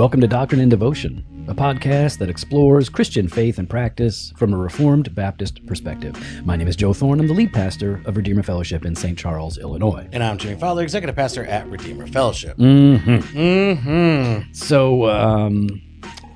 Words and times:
Welcome 0.00 0.22
to 0.22 0.26
Doctrine 0.26 0.62
and 0.62 0.70
Devotion, 0.70 1.22
a 1.46 1.54
podcast 1.54 2.16
that 2.20 2.30
explores 2.30 2.88
Christian 2.88 3.28
faith 3.28 3.58
and 3.58 3.68
practice 3.68 4.32
from 4.38 4.54
a 4.54 4.56
Reformed 4.56 5.14
Baptist 5.14 5.66
perspective. 5.66 6.16
My 6.46 6.56
name 6.56 6.68
is 6.68 6.74
Joe 6.76 6.94
Thorn. 6.94 7.20
I'm 7.20 7.26
the 7.26 7.34
lead 7.34 7.52
pastor 7.52 8.00
of 8.06 8.16
Redeemer 8.16 8.42
Fellowship 8.42 8.86
in 8.86 8.96
St. 8.96 9.18
Charles, 9.18 9.58
Illinois. 9.58 10.08
And 10.12 10.24
I'm 10.24 10.38
Jimmy 10.38 10.58
Fowler, 10.58 10.82
executive 10.84 11.14
pastor 11.16 11.44
at 11.44 11.68
Redeemer 11.68 12.06
Fellowship. 12.06 12.56
Mm-hmm. 12.56 13.38
Mm-hmm. 13.38 14.52
So, 14.54 15.04
um, 15.10 15.68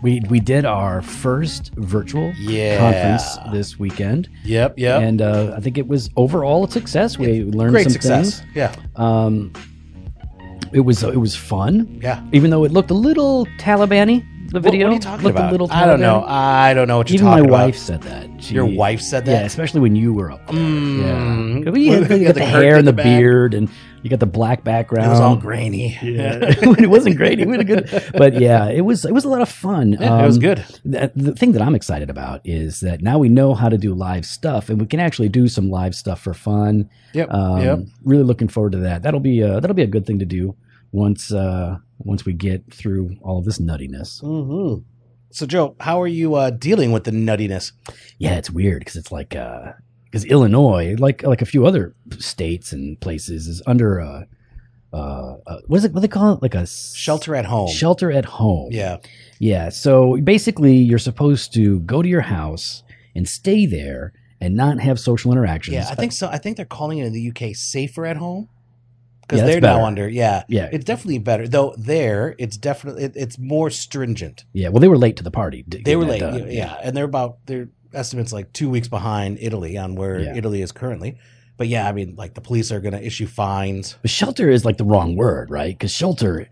we 0.03 0.21
we 0.29 0.41
did 0.41 0.67
our 0.67 1.01
first 1.01 1.73
virtual 1.77 2.35
Yeah. 2.39 2.77
conference 2.79 3.39
this 3.55 3.79
weekend, 3.79 4.29
Yep, 4.45 4.75
yep. 4.79 5.01
and 5.01 5.23
uh, 5.23 5.55
I 5.57 5.61
think 5.61 5.79
it 5.79 5.89
was 5.89 6.11
overall 6.17 6.65
a 6.65 6.71
success. 6.71 7.19
We 7.19 7.45
learned 7.45 7.73
Great 7.73 7.85
some 7.85 7.93
success. 7.93 8.41
things. 8.41 8.51
Yeah, 8.55 8.77
Um, 8.97 9.53
it 10.75 10.81
was 10.81 11.03
it 11.03 11.21
was 11.21 11.35
fun, 11.37 12.01
yeah. 12.03 12.23
even 12.33 12.51
though 12.51 12.65
it 12.65 12.73
looked 12.73 12.91
a 12.91 12.95
little 12.95 13.47
Taliban-y. 13.59 14.25
The 14.49 14.61
video 14.61 14.87
what, 14.87 14.93
are 14.93 14.95
you 14.95 15.01
talking 15.01 15.25
looked 15.25 15.37
about? 15.39 15.49
a 15.49 15.53
little. 15.53 15.73
I 15.73 15.85
don't 15.87 16.01
know. 16.01 16.23
I 16.29 16.75
don't 16.75 16.87
know 16.87 16.99
what 16.99 17.09
you're 17.09 17.15
Even 17.17 17.27
talking 17.27 17.45
about. 17.47 17.57
my 17.59 17.65
wife 17.65 17.77
said 17.77 18.03
that. 18.03 18.29
She- 18.41 18.55
Your 18.55 18.67
wife 18.67 19.01
said 19.01 19.25
that. 19.25 19.33
Yeah, 19.33 19.47
especially 19.47 19.81
when 19.81 19.97
you 19.97 20.13
were 20.13 20.31
up 20.31 20.47
there. 20.47 20.57
Mm. 20.57 21.65
Yeah. 21.65 21.73
You 21.75 21.93
had, 21.93 22.11
you 22.11 22.17
You 22.19 22.25
got 22.27 22.35
the 22.35 22.41
the 22.41 22.47
hair 22.47 22.77
and 22.77 22.87
the, 22.87 22.93
the 22.93 23.03
beard, 23.03 23.55
and 23.55 23.69
you 24.03 24.11
got 24.11 24.21
the 24.21 24.27
black 24.27 24.63
background. 24.63 25.07
It 25.07 25.11
was 25.11 25.19
all 25.21 25.35
grainy. 25.35 25.99
Yeah, 26.03 26.39
it 26.43 26.89
wasn't 26.89 27.17
great. 27.17 27.41
It 27.41 27.49
was 27.49 27.59
a 27.59 27.65
good, 27.65 27.91
but 28.17 28.35
yeah, 28.35 28.69
it 28.69 28.83
was. 28.83 29.05
It 29.05 29.13
was 29.13 29.25
a 29.25 29.29
lot 29.29 29.41
of 29.41 29.49
fun. 29.49 29.97
Yeah, 29.99 30.23
it 30.23 30.27
was 30.27 30.37
Um, 30.37 30.43
good. 30.43 30.65
The, 30.85 31.11
the 31.17 31.33
thing 31.35 31.53
that 31.53 31.63
I'm 31.63 31.75
excited 31.75 32.09
about 32.11 32.43
is 32.45 32.79
that 32.81 33.01
now 33.03 33.19
we 33.19 33.29
know 33.29 33.55
how 33.55 33.69
to 33.71 33.79
do 33.79 33.93
live 33.95 34.25
stuff, 34.25 34.69
and 34.69 34.79
we 34.81 34.87
can 34.87 35.01
actually 35.01 35.31
do 35.31 35.49
some 35.49 35.69
live 35.69 35.97
stuff 35.97 36.21
for 36.21 36.35
fun. 36.35 36.89
Yep. 37.15 37.33
Um, 37.33 37.61
yep. 37.61 37.79
Really 38.05 38.25
looking 38.25 38.49
forward 38.49 38.73
to 38.73 38.79
that. 38.79 39.03
That'll 39.03 39.19
be 39.21 39.43
uh, 39.43 39.59
that'll 39.59 39.75
be 39.75 39.83
a 39.83 39.89
good 39.89 40.07
thing 40.07 40.21
to 40.21 40.27
do 40.27 40.55
once 40.95 41.33
uh, 41.33 41.77
once 41.99 42.25
we 42.25 42.33
get 42.33 42.73
through 42.73 43.17
all 43.21 43.39
of 43.39 43.45
this 43.45 43.59
nuttiness. 43.59 44.21
hmm 44.21 44.83
So, 45.31 45.45
Joe, 45.45 45.75
how 45.81 46.01
are 46.01 46.07
you 46.07 46.37
uh, 46.37 46.51
dealing 46.51 46.93
with 46.93 47.05
the 47.05 47.11
nuttiness? 47.11 47.73
Yeah, 48.19 48.37
it's 48.37 48.51
weird 48.51 48.79
because 48.81 48.97
it's 48.97 49.11
like 49.11 49.31
because 49.31 50.25
Illinois, 50.27 50.95
like 50.99 51.25
like 51.25 51.43
a 51.43 51.47
few 51.47 51.67
other 51.67 51.95
states 52.19 52.73
and 52.73 52.99
places, 53.01 53.49
is 53.49 53.61
under 53.67 53.99
a 53.99 54.27
uh, 54.93 55.37
uh, 55.49 55.59
what 55.67 55.79
is 55.79 55.85
it? 55.85 55.93
What 55.93 56.01
do 56.01 56.07
they 56.07 56.09
call 56.09 56.35
it? 56.35 56.43
Like 56.43 56.55
a 56.55 56.67
Shelter 56.67 57.35
at 57.35 57.45
home. 57.45 57.69
Shelter 57.69 58.13
at 58.13 58.25
home. 58.25 58.69
Yeah. 58.71 58.99
Yeah. 59.41 59.71
So 59.71 60.19
basically, 60.23 60.77
you're 60.77 61.01
supposed 61.01 61.53
to 61.55 61.81
go 61.81 62.03
to 62.03 62.09
your 62.09 62.21
house 62.21 62.85
and 63.17 63.29
stay 63.29 63.67
there 63.67 64.13
and 64.41 64.55
not 64.55 64.79
have 64.79 65.01
social 65.01 65.33
interactions. 65.33 65.75
Yeah, 65.75 65.89
I 65.91 65.97
think 65.97 66.13
so. 66.13 66.29
I 66.29 66.39
think 66.39 66.57
they're 66.57 66.67
calling 66.67 66.99
it 66.99 67.07
in 67.07 67.13
the 67.13 67.31
UK 67.31 67.57
safer 67.57 68.07
at 68.07 68.17
home 68.19 68.49
because 69.27 69.41
Yeah, 69.41 69.47
they're 69.47 69.61
better. 69.61 69.79
now 69.79 69.85
under. 69.87 70.09
Yeah, 70.09 70.45
Yeah. 70.49 70.69
it's 70.73 70.85
definitely 70.85 71.19
better. 71.19 71.49
Though 71.49 71.75
there, 71.79 72.35
it's 72.39 72.57
definitely 72.57 73.05
it, 73.05 73.13
it's 73.17 73.39
more 73.39 73.71
stringent. 73.71 74.45
Yeah. 74.53 74.69
Well, 74.69 74.81
they 74.81 74.89
were 74.89 74.99
late 74.99 75.17
to 75.17 75.23
the 75.23 75.31
party. 75.31 75.65
They 75.67 75.97
were 75.97 76.05
late, 76.05 76.21
done. 76.21 76.51
yeah, 76.51 76.77
and 76.83 76.97
they're 76.97 77.05
about 77.05 77.45
their 77.47 77.69
estimates 77.93 78.33
like 78.33 78.53
two 78.53 78.69
weeks 78.71 78.89
behind 78.89 79.39
Italy 79.41 79.77
on 79.79 79.95
where 79.95 80.21
Yeah. 80.21 80.35
Italy 80.37 80.63
is 80.63 80.73
currently. 80.73 81.19
But 81.57 81.69
yeah, 81.69 81.89
I 81.89 81.93
mean, 81.93 82.15
like 82.17 82.35
the 82.35 82.41
police 82.41 82.73
are 82.73 82.81
going 82.81 82.95
to 82.95 83.05
issue 83.07 83.27
fines. 83.27 83.97
But 84.03 84.11
shelter 84.11 84.51
is 84.51 84.65
like 84.65 84.77
the 84.77 84.85
wrong 84.85 85.15
word, 85.17 85.51
right? 85.51 85.73
Because 85.73 85.93
shelter, 85.93 86.49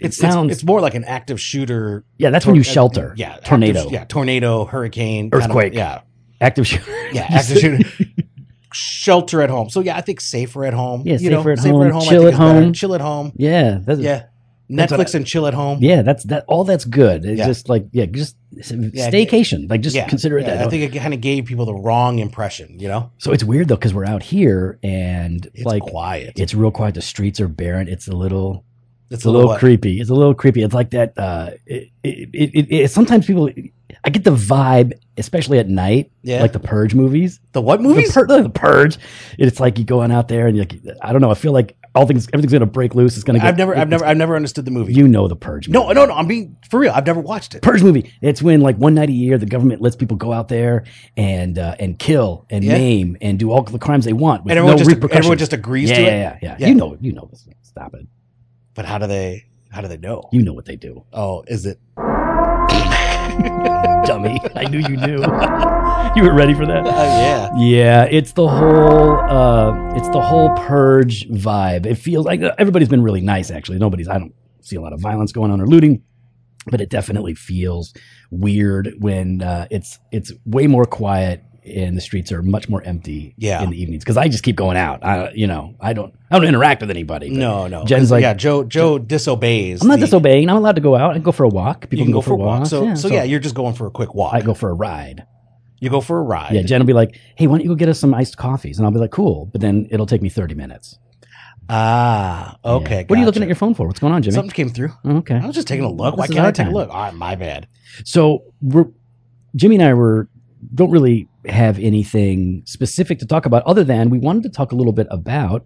it 0.00 0.14
sounds. 0.14 0.52
it's 0.52 0.60
it's 0.60 0.64
more 0.66 0.80
like 0.80 0.94
an 0.94 1.02
active 1.04 1.40
shooter. 1.40 2.04
yeah, 2.18 2.30
that's 2.30 2.46
when 2.46 2.54
you 2.54 2.60
uh, 2.60 2.64
shelter. 2.64 3.14
Yeah, 3.16 3.30
active- 3.32 3.44
Tornado. 3.44 3.90
yeah, 3.90 4.04
tornado, 4.04 4.64
hurricane, 4.64 5.30
kind 5.30 5.42
of- 5.42 5.50
Earthquake. 5.50 5.74
yeah, 5.74 6.02
Active 6.40 6.68
shooter. 6.68 6.92
yeah, 7.12 7.26
active 7.28 7.58
shooter. 7.58 7.88
Shelter 8.72 9.42
at 9.42 9.50
home. 9.50 9.70
So 9.70 9.80
yeah, 9.80 9.96
I 9.96 10.00
think 10.00 10.20
safer 10.20 10.64
at 10.64 10.74
home. 10.74 11.02
Yeah, 11.04 11.18
you 11.18 11.30
know, 11.30 11.38
safer 11.40 11.52
at 11.52 11.58
safer 11.58 11.74
home, 11.74 11.86
at 11.86 11.92
home. 11.92 12.02
I 12.02 12.04
chill 12.06 12.22
think 12.22 12.28
at 12.28 12.32
is 12.34 12.38
better. 12.38 12.60
home. 12.62 12.72
Chill 12.72 12.94
at 12.94 13.00
home. 13.00 13.32
Yeah. 13.36 13.78
That's, 13.82 14.00
Yeah. 14.00 14.24
Netflix 14.70 15.14
and 15.14 15.26
chill 15.26 15.46
at 15.46 15.54
home. 15.54 15.78
Yeah, 15.80 16.02
that's 16.02 16.24
that. 16.24 16.44
All 16.46 16.62
that's 16.64 16.84
good. 16.84 17.24
It's 17.24 17.38
Yeah. 17.38 17.46
just 17.46 17.70
like 17.70 17.86
yeah, 17.92 18.04
just 18.04 18.36
Yeah, 18.52 19.08
staycation. 19.10 19.70
Like 19.70 19.80
just 19.80 19.96
Yeah, 19.96 20.06
consider 20.06 20.38
it 20.38 20.44
that. 20.44 20.58
I 20.66 20.68
think 20.68 20.94
it 20.94 20.98
kind 20.98 21.14
of 21.14 21.22
gave 21.22 21.46
people 21.46 21.64
the 21.64 21.72
wrong 21.74 22.18
impression. 22.18 22.78
You 22.78 22.88
know, 22.88 23.10
so 23.16 23.32
it's 23.32 23.42
weird 23.42 23.68
though 23.68 23.76
because 23.76 23.94
we're 23.94 24.04
out 24.04 24.22
here 24.22 24.78
and 24.82 25.46
it's 25.54 25.64
like 25.64 25.82
quiet. 25.84 26.34
it's 26.36 26.52
real 26.54 26.70
quiet. 26.70 26.94
The 26.96 27.00
streets 27.02 27.40
are 27.40 27.48
barren. 27.48 27.88
It's 27.88 28.08
a 28.08 28.12
little 28.12 28.62
It's 29.10 29.20
it's 29.20 29.24
a 29.24 29.30
little 29.30 29.48
what? 29.48 29.58
creepy. 29.58 30.00
It's 30.02 30.10
a 30.10 30.14
little 30.14 30.34
creepy. 30.34 30.62
It's 30.62 30.74
like 30.74 30.90
that. 30.90 31.16
Uh, 31.16 31.52
it, 31.64 31.88
it, 32.04 32.28
it, 32.34 32.66
it- 32.70 32.90
sometimes 32.90 33.24
people, 33.26 33.48
I 34.08 34.10
get 34.10 34.24
the 34.24 34.30
vibe, 34.34 34.94
especially 35.18 35.58
at 35.58 35.68
night, 35.68 36.10
Yeah. 36.22 36.40
like 36.40 36.52
the 36.54 36.58
Purge 36.60 36.94
movies. 36.94 37.40
The 37.52 37.60
what 37.60 37.82
movies? 37.82 38.14
The, 38.14 38.24
Pur- 38.24 38.42
the 38.42 38.48
Purge. 38.48 38.96
It's 39.38 39.60
like 39.60 39.78
you 39.78 39.84
going 39.84 40.10
out 40.10 40.28
there 40.28 40.46
and 40.46 40.56
you're 40.56 40.64
like, 40.64 40.80
I 41.02 41.12
don't 41.12 41.20
know. 41.20 41.30
I 41.30 41.34
feel 41.34 41.52
like 41.52 41.76
all 41.94 42.06
things, 42.06 42.26
everything's 42.32 42.54
gonna 42.54 42.64
break 42.64 42.94
loose. 42.94 43.16
It's 43.16 43.24
gonna. 43.24 43.38
Get, 43.38 43.48
I've 43.48 43.58
never, 43.58 43.76
I've 43.76 43.90
never, 43.90 44.06
I've 44.06 44.16
never 44.16 44.34
understood 44.34 44.64
the 44.64 44.70
movie. 44.70 44.94
You 44.94 45.06
know 45.08 45.28
the 45.28 45.36
Purge. 45.36 45.68
no, 45.68 45.82
movie. 45.82 45.94
no, 45.96 46.06
no. 46.06 46.14
I'm 46.14 46.26
being 46.26 46.56
for 46.70 46.80
real. 46.80 46.92
I've 46.94 47.04
never 47.04 47.20
watched 47.20 47.54
it. 47.54 47.60
Purge 47.60 47.82
movie. 47.82 48.10
It's 48.22 48.40
when 48.40 48.62
like 48.62 48.78
one 48.78 48.94
night 48.94 49.10
a 49.10 49.12
year 49.12 49.36
the 49.36 49.44
government 49.44 49.82
lets 49.82 49.94
people 49.94 50.16
go 50.16 50.32
out 50.32 50.48
there 50.48 50.84
and 51.18 51.58
uh, 51.58 51.74
and 51.78 51.98
kill 51.98 52.46
and 52.48 52.64
Yeah. 52.64 52.78
maim 52.78 53.18
and 53.20 53.38
do 53.38 53.50
all 53.50 53.62
the 53.62 53.78
crimes 53.78 54.06
they 54.06 54.14
want 54.14 54.44
with 54.44 54.52
And 54.52 54.58
everyone 54.58 54.76
no 54.76 54.78
just, 54.78 54.88
repercussions. 54.90 55.18
everyone 55.18 55.36
just 55.38 55.52
agrees 55.52 55.90
yeah, 55.90 55.96
to 55.96 56.02
yeah, 56.02 56.08
it. 56.08 56.12
yeah, 56.14 56.38
yeah, 56.40 56.56
Yeah. 56.60 56.66
You 56.68 56.74
know, 56.76 56.96
you 56.98 57.12
know 57.12 57.28
this. 57.30 57.46
Stop 57.60 57.92
it. 57.94 58.06
But 58.72 58.86
how 58.86 58.96
do 58.96 59.06
they, 59.06 59.44
how 59.70 59.82
do 59.82 59.88
they 59.88 59.98
know? 59.98 60.30
You 60.32 60.42
know 60.44 60.54
what 60.54 60.64
they 60.64 60.76
do, 60.76 61.04
Oh, 61.12 61.44
is 61.46 61.66
it? 61.66 61.78
dummy. 64.04 64.38
I 64.56 64.64
knew 64.64 64.78
you 64.78 64.96
knew. 64.96 65.16
you 66.16 66.22
were 66.22 66.34
ready 66.34 66.54
for 66.54 66.66
that. 66.66 66.86
Uh, 66.86 66.90
yeah. 66.90 67.50
Yeah, 67.56 68.04
it's 68.04 68.32
the 68.32 68.48
whole 68.48 69.18
uh 69.20 69.94
it's 69.94 70.08
the 70.10 70.20
whole 70.20 70.54
purge 70.56 71.28
vibe. 71.28 71.86
It 71.86 71.96
feels 71.96 72.26
like 72.26 72.40
everybody's 72.58 72.88
been 72.88 73.02
really 73.02 73.20
nice 73.20 73.50
actually. 73.50 73.78
Nobody's 73.78 74.08
I 74.08 74.18
don't 74.18 74.34
see 74.60 74.76
a 74.76 74.80
lot 74.80 74.92
of 74.92 75.00
violence 75.00 75.32
going 75.32 75.50
on 75.50 75.60
or 75.60 75.66
looting, 75.66 76.02
but 76.66 76.80
it 76.80 76.90
definitely 76.90 77.34
feels 77.34 77.94
weird 78.30 78.94
when 78.98 79.42
uh 79.42 79.66
it's 79.70 79.98
it's 80.12 80.32
way 80.44 80.66
more 80.66 80.84
quiet 80.84 81.42
and 81.76 81.96
the 81.96 82.00
streets 82.00 82.30
are 82.32 82.42
much 82.42 82.68
more 82.68 82.82
empty 82.82 83.34
Yeah. 83.38 83.62
in 83.62 83.70
the 83.70 83.80
evenings 83.80 84.04
cuz 84.04 84.16
I 84.16 84.28
just 84.28 84.42
keep 84.42 84.56
going 84.56 84.76
out. 84.76 85.04
I 85.04 85.30
you 85.32 85.46
know, 85.46 85.74
I 85.80 85.92
don't 85.92 86.14
I 86.30 86.38
don't 86.38 86.46
interact 86.48 86.80
with 86.80 86.90
anybody. 86.90 87.30
No, 87.30 87.66
no. 87.66 87.84
Jen's 87.84 88.10
like- 88.10 88.22
yeah, 88.22 88.34
Joe, 88.34 88.64
Joe 88.64 88.98
disobeys. 88.98 89.82
I'm 89.82 89.88
not 89.88 89.98
the- 90.00 90.06
disobeying. 90.06 90.48
I'm 90.50 90.56
allowed 90.56 90.74
to 90.76 90.80
go 90.82 90.94
out 90.96 91.14
and 91.14 91.24
go 91.24 91.32
for 91.32 91.44
a 91.44 91.48
walk. 91.48 91.82
People 91.88 91.98
You 91.98 92.04
can 92.04 92.12
go, 92.12 92.20
for, 92.20 92.34
walks. 92.36 92.70
So, 92.70 92.84
yeah, 92.84 92.94
so, 92.94 93.08
yeah, 93.08 93.22
you're 93.22 93.40
just 93.40 93.54
going 93.54 93.74
for 93.74 93.86
a 93.86 93.90
quick 93.90 94.14
walk. 94.14 94.34
I 94.34 94.40
go 94.40 94.54
for 94.54 94.70
a 94.70 94.74
ride. 94.74 95.24
you 95.80 95.88
go 95.90 96.00
for 96.00 96.18
a 96.18 96.22
ride. 96.22 96.52
Yeah, 96.54 96.62
Jen 96.62 96.80
will 96.80 96.86
be 96.86 96.92
like, 96.92 97.16
"Hey, 97.36 97.46
why 97.46 97.56
don't 97.56 97.62
you 97.64 97.68
go 97.70 97.76
get 97.76 97.88
us 97.88 98.00
some 98.00 98.12
iced 98.12 98.36
coffees?" 98.36 98.78
And 98.78 98.84
I'll 98.84 98.90
be 98.92 98.98
like, 98.98 99.12
"Cool," 99.12 99.48
but 99.52 99.60
then 99.60 99.86
it'll 99.92 100.06
take 100.06 100.20
me 100.22 100.28
30 100.28 100.54
minutes. 100.56 100.98
Ah, 101.68 102.56
okay. 102.64 103.00
Yeah. 103.00 103.04
What 103.06 103.16
are 103.16 103.20
you 103.20 103.26
looking 103.26 103.42
at 103.42 103.48
your 103.48 103.54
phone 103.56 103.74
for? 103.74 103.86
What's 103.86 104.00
going 104.00 104.12
on, 104.12 104.22
Jimmy? 104.22 104.34
Something 104.34 104.50
came 104.52 104.68
through. 104.70 104.90
Oh, 105.04 105.18
okay. 105.18 105.36
I 105.36 105.46
was 105.46 105.54
just 105.54 105.68
taking 105.68 105.84
a 105.84 105.90
look. 105.90 106.16
Why 106.16 106.24
This 106.26 106.30
is 106.30 106.34
can't 106.36 106.46
I 106.48 106.50
take 106.50 106.66
time. 106.66 106.74
a 106.74 106.78
look? 106.78 106.90
All 106.90 107.00
right, 107.02 107.14
my 107.14 107.34
bad. 107.36 107.66
So 108.04 108.42
we're 108.62 108.86
Jimmy 109.54 109.76
and 109.76 109.84
I 109.84 109.94
were 109.94 110.28
don't 110.74 110.90
really 110.90 111.28
have 111.46 111.78
anything 111.78 112.62
specific 112.66 113.18
to 113.20 113.26
talk 113.26 113.46
about 113.46 113.62
other 113.64 113.84
than 113.84 114.10
we 114.10 114.18
wanted 114.18 114.42
to 114.44 114.48
talk 114.48 114.72
a 114.72 114.74
little 114.74 114.92
bit 114.92 115.06
about 115.10 115.64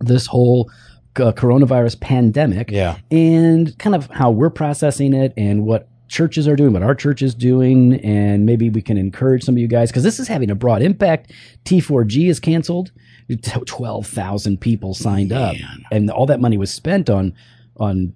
this 0.00 0.26
whole 0.26 0.70
uh, 1.16 1.32
coronavirus 1.32 2.00
pandemic 2.00 2.70
Yeah. 2.70 2.98
and 3.10 3.76
kind 3.78 3.94
of 3.96 4.06
how 4.10 4.30
we're 4.30 4.50
processing 4.50 5.12
it 5.14 5.32
and 5.36 5.64
what 5.64 5.88
churches 6.08 6.48
are 6.48 6.56
doing, 6.56 6.72
what 6.72 6.82
our 6.82 6.94
church 6.94 7.22
is 7.22 7.34
doing, 7.34 7.94
and 8.04 8.44
maybe 8.44 8.68
we 8.70 8.82
can 8.82 8.96
encourage 8.98 9.44
some 9.44 9.54
of 9.54 9.58
you 9.58 9.68
guys 9.68 9.90
because 9.90 10.02
this 10.02 10.18
is 10.18 10.26
having 10.28 10.50
a 10.50 10.54
broad 10.54 10.82
impact. 10.82 11.32
T4G 11.64 12.28
is 12.28 12.40
canceled. 12.40 12.90
Twelve 13.66 14.08
thousand 14.08 14.60
people 14.60 14.92
signed 14.92 15.32
up, 15.32 15.54
and 15.92 16.10
all 16.10 16.26
that 16.26 16.40
money 16.40 16.58
was 16.58 16.72
spent 16.72 17.08
on 17.08 17.32
on 17.76 18.12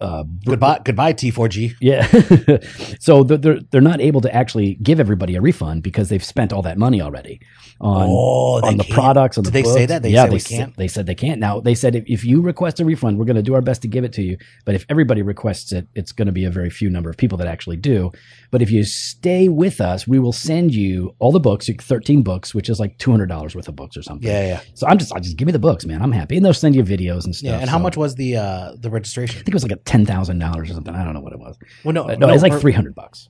uh, 0.00 0.24
Goodbye, 0.44 0.80
goodbye, 0.84 1.12
T4G. 1.12 1.74
yeah. 1.80 2.06
so 3.00 3.22
they're, 3.22 3.60
they're 3.70 3.80
not 3.80 4.00
able 4.00 4.20
to 4.22 4.34
actually 4.34 4.74
give 4.76 4.98
everybody 5.00 5.34
a 5.36 5.40
refund 5.40 5.82
because 5.82 6.08
they've 6.08 6.24
spent 6.24 6.52
all 6.52 6.62
that 6.62 6.78
money 6.78 7.00
already 7.02 7.40
on 7.80 8.08
Oh, 8.10 8.60
on 8.66 8.76
the 8.76 8.84
can't. 8.84 8.94
products. 8.94 9.38
On 9.38 9.44
Did 9.44 9.52
the 9.52 9.62
they 9.62 9.68
say 9.68 9.86
that? 9.86 10.02
They 10.02 10.10
yeah, 10.10 10.26
they 10.26 10.34
we 10.34 10.40
can't? 10.40 10.76
they 10.76 10.88
said 10.88 11.06
they 11.06 11.14
can't. 11.14 11.40
Now 11.40 11.60
they 11.60 11.74
said 11.74 11.94
if, 11.94 12.04
if 12.06 12.24
you 12.24 12.40
request 12.40 12.80
a 12.80 12.84
refund, 12.84 13.18
we're 13.18 13.24
going 13.24 13.36
to 13.36 13.42
do 13.42 13.54
our 13.54 13.62
best 13.62 13.82
to 13.82 13.88
give 13.88 14.04
it 14.04 14.12
to 14.14 14.22
you. 14.22 14.36
But 14.64 14.74
if 14.74 14.84
everybody 14.88 15.22
requests 15.22 15.72
it, 15.72 15.86
it's 15.94 16.12
going 16.12 16.26
to 16.26 16.32
be 16.32 16.44
a 16.44 16.50
very 16.50 16.70
few 16.70 16.90
number 16.90 17.10
of 17.10 17.16
people 17.16 17.38
that 17.38 17.46
actually 17.46 17.76
do. 17.76 18.12
But 18.50 18.62
if 18.62 18.70
you 18.70 18.82
stay 18.84 19.48
with 19.48 19.80
us, 19.80 20.08
we 20.08 20.18
will 20.18 20.32
send 20.32 20.74
you 20.74 21.14
all 21.20 21.30
the 21.30 21.38
books, 21.40 21.68
thirteen 21.80 22.22
books, 22.22 22.54
which 22.54 22.68
is 22.68 22.80
like 22.80 22.98
two 22.98 23.10
hundred 23.10 23.26
dollars 23.28 23.54
worth 23.54 23.68
of 23.68 23.76
books 23.76 23.96
or 23.96 24.02
something. 24.02 24.26
Yeah, 24.28 24.46
yeah, 24.46 24.60
So 24.74 24.86
I'm 24.88 24.98
just, 24.98 25.12
I 25.14 25.20
just 25.20 25.36
give 25.36 25.46
me 25.46 25.52
the 25.52 25.58
books, 25.60 25.86
man. 25.86 26.02
I'm 26.02 26.10
happy, 26.12 26.36
and 26.36 26.44
they'll 26.44 26.52
send 26.54 26.74
you 26.74 26.82
videos 26.82 27.24
and 27.24 27.34
stuff. 27.36 27.50
yeah. 27.52 27.60
And 27.60 27.70
how 27.70 27.78
so- 27.78 27.82
much 27.84 27.96
was 27.96 28.16
the 28.16 28.36
uh 28.36 28.72
the 28.78 28.90
registration? 28.90 29.36
I 29.36 29.38
think 29.42 29.48
it 29.50 29.54
was 29.54 29.62
like 29.62 29.72
a 29.72 29.76
ten 29.76 30.04
thousand 30.04 30.38
dollars 30.40 30.70
or 30.70 30.74
something. 30.74 30.94
I 30.94 31.04
don't 31.04 31.14
know 31.14 31.20
what 31.20 31.32
it 31.32 31.38
was. 31.38 31.56
Well, 31.84 31.92
no, 31.94 32.08
Uh, 32.08 32.16
no, 32.16 32.28
it's 32.30 32.42
like 32.42 32.58
three 32.60 32.72
hundred 32.72 32.94
bucks. 32.94 33.28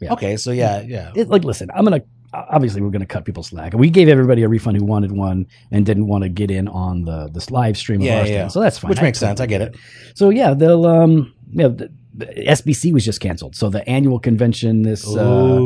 yeah. 0.00 0.12
Okay, 0.12 0.36
so 0.36 0.50
yeah, 0.52 0.80
yeah. 0.82 1.10
It, 1.16 1.28
like, 1.28 1.42
listen, 1.44 1.68
I'm 1.74 1.84
gonna 1.84 2.02
obviously 2.32 2.80
we're 2.80 2.90
gonna 2.90 3.06
cut 3.06 3.24
people 3.24 3.42
slack. 3.42 3.72
We 3.74 3.90
gave 3.90 4.08
everybody 4.08 4.44
a 4.44 4.48
refund 4.48 4.76
who 4.76 4.84
wanted 4.84 5.10
one 5.10 5.46
and 5.72 5.84
didn't 5.84 6.06
want 6.06 6.22
to 6.22 6.28
get 6.28 6.48
in 6.48 6.68
on 6.68 7.02
the 7.04 7.28
this 7.34 7.50
live 7.50 7.76
stream 7.76 8.00
of 8.02 8.06
Yeah, 8.06 8.20
our 8.20 8.26
yeah. 8.28 8.48
So 8.48 8.60
that's 8.60 8.78
fine. 8.78 8.88
Which 8.90 9.02
makes 9.02 9.18
sense. 9.18 9.40
I 9.40 9.46
get 9.46 9.62
it. 9.62 9.76
So 10.14 10.30
yeah, 10.30 10.54
they'll 10.54 10.86
um 10.86 11.34
yeah. 11.50 11.66
The, 11.68 11.88
the 11.88 11.92
SBC 12.20 12.92
was 12.92 13.04
just 13.04 13.20
canceled. 13.20 13.54
So 13.56 13.70
the 13.70 13.88
annual 13.88 14.18
convention 14.18 14.82
this 14.82 15.06
uh, 15.06 15.58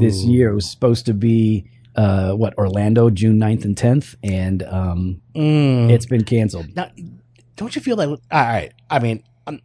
this 0.00 0.22
year 0.24 0.54
was 0.54 0.70
supposed 0.70 1.06
to 1.06 1.14
be 1.14 1.70
uh 1.96 2.32
what 2.32 2.56
Orlando 2.58 3.08
June 3.10 3.38
9th 3.38 3.64
and 3.64 3.76
10th 3.76 4.16
and 4.24 4.62
um 4.64 5.20
Mm. 5.36 5.90
it's 5.90 6.06
been 6.06 6.24
canceled. 6.24 6.74
now, 6.74 6.90
don't 7.56 7.74
you 7.76 7.82
feel 7.82 7.96
like 7.96 8.08
all 8.08 8.18
right? 8.30 8.72
I 8.90 8.98
mean, 8.98 9.22
um, 9.46 9.60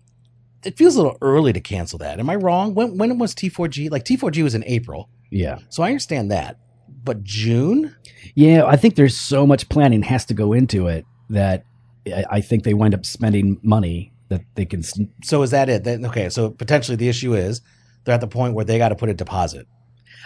it 0.64 0.78
feels 0.78 0.96
a 0.96 1.02
little 1.02 1.18
early 1.22 1.54
to 1.54 1.60
cancel 1.60 1.98
that. 2.00 2.20
Am 2.20 2.30
I 2.30 2.36
wrong? 2.36 2.76
When 2.76 2.98
when 2.98 3.18
was 3.18 3.34
T4G? 3.34 3.90
Like 3.90 4.04
T4G 4.06 4.44
was 4.44 4.54
in 4.56 4.64
April, 4.66 5.10
Yeah. 5.32 5.60
so 5.70 5.82
I 5.84 5.88
understand 5.90 6.30
that. 6.32 6.58
But 7.04 7.24
June? 7.24 7.96
Yeah, 8.36 8.66
I 8.66 8.76
think 8.76 8.96
there's 8.96 9.18
so 9.18 9.48
much 9.48 9.70
planning 9.70 10.04
has 10.04 10.26
to 10.26 10.34
go 10.34 10.54
into 10.54 10.88
it 10.88 11.06
that 11.30 11.66
I 12.08 12.26
I 12.30 12.42
think 12.42 12.64
they 12.64 12.74
wind 12.76 12.94
up 12.94 13.06
spending 13.06 13.58
money 13.64 14.12
that 14.30 14.42
they 14.56 14.66
can. 14.66 14.84
So 15.24 15.42
is 15.44 15.52
that 15.52 15.70
it? 15.70 15.84
Then 15.84 16.06
okay. 16.06 16.30
So 16.30 16.50
potentially 16.50 16.96
the 16.96 17.10
issue 17.10 17.34
is 17.34 17.62
they're 18.04 18.16
at 18.16 18.22
the 18.22 18.28
point 18.28 18.54
where 18.54 18.66
they 18.66 18.78
got 18.78 18.90
to 18.90 18.96
put 18.96 19.10
a 19.10 19.14
deposit. 19.14 19.68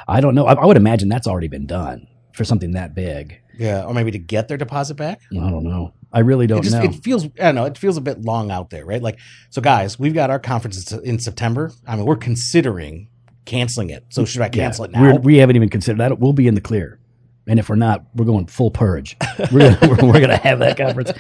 I 0.08 0.22
don't 0.22 0.36
know. 0.36 0.46
I, 0.46 0.54
I 0.54 0.66
would 0.66 0.78
imagine 0.78 1.10
that's 1.10 1.28
already 1.28 1.48
been 1.48 1.66
done 1.66 2.08
for 2.34 2.44
something 2.44 2.72
that 2.72 2.94
big. 2.94 3.40
Yeah, 3.58 3.84
or 3.84 3.94
maybe 3.94 4.12
to 4.12 4.20
get 4.20 4.48
their 4.48 4.58
deposit 4.58 4.96
back. 4.96 5.22
I 5.32 5.50
don't 5.50 5.64
know. 5.64 5.94
I 6.12 6.20
really 6.20 6.48
don't 6.48 6.60
it 6.60 6.64
just 6.64 6.76
know. 6.76 6.84
it 6.84 6.96
feels 7.04 7.26
I 7.26 7.46
don't 7.46 7.56
know. 7.56 7.66
It 7.66 7.78
feels 7.78 7.98
a 7.98 8.02
bit 8.02 8.22
long 8.22 8.52
out 8.52 8.70
there, 8.70 8.86
right? 8.86 9.02
Like 9.02 9.20
so, 9.50 9.62
guys, 9.62 9.98
we've 9.98 10.14
got 10.14 10.30
our 10.30 10.40
conference 10.40 10.92
in 10.92 11.20
September. 11.20 11.72
I 11.88 11.96
mean, 11.96 12.06
we're 12.06 12.16
considering 12.16 13.10
canceling 13.46 13.90
it. 13.90 14.06
So 14.10 14.26
should 14.26 14.42
I 14.42 14.50
cancel 14.50 14.86
it 14.86 14.92
now? 14.92 15.02
We're, 15.02 15.20
we 15.20 15.38
haven't 15.38 15.56
even 15.56 15.70
considered 15.70 16.00
that. 16.00 16.20
We'll 16.20 16.34
be 16.34 16.48
in 16.48 16.56
the 16.56 16.62
clear. 16.62 17.00
And 17.46 17.60
if 17.60 17.68
we're 17.68 17.76
not, 17.76 18.06
we're 18.16 18.24
going 18.26 18.46
full 18.48 18.72
purge. 18.72 19.18
We're 19.52 19.78
we're 19.82 20.22
gonna 20.22 20.38
have 20.38 20.60
that 20.60 20.78
conference. 20.78 21.12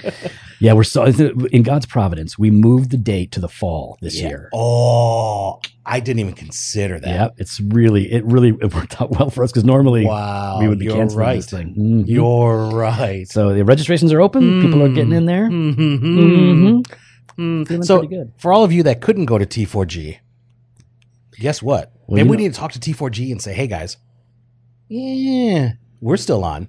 Yeah, 0.61 0.71
we're 0.71 0.85
so 0.85 1.03
in 1.03 1.63
God's 1.63 1.85
providence. 1.85 2.39
We 2.39 2.49
moved 2.49 2.91
the 2.91 2.97
date 2.97 3.33
to 3.33 3.41
the 3.41 3.49
fall 3.49 3.97
this 4.01 4.17
Yeah. 4.21 4.29
year. 4.29 4.49
Oh, 4.53 5.59
I 5.85 5.99
didn't 5.99 6.19
even 6.21 6.33
consider 6.33 6.97
that. 7.01 7.09
Yeah, 7.09 7.27
it's 7.37 7.59
really 7.59 8.09
it 8.09 8.23
really 8.23 8.49
it 8.61 8.73
worked 8.73 9.01
out 9.01 9.11
well 9.11 9.29
for 9.31 9.43
us 9.43 9.51
because 9.51 9.65
normally 9.65 10.05
Wow, 10.05 10.59
we 10.61 10.69
would 10.69 10.79
be 10.79 10.87
canceling 10.87 11.19
right. 11.25 11.35
this 11.35 11.49
thing. 11.49 11.75
Mhm. 11.77 12.07
You're 12.07 12.69
right. 12.69 13.27
So 13.27 13.53
the 13.53 13.65
registrations 13.65 14.13
are 14.13 14.21
open. 14.21 14.61
People 14.61 14.81
are 14.81 14.89
getting 14.89 15.11
in 15.11 15.25
there. 15.25 15.49
Mhm. 15.49 16.85
Mhm. 17.37 17.67
Feeling 17.67 17.83
So 17.83 17.99
pretty 17.99 18.15
good. 18.15 18.31
for 18.37 18.53
all 18.53 18.63
of 18.63 18.71
you 18.71 18.83
that 18.83 19.01
couldn't 19.01 19.25
go 19.25 19.37
to 19.37 19.45
T4G, 19.45 20.19
guess 21.37 21.61
what? 21.61 21.91
Well, 22.07 22.15
Maybe 22.15 22.29
we 22.29 22.37
know- 22.37 22.43
need 22.43 22.53
to 22.53 22.59
talk 22.59 22.71
to 22.73 22.79
T4G 22.79 23.29
and 23.31 23.41
say, 23.41 23.53
"Hey 23.53 23.67
guys, 23.67 23.97
yeah, 24.87 25.73
we're 26.03 26.17
still 26.17 26.43
on. 26.43 26.67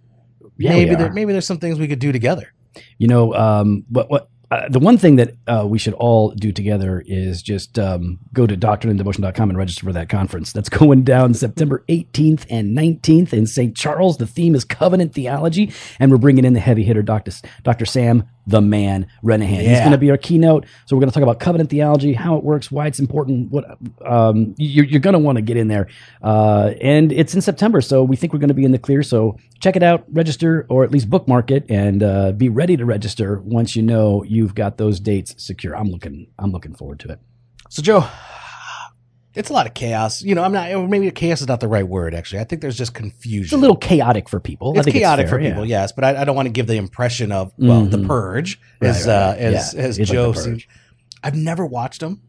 Yeah, 0.57 0.71
maybe 0.71 0.95
there, 0.95 1.13
maybe 1.13 1.33
there's 1.33 1.47
some 1.47 1.59
things 1.59 1.79
we 1.79 1.89
could 1.89 1.99
do 1.99 2.13
together." 2.13 2.53
You 2.99 3.09
know, 3.09 3.35
um, 3.35 3.85
what 3.89 4.11
what 4.11 4.31
uh, 4.51 4.69
the 4.69 4.79
one 4.79 4.97
thing 4.97 5.17
that 5.17 5.35
uh, 5.49 5.67
we 5.67 5.79
should 5.79 5.95
all 5.95 6.31
do 6.31 6.53
together 6.53 7.03
is 7.07 7.43
just 7.43 7.77
um, 7.77 8.21
go 8.33 8.47
to 8.47 8.57
doctrineanddevotion.com 8.57 9.51
and 9.51 9.59
register 9.59 9.85
for 9.85 9.93
that 9.93 10.09
conference. 10.09 10.53
That's 10.53 10.69
going 10.81 11.03
down 11.03 11.35
September 11.35 11.85
18th 11.89 12.47
and 12.51 12.77
19th 12.77 13.33
in 13.33 13.47
St. 13.47 13.77
Charles. 13.77 14.19
The 14.19 14.27
theme 14.27 14.55
is 14.55 14.65
covenant 14.65 15.13
theology, 15.13 15.73
and 15.99 16.11
we're 16.11 16.19
bringing 16.19 16.45
in 16.45 16.53
the 16.53 16.61
heavy 16.61 16.85
hitter, 16.85 17.03
Dr. 17.03 17.33
Dr. 17.65 17.85
Sam, 17.85 18.29
the 18.47 18.61
man, 18.61 19.07
Renihan. 19.23 19.61
He's 19.61 19.79
going 19.79 19.93
to 19.93 19.99
be 19.99 20.11
our 20.11 20.17
keynote. 20.17 20.67
So 20.87 20.97
we're 20.97 21.01
going 21.01 21.11
to 21.11 21.15
talk 21.15 21.23
about 21.23 21.41
covenant 21.41 21.71
theology, 21.71 22.13
how 22.13 22.37
it 22.37 22.45
works, 22.45 22.71
why 22.71 22.87
it's 22.87 22.99
important. 22.99 23.51
What 23.51 23.79
um, 24.05 24.55
you're, 24.59 24.85
you're 24.85 25.01
going 25.01 25.15
to 25.15 25.19
want 25.19 25.37
to 25.37 25.43
get 25.43 25.57
in 25.57 25.69
there, 25.69 25.89
uh, 26.23 26.73
and 26.81 27.13
it's 27.13 27.35
in 27.35 27.41
September, 27.41 27.81
so 27.81 28.03
we 28.03 28.17
think 28.17 28.33
we're 28.33 28.39
going 28.39 28.49
to 28.49 28.55
be 28.55 28.65
in 28.65 28.73
the 28.73 28.79
clear. 28.79 29.03
So 29.03 29.39
check 29.61 29.77
it 29.77 29.83
out, 29.83 30.05
register, 30.13 30.67
or 30.69 30.85
at 30.85 30.91
least 30.91 31.09
bookmark 31.09 31.51
it, 31.51 31.65
and 31.69 32.03
uh, 32.03 32.33
be 32.33 32.49
ready 32.49 32.77
to 32.77 32.85
register 32.85 33.41
once 33.41 33.77
you 33.77 33.83
know 33.83 34.23
you've 34.25 34.55
got 34.55 34.79
those 34.79 35.01
dates 35.01 35.35
secure. 35.43 35.77
I'm 35.77 35.89
looking, 35.89 36.27
I'm 36.39 36.53
looking 36.53 36.75
forward 36.75 37.01
to 37.01 37.13
it. 37.13 37.21
So 37.71 37.83
Joe, 37.83 38.07
it's 39.35 39.51
a 39.51 39.53
lot 39.53 39.67
of 39.67 39.75
chaos. 39.75 40.23
You 40.23 40.35
know, 40.35 40.43
I'm 40.43 40.53
not. 40.53 40.89
Maybe 40.89 41.11
chaos 41.11 41.41
is 41.41 41.49
not 41.49 41.61
the 41.61 41.69
right 41.69 41.87
word. 41.87 42.15
Actually, 42.15 42.41
I 42.41 42.45
think 42.45 42.63
there's 42.63 42.77
just 42.79 42.95
confusion. 42.95 43.45
It's 43.45 43.53
a 43.53 43.57
little 43.57 43.77
chaotic 43.77 44.29
for 44.29 44.39
people. 44.41 44.75
I 44.77 44.81
It's 44.81 44.89
chaotic 44.91 45.27
fair, 45.29 45.39
for 45.39 45.43
yeah. 45.43 45.51
people, 45.51 45.67
yes, 45.67 45.93
but 45.93 46.05
I, 46.05 46.23
I 46.23 46.25
don't 46.25 46.37
want 46.37 46.47
to 46.47 46.53
give 46.53 46.67
the 46.67 46.77
impression 46.77 47.33
of 47.33 47.53
well, 47.59 47.85
the 47.85 47.99
Mhm. 47.99 48.07
purge, 48.07 48.61
Right, 48.81 48.89
as 48.89 49.07
right, 49.07 49.13
uh, 49.13 49.35
as 49.39 49.75
Yeah, 49.75 49.81
as 49.83 49.99
it's 49.99 50.09
like 50.11 50.15
Joe 50.17 50.33
The 50.33 50.41
seems. 50.41 50.67
I've 51.23 51.35
never 51.37 51.65
watched 51.67 52.01
them, 52.01 52.21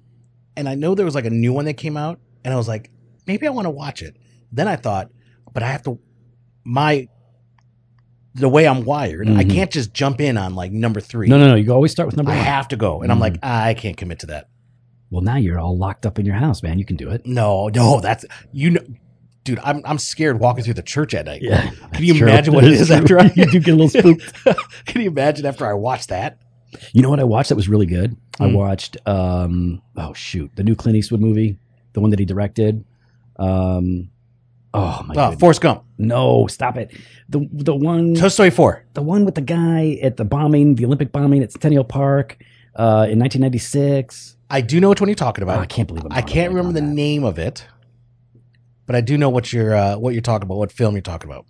and 0.58 0.68
I 0.70 0.76
know 0.76 0.96
there 0.96 1.06
was 1.06 1.16
like 1.16 1.26
a 1.26 1.30
new 1.30 1.54
one 1.54 1.66
that 1.66 1.76
came 1.76 1.98
out, 1.98 2.20
and 2.44 2.54
I 2.54 2.58
was 2.58 2.68
like, 2.68 2.90
maybe 3.28 3.46
I 3.46 3.50
want 3.52 3.66
to 3.66 3.72
watch 3.72 4.02
it. 4.02 4.16
Then 4.52 4.68
I 4.68 4.76
thought, 4.76 5.12
but 5.54 5.64
I 5.64 5.68
have 5.68 5.84
to 5.84 6.00
my 6.64 7.08
the 8.34 8.50
way 8.50 8.68
I'm 8.68 8.84
wired, 8.84 9.30
I 9.30 9.46
Mhm. 9.46 9.50
can't 9.54 9.72
just 9.72 9.94
jump 9.94 10.20
in 10.20 10.38
on 10.38 10.56
like 10.56 10.72
number 10.72 11.00
three. 11.00 11.28
No, 11.30 11.38
no, 11.38 11.48
no. 11.48 11.56
You 11.56 11.72
always 11.74 11.92
start 11.92 12.08
with 12.08 12.18
number 12.18 12.32
I 12.34 12.36
one. 12.36 12.44
have 12.46 12.68
to 12.70 12.76
go, 12.76 13.02
and 13.02 13.10
I'm 13.12 13.18
Mhm. 13.18 13.22
like, 13.22 13.38
I 13.44 13.74
can't 13.76 13.96
commit 13.96 14.20
to 14.20 14.26
that. 14.28 14.50
Well, 15.10 15.22
now 15.22 15.36
you're 15.38 15.60
all 15.60 15.78
locked 15.78 16.06
up 16.06 16.20
in 16.20 16.26
your 16.26 16.36
house, 16.36 16.62
man. 16.64 16.80
You 16.80 16.86
can 16.86 16.96
do 16.98 17.10
it. 17.10 17.26
No, 17.26 17.68
no, 17.70 18.00
that's 18.00 18.26
you 18.52 18.72
know, 18.72 18.82
dude. 19.44 19.60
I'm 19.64 19.82
I'm 19.86 19.98
scared 20.00 20.40
walking 20.40 20.64
through 20.64 20.74
the 20.76 20.82
church 20.84 21.14
at 21.14 21.26
night. 21.26 21.42
Yeah. 21.42 21.70
Can 21.94 22.04
you 22.04 22.16
Sure. 22.16 22.28
imagine 22.28 22.54
what 22.54 22.64
it 22.64 22.74
is 22.74 22.90
after 22.92 23.20
I 23.20 23.26
you 23.36 23.46
do 23.46 23.60
get 23.60 23.74
a 23.74 23.78
little 23.78 23.90
spooked. 23.90 24.34
Can 24.86 25.02
you 25.02 25.10
imagine 25.10 25.46
after 25.46 25.66
I 25.66 25.74
watch 25.74 26.08
that? 26.08 26.40
You 26.92 27.02
know 27.02 27.10
what 27.10 27.20
I 27.20 27.24
watched 27.24 27.50
that 27.50 27.56
was 27.56 27.70
really 27.70 27.86
good? 27.86 28.18
I 28.40 28.50
Hmm. 28.50 28.54
watched 28.56 28.98
um 29.08 29.82
oh 29.96 30.14
shoot, 30.14 30.52
the 30.56 30.64
new 30.64 30.76
Clint 30.76 30.98
Eastwood 30.98 31.22
movie, 31.22 31.58
the 31.94 32.00
one 32.02 32.10
that 32.10 32.20
he 32.20 32.26
directed. 32.26 32.84
Um 33.38 34.10
oh 34.74 35.04
my 35.06 35.14
god. 35.14 35.40
Forrest 35.40 35.62
Gump, 35.62 35.84
No, 35.98 36.48
stop 36.48 36.76
it. 36.78 36.92
The 37.30 37.48
the 37.52 37.76
one 37.76 38.14
Toy 38.16 38.28
Story 38.28 38.50
Four. 38.50 38.84
the 38.94 39.02
one 39.02 39.24
with 39.24 39.36
the 39.36 39.42
guy 39.42 40.00
at 40.02 40.18
the 40.18 40.26
bombing, 40.26 40.76
the 40.76 40.86
Olympic 40.86 41.12
bombing 41.14 41.44
at 41.44 41.52
Centennial 41.52 41.84
Park 41.86 42.38
uh 42.76 43.08
in 43.10 43.20
1996. 43.20 44.35
I 44.50 44.62
do 44.62 44.80
know 44.80 44.90
which 44.90 45.02
one 45.02 45.10
you're 45.10 45.16
talking 45.16 45.44
Oh, 45.48 45.50
I 45.50 45.66
can't 45.66 45.88
believe 45.88 46.06
I'm 46.06 46.12
I 46.14 46.22
can't 46.22 46.50
remember 46.54 46.74
the 46.80 46.86
that. 46.86 46.94
name 46.94 47.24
of 47.24 47.40
it, 47.40 47.66
but 48.86 48.96
I 48.96 49.02
do 49.02 49.18
know 49.18 49.30
what 49.30 49.52
you're 49.52 49.76
uh, 49.76 49.98
what 49.98 50.14
you're 50.14 50.22
talking 50.22 50.46
about. 50.46 50.58
What 50.58 50.72
film 50.72 50.94
you're 50.96 51.02
talking 51.02 51.30
about? 51.30 51.46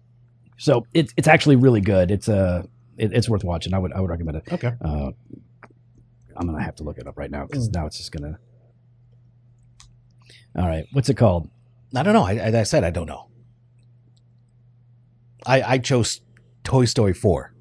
So 0.57 0.85
it's 0.93 1.13
it's 1.17 1.27
actually 1.27 1.57
really 1.57 1.81
good. 1.81 2.09
It's 2.11 2.29
uh 2.29 2.63
it, 2.97 3.11
it's 3.13 3.27
worth 3.27 3.43
watching. 3.43 3.73
I 3.73 3.79
would 3.79 3.91
I 3.91 3.99
would 3.99 4.09
recommend 4.09 4.37
it. 4.37 4.43
Okay. 4.51 4.71
Uh, 4.83 5.11
I'm 6.37 6.47
gonna 6.47 6.63
have 6.63 6.75
to 6.77 6.83
look 6.83 6.97
it 6.97 7.07
up 7.07 7.17
right 7.17 7.29
now 7.29 7.45
because 7.45 7.69
now 7.69 7.85
it's 7.85 7.97
just 7.97 8.11
gonna. 8.11 8.39
All 10.57 10.65
right, 10.67 10.85
what's 10.93 11.09
it 11.09 11.15
called? 11.15 11.49
I 11.93 12.03
don't 12.03 12.13
know. 12.13 12.23
I, 12.23 12.33
I, 12.37 12.59
I 12.59 12.63
said 12.63 12.83
I 12.85 12.89
don't 12.91 13.07
know. 13.07 13.27
I 15.45 15.61
I 15.61 15.77
chose 15.79 16.21
Toy 16.63 16.85
Story 16.85 17.13
Four. 17.13 17.53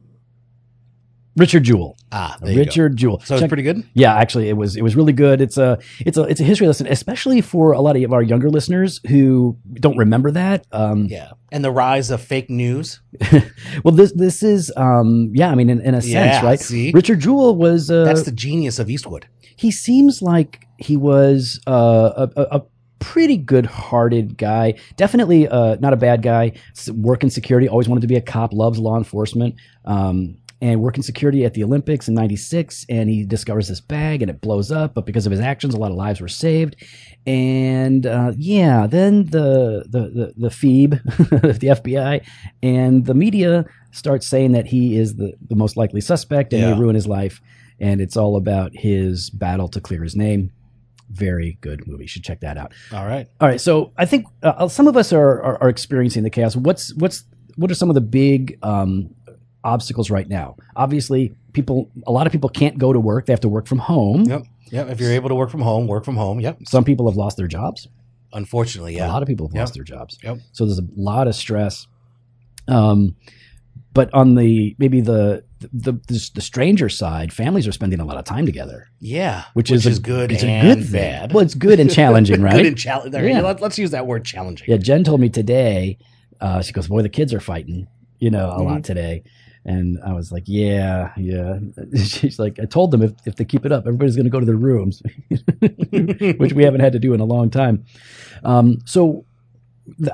Richard 1.37 1.65
Jewell. 1.65 1.97
Ah, 2.13 2.37
there 2.41 2.51
you 2.51 2.57
go. 2.57 2.61
Richard 2.61 2.97
Jewell. 2.97 3.21
So 3.25 3.35
it's 3.37 3.47
pretty 3.49 3.65
good. 3.65 3.83
yeah, 3.95 4.15
actually, 4.15 4.49
it 4.49 4.53
was 4.57 4.77
it 4.77 4.83
was 4.83 4.95
really 4.95 5.13
good. 5.13 5.41
It's 5.41 5.59
a 5.59 5.79
it's 6.01 6.17
a 6.17 6.23
it's 6.23 6.41
a 6.41 6.45
history 6.45 6.67
lesson, 6.67 6.87
especially 6.89 7.41
for 7.41 7.73
a 7.73 7.81
lot 7.81 7.97
of 7.97 8.13
our 8.13 8.23
younger 8.23 8.51
listeners 8.51 9.00
who 9.09 9.57
don't 9.75 9.97
remember 9.97 10.31
that. 10.31 10.67
Um, 10.71 11.07
Yeah, 11.07 11.33
and 11.50 11.64
the 11.64 11.71
rise 11.73 12.11
of 12.11 12.21
fake 12.23 12.50
news. 12.50 13.00
Well, 13.85 13.95
this 13.95 14.12
this 14.12 14.43
is 14.43 14.73
um, 14.76 15.31
yeah. 15.35 15.50
I 15.50 15.55
mean, 15.57 15.71
in, 15.71 15.81
in 15.81 15.95
a 15.95 16.00
sense, 16.00 16.12
Yeah, 16.12 16.45
right? 16.45 16.61
see? 16.61 16.93
Richard 16.93 17.21
Jewell 17.21 17.57
was 17.57 17.91
uh, 17.91 18.05
That's 18.05 18.23
the 18.23 18.33
genius 18.33 18.79
of 18.79 18.88
Eastwood. 18.88 19.26
he 19.57 19.71
seems 19.71 20.23
like 20.23 20.67
he 20.79 20.97
was 20.97 21.61
uh, 21.67 22.29
a, 22.37 22.41
a, 22.41 22.59
a 22.59 22.62
pretty 23.00 23.37
good-hearted 23.37 24.37
guy. 24.38 24.75
Definitely 24.97 25.47
uh, 25.49 25.76
not 25.81 25.93
a 25.93 25.97
bad 25.97 26.23
guy. 26.23 26.53
S- 26.76 26.88
Working 26.91 27.31
security, 27.31 27.69
always 27.69 27.88
wanted 27.88 28.00
to 28.03 28.07
be 28.07 28.17
a 28.17 28.21
cop. 28.21 28.53
Loves 28.53 28.79
law 28.79 28.97
enforcement. 28.97 29.57
Um, 29.85 30.38
and 30.64 30.80
working 30.80 31.02
security 31.02 31.44
at 31.44 31.52
the 31.52 31.62
Olympics 31.62 32.09
in 32.09 32.14
'96, 32.14 32.87
and 32.88 33.09
he 33.11 33.25
discovers 33.25 33.68
this 33.68 33.80
bag, 33.80 34.23
and 34.23 34.30
it 34.30 34.40
blows 34.40 34.73
up. 34.73 34.94
But 34.94 35.04
because 35.04 35.26
of 35.26 35.30
his 35.33 35.40
actions, 35.40 35.75
a 35.75 35.78
lot 35.78 35.90
of 35.90 35.97
lives 35.99 36.21
were 36.21 36.28
saved. 36.28 36.76
And 37.26 38.06
uh, 38.06 38.33
yeah, 38.37 38.87
then 38.87 39.26
the 39.26 39.85
the 39.88 40.00
the, 40.09 40.35
the 40.37 40.50
Phoebe, 40.50 40.97
the 41.04 41.76
FBI, 41.83 42.25
and 42.62 43.04
the 43.06 43.14
media 43.14 43.66
start 43.92 44.23
saying 44.25 44.52
that 44.52 44.66
he 44.66 44.97
is 44.97 45.16
the, 45.16 45.35
the 45.49 45.54
most 45.56 45.76
likely 45.76 46.00
suspect, 46.00 46.52
and 46.52 46.62
Yeah. 46.62 46.75
they 46.75 46.80
ruin 46.80 46.94
his 46.94 47.06
life. 47.06 47.40
And 47.80 48.00
it's 48.00 48.16
all 48.16 48.37
about 48.37 48.71
his 48.75 49.30
battle 49.30 49.68
to 49.68 49.80
clear 49.80 50.02
his 50.02 50.14
name. 50.16 50.52
Very 51.11 51.59
good 51.61 51.87
movie. 51.87 52.04
You 52.04 52.09
should 52.09 52.25
check 52.25 52.40
that 52.40 52.56
out. 52.56 52.73
All 52.92 53.04
right. 53.06 53.26
All 53.40 53.49
right, 53.49 53.61
so 53.61 53.92
I 53.99 54.06
think 54.06 54.26
uh, 54.42 54.68
some 54.68 54.87
of 54.87 54.97
us 54.97 55.12
are, 55.12 55.42
are 55.42 55.62
are 55.62 55.68
experiencing 55.68 56.23
the 56.23 56.30
chaos. 56.30 56.54
What's 56.56 56.94
what's 56.94 57.25
what 57.56 57.71
are 57.71 57.75
some 57.75 57.88
of 57.90 57.94
the 57.94 58.00
big 58.00 58.59
um, 58.62 59.14
obstacles 59.64 60.11
right 60.11 60.28
now? 60.28 60.56
Obviously, 60.76 61.35
people 61.52 61.90
a 62.06 62.12
lot 62.12 62.26
of 62.26 62.33
people 62.33 62.50
can't 62.50 62.78
go 62.78 62.92
to 62.92 63.00
work; 63.00 63.26
they 63.26 63.33
have 63.33 63.40
to 63.40 63.49
work 63.49 63.66
from 63.66 63.78
home. 63.78 64.25
Yep. 64.25 64.42
Yep. 64.71 64.88
If 64.90 65.00
you're 65.00 65.12
able 65.12 65.28
to 65.28 65.35
work 65.35 65.50
from 65.50 65.61
home, 65.62 65.87
work 65.87 66.04
from 66.04 66.16
home. 66.16 66.40
Yep. 66.40 66.59
Some 66.66 66.85
people 66.85 67.09
have 67.09 67.16
lost 67.16 67.37
their 67.37 67.47
jobs. 67.49 67.88
Unfortunately, 68.33 68.97
yeah. 68.97 69.06
A 69.06 69.12
lot 69.12 69.23
of 69.23 69.28
people 69.28 69.47
have 69.49 69.54
Yep. 69.54 69.61
lost 69.62 69.75
their 69.75 69.85
jobs. 69.85 70.18
Yep. 70.23 70.38
So 70.52 70.64
there's 70.66 70.78
a 70.78 70.87
lot 70.97 71.28
of 71.28 71.35
stress. 71.35 71.87
Um, 72.66 73.16
but 73.92 74.12
on 74.12 74.35
the 74.35 74.75
maybe 74.78 75.00
the 75.00 75.44
the 75.61 75.92
the, 75.92 76.30
the 76.35 76.40
stranger 76.40 76.88
side, 76.88 77.33
families 77.33 77.66
are 77.68 77.73
spending 77.73 78.00
a 78.00 78.04
lot 78.04 78.16
of 78.16 78.25
time 78.25 78.44
together, 78.47 78.88
Yeah. 79.00 79.44
which, 79.54 79.71
is, 79.71 79.87
a- 79.87 80.00
good 80.00 80.33
it's 80.33 80.42
and 80.42 80.68
a 80.68 80.75
good 80.75 80.83
thing. 80.85 80.92
bad. 80.92 81.33
Well, 81.33 81.44
it's 81.44 81.54
good 81.54 81.78
and 81.80 81.90
challenging, 81.90 82.42
right? 82.49 82.56
Good 82.56 82.66
and 82.66 82.76
challenging. 82.78 83.25
Yeah. 83.25 83.40
Let, 83.40 83.62
us 83.62 83.78
use 83.78 83.92
that 83.92 84.06
word 84.06 84.25
challenging. 84.25 84.66
Yeah, 84.68 84.76
Jen 84.78 85.04
told 85.04 85.21
me 85.21 85.28
today. 85.28 85.99
Uh, 86.40 86.61
she 86.61 86.73
goes, 86.73 86.88
"Boy, 86.88 87.02
the 87.02 87.09
kids 87.09 87.33
are 87.33 87.40
fighting, 87.40 87.87
you 88.18 88.30
know, 88.30 88.50
a 88.50 88.59
Mhm. 88.61 88.64
lot 88.64 88.85
today." 88.85 89.23
And 89.66 89.99
I 90.04 90.12
was 90.12 90.30
like, 90.30 90.44
"Yeah, 90.47 91.12
yeah." 91.16 91.59
She's 92.04 92.38
like, 92.38 92.59
"I 92.61 92.66
told 92.66 92.90
them 92.90 93.02
if 93.02 93.12
if 93.25 93.37
they 93.37 93.44
keep 93.47 93.64
it 93.64 93.73
up, 93.73 93.87
everybody's 93.87 94.14
going 94.16 94.25
to 94.25 94.30
go 94.30 94.40
to 94.40 94.47
their 94.47 94.56
rooms," 94.56 95.02
which 96.38 96.52
we 96.52 96.64
haven't 96.64 96.80
had 96.80 96.92
to 96.92 96.99
do 96.99 97.14
in 97.14 97.21
a 97.21 97.25
long 97.25 97.50
time. 97.50 97.85
Um, 98.44 98.78
so. 98.85 99.25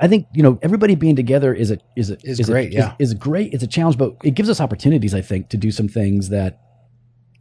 I 0.01 0.09
think 0.09 0.27
you 0.33 0.43
know 0.43 0.59
everybody 0.61 0.95
being 0.95 1.15
together 1.15 1.53
is 1.53 1.71
a 1.71 1.77
is 1.95 2.11
a 2.11 2.17
Is 2.25 2.41
a- 2.41 2.43
great, 2.43 2.73
yeah. 2.73 2.93
is, 2.99 3.11
is 3.11 3.13
great. 3.13 3.53
It's 3.53 3.63
a 3.63 3.67
challenge, 3.67 3.97
but 3.97 4.15
it 4.21 4.31
gives 4.31 4.49
us 4.49 4.59
opportunities. 4.59 5.15
I 5.15 5.21
think 5.21 5.47
to 5.47 5.55
do 5.55 5.71
some 5.71 5.87
things 5.87 6.27
that 6.27 6.59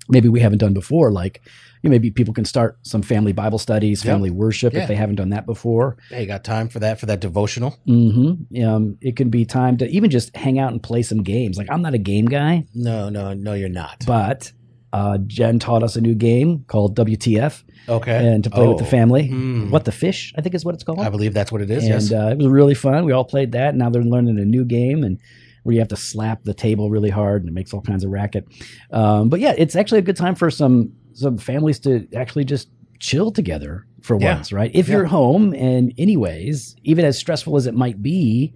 maybe 0.09 0.29
we 0.29 0.39
haven't 0.39 0.59
done 0.59 0.73
before. 0.73 1.11
Like 1.11 1.41
you 1.83 1.89
know, 1.89 1.93
maybe 1.93 2.11
people 2.11 2.35
can 2.35 2.45
start 2.45 2.79
some 2.83 3.03
family 3.03 3.33
Bible 3.33 3.59
studies, 3.59 4.05
Yep. 4.05 4.13
family 4.15 4.31
worship 4.31 4.73
Yeah. 4.73 4.81
if 4.83 4.89
they 4.89 4.95
haven't 4.97 5.17
done 5.17 5.31
that 5.31 5.47
before. 5.47 5.97
Hey, 6.11 6.27
got 6.27 6.45
time 6.45 6.69
for 6.69 6.79
that 6.81 7.01
for 7.01 7.07
that 7.07 7.21
devotional? 7.21 7.77
hmm 7.87 8.33
Um, 8.63 8.97
it 9.01 9.17
can 9.17 9.31
be 9.31 9.45
time 9.45 9.77
to 9.79 9.89
even 9.89 10.11
just 10.11 10.35
hang 10.37 10.59
out 10.59 10.73
and 10.73 10.83
play 10.83 11.03
some 11.03 11.23
games. 11.23 11.57
Like 11.59 11.69
I'm 11.71 11.83
not 11.83 11.95
a 11.95 11.99
game 11.99 12.27
guy, 12.27 12.67
No, 12.75 13.09
no, 13.09 13.33
no, 13.33 13.55
you're 13.55 13.69
not. 13.69 14.05
but 14.07 14.53
uh, 14.93 15.19
Jen 15.27 15.59
taught 15.61 15.83
us 15.85 15.95
a 15.97 16.01
new 16.01 16.15
game 16.17 16.65
called 16.67 16.97
WTF 16.97 17.63
okay. 17.89 18.27
and 18.27 18.43
to 18.43 18.51
play 18.51 18.67
with 18.67 18.79
the 18.79 18.85
Oh. 18.85 18.89
family. 18.89 19.29
Mm. 19.29 19.71
What 19.71 19.85
the 19.85 19.93
fish? 19.93 20.35
I 20.37 20.41
think 20.41 20.55
is 20.55 20.65
what 20.65 20.75
it's 20.75 20.83
called. 20.83 20.99
I 20.99 21.09
believe 21.11 21.33
that's 21.33 21.53
what 21.53 21.63
it 21.63 21.71
is. 21.71 21.85
and 21.85 21.93
yes. 21.93 22.13
uh, 22.13 22.31
it 22.33 22.39
was 22.39 22.49
really 22.49 22.75
fun. 22.75 23.05
We 23.05 23.13
all 23.13 23.25
played 23.25 23.53
that. 23.53 23.77
Now 23.77 23.89
they're 23.89 24.03
learning 24.03 24.39
a 24.41 24.45
new 24.45 24.65
game 24.65 25.05
and 25.05 25.19
where 25.63 25.75
you 25.75 25.79
have 25.79 25.89
to 25.89 25.97
slap 25.97 26.43
the 26.43 26.55
table 26.55 26.91
really 26.91 27.11
hard 27.11 27.43
and 27.43 27.49
it 27.49 27.53
makes 27.53 27.73
all 27.73 27.83
kinds 27.83 28.03
of 28.03 28.11
racket. 28.11 28.47
Um, 28.91 29.29
but 29.29 29.39
yeah, 29.41 29.55
it's 29.57 29.77
actually 29.77 29.99
a 29.99 30.03
good 30.03 30.17
time 30.17 30.35
for 30.35 30.51
some 30.51 30.93
some 31.21 31.39
families 31.39 31.79
to 31.81 32.07
actually 32.17 32.45
just 32.45 32.69
chill 32.99 33.31
together 33.31 33.87
for 34.03 34.19
Yeah. 34.19 34.35
once, 34.35 34.53
right? 34.53 34.71
If 34.75 34.89
Yeah. 34.89 34.97
you're 34.97 35.05
home 35.07 35.55
and 35.55 35.93
anyways, 35.99 36.77
even 36.83 37.05
as 37.05 37.19
stressful 37.19 37.57
as 37.57 37.67
it 37.67 37.75
might 37.75 38.03
be, 38.03 38.55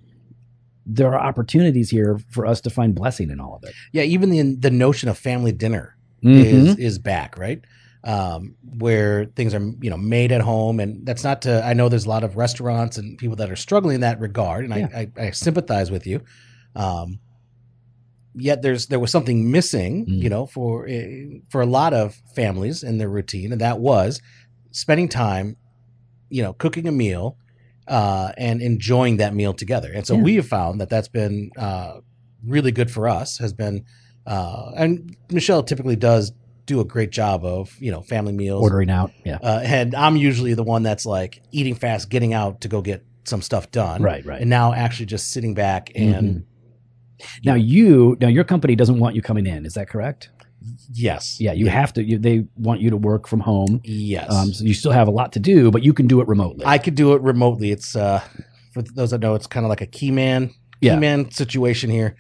there 0.87 1.09
are 1.15 1.19
opportunities 1.21 1.91
here 1.91 2.19
for 2.31 2.45
us 2.47 2.61
to 2.63 2.71
find 2.71 2.95
blessing 2.95 3.31
in 3.31 3.41
all 3.41 3.57
of 3.57 3.65
it. 3.69 3.75
yeah, 3.93 4.03
even 4.03 4.31
the 4.31 4.57
the 4.57 4.71
notion 4.71 5.09
of 5.09 5.17
family 5.19 5.53
dinner 5.53 5.97
Mhm. 6.23 6.45
is 6.45 6.77
is 6.77 6.99
back, 6.99 7.39
right? 7.39 7.61
Um, 8.05 8.55
where 8.79 9.25
things 9.35 9.55
are 9.55 9.63
you 9.81 9.89
know 9.89 9.97
made 9.97 10.31
at 10.31 10.43
home, 10.43 10.79
and 10.81 11.07
that's 11.07 11.25
not 11.25 11.41
to. 11.43 11.65
I 11.65 11.73
know 11.73 11.89
there's 11.89 12.05
a 12.05 12.09
lot 12.11 12.23
of 12.23 12.37
restaurants 12.37 12.99
and 12.99 13.17
people 13.17 13.37
that 13.37 13.51
are 13.51 13.57
struggling 13.57 13.95
in 13.95 14.01
that 14.03 14.21
regard, 14.21 14.65
and 14.67 14.75
Yeah. 14.75 14.89
I, 14.95 15.09
I 15.19 15.27
I 15.29 15.31
sympathize 15.31 15.91
with 15.91 16.07
you. 16.07 16.21
Um, 16.77 17.19
yet 18.35 18.63
there's 18.63 18.87
there 18.87 18.99
was 19.01 19.11
something 19.11 19.51
missing, 19.51 20.07
Mm. 20.07 20.23
you 20.23 20.29
know, 20.29 20.47
for 20.47 20.87
eh, 20.89 21.39
for 21.51 21.61
a 21.63 21.67
lot 21.67 21.93
of 21.95 22.15
families 22.35 22.83
in 22.83 22.99
their 22.99 23.09
routine, 23.09 23.53
and 23.53 23.61
that 23.61 23.79
was 23.81 24.21
spending 24.71 25.09
time, 25.09 25.57
you 26.31 26.43
know, 26.43 26.53
cooking 26.53 26.87
a 26.89 26.93
meal. 26.93 27.37
Uh, 27.87 28.33
and 28.39 28.63
enjoying 28.63 29.19
that 29.19 29.35
meal 29.35 29.53
together, 29.53 29.93
and 29.93 30.07
so 30.07 30.15
Yeah. 30.17 30.23
we 30.23 30.37
have 30.37 30.47
found 30.49 30.81
that 30.81 30.89
that's 30.89 31.07
been 31.09 31.51
uh, 31.59 31.99
really 32.43 32.73
good 32.73 32.91
for 32.91 33.07
us. 33.07 33.37
Has 33.37 33.53
been 33.53 33.85
uh, 34.27 34.71
and 34.75 35.15
Michelle 35.31 35.63
typically 35.63 35.95
does 35.97 36.33
do 36.65 36.81
a 36.81 36.85
great 36.87 37.11
job 37.11 37.45
of 37.45 37.77
you 37.81 37.91
know 37.91 38.01
family 38.01 38.33
meals. 38.33 38.63
ordering 38.63 38.89
out. 38.89 39.13
Yeah. 39.27 39.37
Uh, 39.43 39.61
and 39.63 39.95
I'm 39.95 40.17
usually 40.17 40.55
the 40.55 40.63
one 40.63 40.83
that's 40.83 41.05
like 41.05 41.43
eating 41.53 41.75
fast, 41.75 42.09
getting 42.09 42.33
out 42.33 42.63
to 42.63 42.69
go 42.69 42.81
get 42.81 43.05
some 43.25 43.43
stuff 43.43 43.71
done. 43.71 44.01
Right, 44.03 44.25
right. 44.25 44.41
And 44.41 44.49
now 44.49 44.73
actually 44.73 45.05
just 45.05 45.31
sitting 45.31 45.53
back 45.53 45.93
and 45.95 46.37
Mhm. 46.37 46.45
Now 47.45 47.55
you 47.55 48.17
now 48.21 48.29
your 48.29 48.45
company 48.45 48.75
doesn't 48.77 48.99
want 48.99 49.15
you 49.15 49.23
coming 49.23 49.47
in, 49.47 49.65
is 49.67 49.75
that 49.75 49.89
correct? 49.89 50.31
yes, 50.93 51.39
Yeah, 51.41 51.53
you 51.53 51.67
have 51.69 51.93
to. 51.93 52.03
You, 52.03 52.19
they 52.19 52.47
want 52.57 52.81
you 52.81 52.89
to 52.91 52.97
work 52.97 53.27
from 53.29 53.41
home. 53.41 53.81
yes. 53.85 54.33
Um, 54.33 54.53
so 54.55 54.65
you 54.65 54.73
still 54.73 54.93
have 54.93 55.09
a 55.09 55.11
lot 55.11 55.33
to 55.33 55.39
do, 55.39 55.71
but 55.71 55.83
you 55.83 55.93
can 55.93 56.07
do 56.07 56.21
it 56.23 56.29
remotely. 56.29 56.65
I 56.65 56.79
could 56.79 56.95
do 56.95 57.13
it 57.13 57.21
remotely. 57.21 57.71
It's 57.71 57.95
uh, 57.95 58.23
for 58.73 58.81
those 58.81 59.11
that 59.11 59.21
know, 59.21 59.35
it's 59.35 59.47
kind 59.47 59.67
of 59.67 59.71
like 59.71 59.83
a 59.83 59.87
key 59.87 60.11
man, 60.11 60.49
key 60.49 60.55
Yeah. 60.81 60.97
man 60.99 61.31
situation 61.31 61.91
here. 61.91 62.17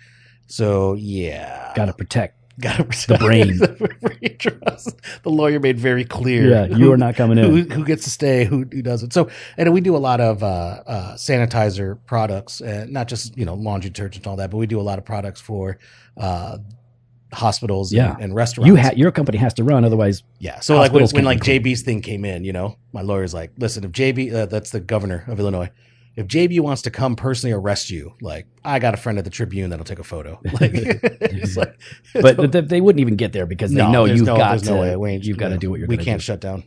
So 0.46 0.92
yeah, 0.94 1.72
Got 1.74 1.86
to 1.86 1.94
protect. 1.94 2.38
Got 2.60 2.78
the 2.78 3.16
brain. 3.18 3.58
trust. 4.38 4.96
The 5.22 5.30
lawyer 5.30 5.60
made 5.60 5.78
very 5.78 6.04
clear. 6.04 6.48
Yeah, 6.50 6.66
you 6.66 6.92
are 6.92 6.96
not 6.96 7.14
coming 7.16 7.38
in. 7.38 7.70
who 7.70 7.84
gets 7.84 8.04
to 8.04 8.10
stay, 8.10 8.44
who, 8.44 8.58
who 8.70 8.82
doesn't. 8.82 9.12
So, 9.12 9.28
and 9.56 9.72
we 9.72 9.80
do 9.80 9.96
a 9.96 9.98
lot 9.98 10.20
of 10.20 10.42
uh, 10.42 10.46
uh, 10.86 11.14
sanitizer 11.14 11.98
products, 12.06 12.60
uh, 12.60 12.86
not 12.88 13.08
just 13.08 13.36
you 13.36 13.44
know 13.44 13.54
laundry 13.54 13.90
detergent 13.90 14.24
and 14.24 14.30
all 14.30 14.36
that, 14.36 14.50
but 14.50 14.56
we 14.58 14.66
do 14.66 14.80
a 14.80 14.82
lot 14.82 14.98
of 14.98 15.04
products 15.04 15.40
for 15.40 15.78
uh, 16.16 16.58
hospitals 17.32 17.92
and, 17.92 17.96
Yeah. 17.98 18.16
and 18.20 18.34
restaurants. 18.34 18.68
You 18.68 18.76
ha- 18.76 18.92
your 18.96 19.10
company 19.10 19.38
has 19.38 19.54
to 19.54 19.64
run, 19.64 19.84
otherwise. 19.84 20.22
yeah. 20.38 20.60
So 20.60 20.76
like 20.76 20.92
when, 20.92 21.06
when 21.08 21.24
like 21.24 21.40
JB's 21.40 21.82
thing 21.82 22.00
came 22.02 22.24
in, 22.24 22.44
you 22.44 22.52
know, 22.52 22.76
my 22.92 23.02
lawyer's 23.02 23.34
like, 23.34 23.52
listen, 23.58 23.84
if 23.84 23.92
JB, 23.92 24.32
uh, 24.32 24.46
that's 24.46 24.70
the 24.70 24.80
governor 24.80 25.24
of 25.26 25.40
Illinois. 25.40 25.70
If 26.16 26.26
JB 26.28 26.60
wants 26.60 26.82
to 26.82 26.90
come 26.90 27.16
personally 27.16 27.52
arrest 27.52 27.90
you, 27.90 28.14
like 28.20 28.46
I 28.64 28.78
got 28.78 28.94
a 28.94 28.96
friend 28.96 29.18
at 29.18 29.24
the 29.24 29.30
Tribune 29.30 29.70
that'll 29.70 29.84
take 29.84 29.98
a 29.98 30.04
photo. 30.04 30.40
Like, 30.60 31.02
like 31.56 32.36
But 32.36 32.52
th- 32.52 32.66
they 32.66 32.80
wouldn't 32.80 33.00
even 33.00 33.16
get 33.16 33.32
there 33.32 33.46
because 33.46 33.72
they 33.72 33.78
No, 33.78 33.90
know 33.90 34.04
you've 34.04 34.26
no- 34.26 34.36
got 34.36 34.60
to. 34.60 34.64
no 34.70 34.80
way. 34.80 34.96
We 34.96 35.16
you've 35.16 35.38
got 35.38 35.48
to 35.48 35.58
do 35.58 35.70
what 35.70 35.80
you're. 35.80 35.88
we 35.88 35.96
can't 35.96 36.20
do. 36.20 36.24
shut 36.24 36.40
down. 36.40 36.64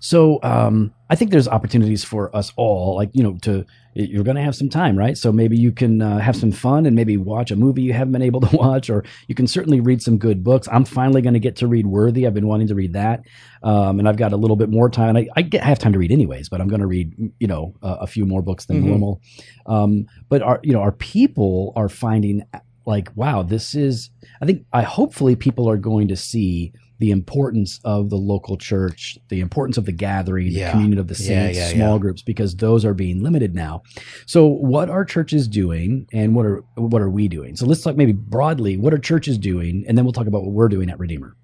So 0.00 0.38
um, 0.42 0.92
I 1.10 1.16
think 1.16 1.30
there's 1.30 1.48
opportunities 1.48 2.04
for 2.04 2.34
us 2.34 2.52
all, 2.56 2.96
like 2.96 3.10
you 3.12 3.22
know, 3.22 3.36
to 3.42 3.64
you're 3.96 4.24
going 4.24 4.36
to 4.36 4.42
have 4.42 4.56
some 4.56 4.68
time, 4.68 4.98
right? 4.98 5.16
So 5.16 5.30
maybe 5.30 5.56
you 5.56 5.70
can 5.70 6.02
uh, 6.02 6.18
have 6.18 6.34
some 6.34 6.50
fun 6.50 6.84
and 6.84 6.96
maybe 6.96 7.16
watch 7.16 7.52
a 7.52 7.56
movie 7.56 7.82
you 7.82 7.92
haven't 7.92 8.12
been 8.12 8.22
able 8.22 8.40
to 8.46 8.56
watch, 8.56 8.90
or 8.90 9.04
you 9.28 9.34
can 9.36 9.46
certainly 9.46 9.78
read 9.80 10.02
some 10.02 10.18
good 10.18 10.42
books. 10.42 10.66
I'm 10.72 10.84
finally 10.84 11.22
going 11.22 11.34
to 11.34 11.40
get 11.40 11.56
to 11.56 11.68
read 11.68 11.86
Worthy. 11.86 12.26
I've 12.26 12.34
been 12.34 12.48
wanting 12.48 12.66
to 12.68 12.74
read 12.74 12.94
that, 12.94 13.22
um, 13.62 13.98
and 14.00 14.08
I've 14.08 14.16
got 14.16 14.32
a 14.32 14.36
little 14.36 14.56
bit 14.56 14.68
more 14.68 14.90
time. 14.90 15.16
I, 15.16 15.28
I 15.36 15.42
get 15.42 15.62
I 15.62 15.66
have 15.66 15.78
time 15.78 15.92
to 15.92 15.98
read 15.98 16.10
anyways, 16.10 16.48
but 16.48 16.60
I'm 16.60 16.68
going 16.68 16.80
to 16.80 16.86
read 16.88 17.12
you 17.38 17.46
know 17.46 17.74
uh, 17.82 17.98
a 18.00 18.06
few 18.06 18.26
more 18.26 18.42
books 18.42 18.66
than 18.66 18.82
Mhm. 18.82 18.86
normal. 18.88 19.20
Um, 19.66 20.06
but 20.28 20.42
our 20.42 20.60
you 20.64 20.72
know 20.72 20.80
our 20.80 20.92
people 20.92 21.72
are 21.76 21.88
finding 21.88 22.42
like 22.86 23.08
wow, 23.14 23.42
this 23.42 23.74
is. 23.74 24.10
I 24.42 24.46
think 24.46 24.66
I 24.72 24.82
hopefully 24.82 25.36
people 25.36 25.70
are 25.70 25.76
going 25.76 26.08
to 26.08 26.16
see 26.16 26.72
the 27.04 27.10
importance 27.10 27.80
of 27.84 28.08
the 28.08 28.16
local 28.16 28.56
church, 28.56 29.18
the 29.28 29.40
importance 29.40 29.76
of 29.76 29.84
the 29.84 29.92
gathering, 29.92 30.46
Yeah. 30.46 30.68
the 30.68 30.72
communion 30.72 30.98
of 30.98 31.08
the 31.08 31.14
saints, 31.14 31.58
yeah, 31.58 31.68
small 31.68 31.96
yeah. 31.96 31.98
groups, 31.98 32.22
because 32.22 32.56
those 32.56 32.82
are 32.82 32.94
being 32.94 33.22
limited 33.22 33.54
now. 33.54 33.82
So, 34.24 34.46
what 34.46 34.88
are 34.88 35.04
churches 35.04 35.46
doing, 35.46 36.06
and 36.14 36.34
what 36.34 36.46
are 36.46 36.64
what 36.76 37.02
are 37.02 37.10
we 37.10 37.28
doing? 37.28 37.56
So, 37.56 37.66
let's 37.66 37.82
talk 37.82 37.94
maybe 37.94 38.12
broadly. 38.12 38.78
What 38.78 38.94
are 38.94 38.98
churches 38.98 39.36
doing, 39.36 39.84
and 39.86 39.98
then 39.98 40.06
we'll 40.06 40.12
talk 40.14 40.26
about 40.26 40.44
what 40.44 40.52
we're 40.52 40.70
doing 40.70 40.88
at 40.88 40.98
Redeemer. 40.98 41.36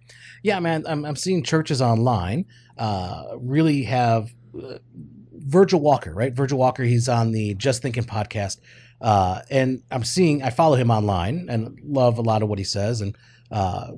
Yeah, 0.42 0.58
man, 0.60 0.84
I'm, 0.88 1.04
I'm 1.04 1.16
seeing 1.16 1.42
churches 1.42 1.82
online 1.82 2.46
uh, 2.78 3.36
really 3.36 3.82
have 3.82 4.32
uh, 4.58 4.78
Virgil 5.34 5.80
Walker, 5.80 6.14
right? 6.14 6.32
Virgil 6.32 6.58
Walker, 6.58 6.84
he's 6.84 7.06
on 7.06 7.32
the 7.32 7.52
Just 7.54 7.82
Thinking 7.82 8.04
podcast. 8.04 8.60
Uh, 9.02 9.42
and 9.50 9.82
I'm 9.90 10.04
seeing, 10.04 10.42
I 10.42 10.48
follow 10.48 10.76
him 10.76 10.90
online 10.90 11.48
and 11.50 11.78
love 11.84 12.16
a 12.16 12.22
lot 12.22 12.42
of 12.42 12.48
what 12.48 12.58
he 12.58 12.64
says. 12.64 13.02
And 13.02 13.14
uh, 13.50 13.88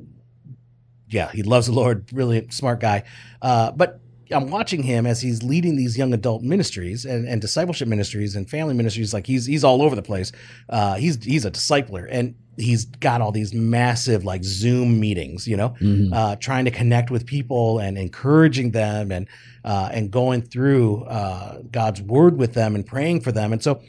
yeah, 1.12 1.31
he 1.33 1.42
loves 1.42 1.66
the 1.66 1.73
Lord, 1.73 2.09
really 2.12 2.47
smart 2.50 2.81
guy. 2.81 3.04
Uh, 3.40 3.71
but 3.73 4.00
I'm 4.31 4.50
watching 4.50 4.83
him 4.83 5.04
as 5.07 5.21
he's 5.21 5.42
leading 5.42 5.76
these 5.76 5.99
young 5.99 6.14
adult 6.14 6.42
ministries 6.42 7.04
and, 7.04 7.28
and 7.28 7.40
discipleship 7.40 7.87
ministries 7.87 8.35
and 8.35 8.49
family 8.49 8.73
ministries. 8.75 9.12
Like 9.12 9.26
he's 9.26 9.45
he's 9.47 9.62
all 9.64 9.83
over 9.83 9.95
the 9.95 10.02
place. 10.02 10.33
Uh, 10.71 10.95
he's 10.95 11.23
he's 11.23 11.45
a 11.45 11.50
discipler 11.50 12.07
and 12.11 12.35
he's 12.57 12.85
got 12.87 13.21
all 13.21 13.33
these 13.33 13.52
massive 13.54 14.25
like 14.25 14.42
Zoom 14.45 15.00
meetings, 15.00 15.47
you 15.49 15.57
know, 15.57 15.71
Mhm. 15.81 16.12
uh, 16.14 16.37
trying 16.37 16.64
to 16.66 16.71
connect 16.71 17.11
with 17.11 17.26
people 17.26 17.78
and 17.78 17.99
encouraging 17.99 18.71
them 18.71 19.12
and 19.12 19.28
uh, 19.64 19.90
and 19.92 20.11
going 20.11 20.40
through 20.42 21.04
uh, 21.04 21.61
God's 21.71 22.00
word 22.02 22.38
with 22.38 22.54
them 22.54 22.75
and 22.75 22.87
praying 22.87 23.21
for 23.21 23.33
them. 23.33 23.52
And 23.52 23.62
so, 23.62 23.81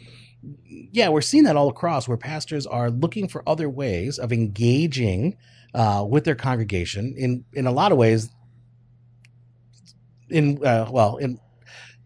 yeah, 0.91 1.09
we're 1.09 1.21
seeing 1.21 1.45
that 1.45 1.55
all 1.55 1.69
across 1.69 2.07
where 2.07 2.17
pastors 2.17 2.67
are 2.67 2.89
looking 2.91 3.27
for 3.27 3.47
other 3.47 3.69
ways 3.69 4.19
of 4.19 4.31
engaging 4.33 5.35
uh, 5.73 6.05
with 6.07 6.23
their 6.23 6.35
congregation. 6.35 7.13
In 7.17 7.45
in 7.53 7.67
a 7.67 7.71
lot 7.71 7.91
of 7.91 7.97
ways, 7.97 8.29
in 10.29 10.63
uh, 10.65 10.87
well, 10.91 11.17
in 11.17 11.39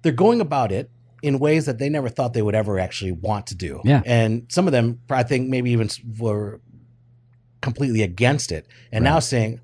they're 0.02 0.12
going 0.12 0.42
about 0.42 0.72
it 0.72 0.90
in 1.24 1.40
ways 1.40 1.66
that 1.66 1.80
they 1.80 1.90
never 1.90 2.10
thought 2.10 2.34
they 2.34 2.42
would 2.42 2.56
ever 2.56 2.80
actually 2.80 3.12
want 3.12 3.48
to 3.48 3.56
do. 3.56 3.82
Yeah. 3.84 4.02
and 4.06 4.46
some 4.50 4.68
of 4.68 4.72
them, 4.72 5.00
I 5.10 5.24
think, 5.24 5.50
maybe 5.50 5.72
even 5.72 5.90
were 6.20 6.62
completely 7.62 8.04
against 8.04 8.52
it, 8.52 8.68
and 8.92 9.04
now 9.04 9.16
Right. 9.16 9.24
saying, 9.24 9.60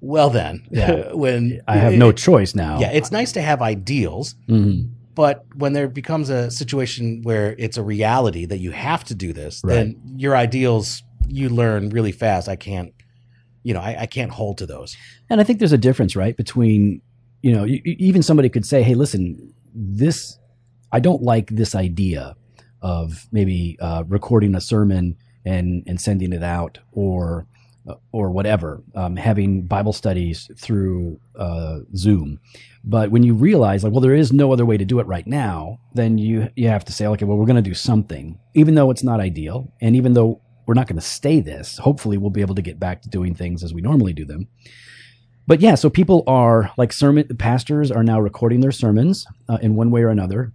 "Well, 0.00 0.30
then, 0.30 0.66
Yeah. 0.70 1.12
when 1.12 1.60
I 1.68 1.76
have 1.76 1.94
no 1.94 2.12
choice 2.12 2.54
now. 2.54 2.80
yeah, 2.80 2.90
it's 2.92 3.12
nice 3.12 3.32
to 3.32 3.42
have 3.42 3.60
ideals." 3.62 4.34
Mhm. 4.48 4.90
But 5.14 5.46
when 5.54 5.72
there 5.72 5.88
becomes 5.88 6.28
a 6.28 6.50
situation 6.50 7.22
where 7.22 7.54
it's 7.58 7.78
a 7.78 7.82
reality 7.82 8.44
that 8.46 8.58
you 8.58 8.70
have 8.72 9.02
to 9.04 9.14
do 9.14 9.32
this, 9.32 9.62
then 9.62 9.96
your 10.16 10.36
ideals 10.36 11.02
you 11.28 11.48
learn 11.48 11.88
really 11.90 12.12
fast. 12.12 12.48
I 12.48 12.56
can't, 12.56 12.92
you 13.66 13.74
know, 13.74 13.80
I, 13.80 14.02
I 14.02 14.06
can't 14.06 14.30
hold 14.30 14.58
to 14.58 14.66
those. 14.66 14.96
And 15.28 15.40
I 15.40 15.44
think 15.44 15.58
there's 15.58 15.72
a 15.72 15.86
difference, 15.88 16.14
right, 16.14 16.36
between 16.36 17.02
you 17.42 17.52
know, 17.52 17.62
y- 17.62 17.82
y- 17.84 17.96
even 17.98 18.22
somebody 18.22 18.48
could 18.48 18.64
say, 18.64 18.82
"Hey, 18.82 18.94
listen, 18.94 19.52
this 19.74 20.38
I 20.92 21.00
don't 21.00 21.22
like 21.22 21.48
this 21.50 21.74
idea 21.74 22.36
of 22.80 23.26
maybe 23.32 23.76
uh, 23.80 24.04
recording 24.06 24.54
a 24.54 24.60
sermon 24.60 25.16
and 25.44 25.82
and 25.88 26.00
sending 26.00 26.32
it 26.32 26.44
out, 26.44 26.78
or 26.92 27.46
uh, 27.88 27.94
or 28.12 28.30
whatever, 28.30 28.82
um, 28.94 29.16
having 29.16 29.62
Bible 29.66 29.92
studies 29.92 30.48
through 30.56 31.18
uh, 31.36 31.78
Zoom." 31.96 32.38
But 32.88 33.10
when 33.10 33.24
you 33.24 33.34
realize, 33.34 33.82
like, 33.82 33.92
well, 33.92 34.00
there 34.00 34.14
is 34.14 34.32
no 34.32 34.52
other 34.52 34.64
way 34.64 34.76
to 34.76 34.84
do 34.84 35.00
it 35.00 35.08
right 35.08 35.26
now, 35.26 35.80
then 35.94 36.18
you 36.18 36.48
you 36.54 36.68
have 36.68 36.84
to 36.84 36.92
say, 36.92 37.04
okay, 37.08 37.24
well, 37.24 37.36
we're 37.36 37.46
going 37.52 37.64
to 37.64 37.70
do 37.70 37.74
something, 37.74 38.38
even 38.54 38.76
though 38.76 38.92
it's 38.92 39.02
not 39.02 39.18
ideal, 39.18 39.72
and 39.80 39.96
even 39.96 40.12
though 40.14 40.40
we're 40.66 40.74
not 40.74 40.86
going 40.86 40.96
to 40.96 41.06
stay 41.06 41.40
this. 41.40 41.78
Hopefully, 41.78 42.18
we'll 42.18 42.30
be 42.30 42.40
able 42.40 42.54
to 42.56 42.62
get 42.62 42.78
back 42.78 43.02
to 43.02 43.08
doing 43.08 43.34
things 43.34 43.62
as 43.62 43.72
we 43.72 43.80
normally 43.80 44.12
do 44.12 44.24
them. 44.24 44.48
But 45.46 45.60
yeah, 45.60 45.76
so 45.76 45.88
people 45.88 46.24
are 46.26 46.70
like 46.76 46.92
sermon 46.92 47.28
pastors 47.36 47.90
are 47.90 48.02
now 48.02 48.20
recording 48.20 48.60
their 48.60 48.72
sermons 48.72 49.26
uh, 49.48 49.58
in 49.62 49.76
one 49.76 49.90
way 49.90 50.02
or 50.02 50.08
another, 50.08 50.52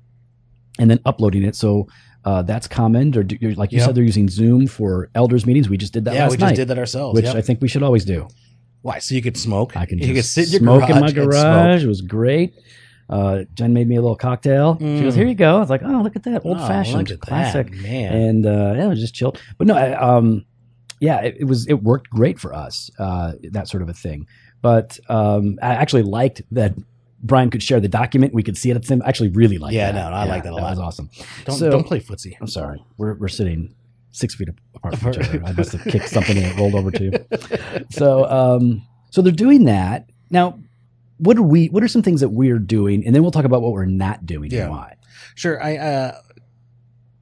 and 0.77 0.91
then 0.91 0.99
uploading 1.05 1.43
it. 1.43 1.55
So 1.55 1.87
uh, 2.25 2.41
that's 2.41 2.67
common. 2.67 3.17
Or 3.17 3.23
do, 3.23 3.37
like 3.51 3.71
you 3.71 3.77
Yep. 3.77 3.85
said, 3.85 3.95
they're 3.95 4.03
using 4.03 4.27
Zoom 4.27 4.67
for 4.67 5.09
elders 5.15 5.45
meetings. 5.45 5.69
We 5.69 5.77
just 5.77 5.93
did 5.93 6.05
that 6.05 6.13
yeah, 6.13 6.27
we 6.27 6.35
night, 6.37 6.49
just 6.49 6.55
did 6.55 6.67
that 6.67 6.77
ourselves. 6.77 7.15
which 7.15 7.25
yep. 7.25 7.35
I 7.35 7.41
think 7.41 7.61
we 7.61 7.69
should 7.69 7.83
always 7.83 8.03
do. 8.03 8.27
Why? 8.81 8.99
So 8.99 9.15
you 9.15 9.21
could 9.21 9.37
smoke. 9.37 9.77
I 9.77 9.85
can 9.85 9.99
you 9.99 10.13
just 10.13 10.35
could 10.35 10.45
sit 10.45 10.45
in 10.47 10.51
your 10.65 10.77
smoke 10.77 10.89
in 10.89 10.99
my 10.99 11.11
garage 11.11 11.33
garage. 11.35 11.83
It 11.83 11.87
was 11.87 12.01
great. 12.01 12.53
Uh, 13.11 13.43
Jen 13.55 13.73
made 13.73 13.87
me 13.89 13.95
a 13.97 14.01
little 14.01 14.15
cocktail. 14.15 14.77
She 14.79 14.85
Mm. 14.85 15.01
goes, 15.03 15.15
"Here 15.15 15.27
you 15.27 15.35
go." 15.35 15.57
I 15.57 15.59
was 15.59 15.69
like, 15.69 15.81
"Oh, 15.83 16.01
look 16.01 16.15
at 16.15 16.23
that, 16.23 16.45
old 16.45 16.57
Oh, 16.57 16.67
fashioned, 16.67 17.11
at 17.11 17.19
that, 17.19 17.27
classic." 17.27 17.71
man. 17.73 18.13
And 18.13 18.45
uh, 18.45 18.73
yeah, 18.77 18.85
it 18.85 18.89
was 18.89 18.99
just 19.01 19.13
chilled. 19.13 19.39
But 19.57 19.67
no, 19.67 19.75
I, 19.75 19.93
um, 19.93 20.45
yeah, 20.99 21.19
it, 21.21 21.35
it 21.41 21.43
was 21.45 21.67
it 21.67 21.83
worked 21.83 22.09
great 22.09 22.39
for 22.39 22.53
us. 22.53 22.89
Uh, 22.97 23.33
that 23.51 23.67
sort 23.67 23.83
of 23.83 23.89
a 23.89 23.93
thing. 23.93 24.27
But 24.61 24.99
um, 25.09 25.59
I 25.61 25.69
actually 25.75 26.03
liked 26.03 26.41
that. 26.51 26.73
Brian 27.23 27.51
could 27.51 27.61
share 27.61 27.79
the 27.79 27.87
document. 27.87 28.33
We 28.33 28.41
could 28.41 28.57
see 28.57 28.71
it 28.71 28.75
at 28.75 28.81
the 28.81 28.87
same. 28.87 29.03
I 29.03 29.07
actually 29.09 29.29
really 29.29 29.59
liked 29.59 29.73
it. 29.73 29.77
Yeah, 29.77 29.91
that. 29.91 30.09
no, 30.09 30.15
I 30.15 30.23
like 30.25 30.41
that 30.43 30.53
a 30.53 30.55
That 30.55 30.61
lot. 30.61 30.69
was 30.71 30.79
awesome. 30.79 31.09
don't 31.45 31.55
so- 31.55 31.69
don't 31.69 31.85
play 31.85 31.99
footsie. 31.99 32.33
I'm 32.41 32.47
sorry. 32.47 32.83
We're 32.97 33.13
we're 33.15 33.27
sitting 33.27 33.75
six 34.11 34.33
feet 34.35 34.49
apart 34.75 34.97
from 34.97 35.09
each 35.11 35.19
other. 35.19 35.41
I 35.45 35.51
must 35.51 35.71
have 35.73 35.83
kicked 35.83 36.09
something 36.09 36.35
and 36.37 36.45
it 36.47 36.57
rolled 36.57 36.73
over 36.75 36.89
to 36.91 37.03
you. 37.03 37.11
So 37.91 38.25
um 38.29 38.81
so 39.11 39.21
they're 39.21 39.31
doing 39.31 39.65
that. 39.65 40.09
Now, 40.31 40.57
what 41.21 41.37
are 41.37 41.41
we 41.43 41.67
what 41.67 41.83
are 41.83 41.87
some 41.87 42.01
things 42.01 42.21
that 42.21 42.29
we're 42.29 42.59
doing? 42.59 43.05
And 43.05 43.13
then 43.15 43.21
we'll 43.21 43.31
talk 43.31 43.45
about 43.45 43.61
what 43.61 43.71
we're 43.73 43.85
not 43.85 44.25
doing 44.25 44.51
Yeah. 44.51 44.63
and 44.63 44.71
why. 44.71 44.95
Sure. 45.35 45.61
I 45.63 45.77
uh, 45.77 46.17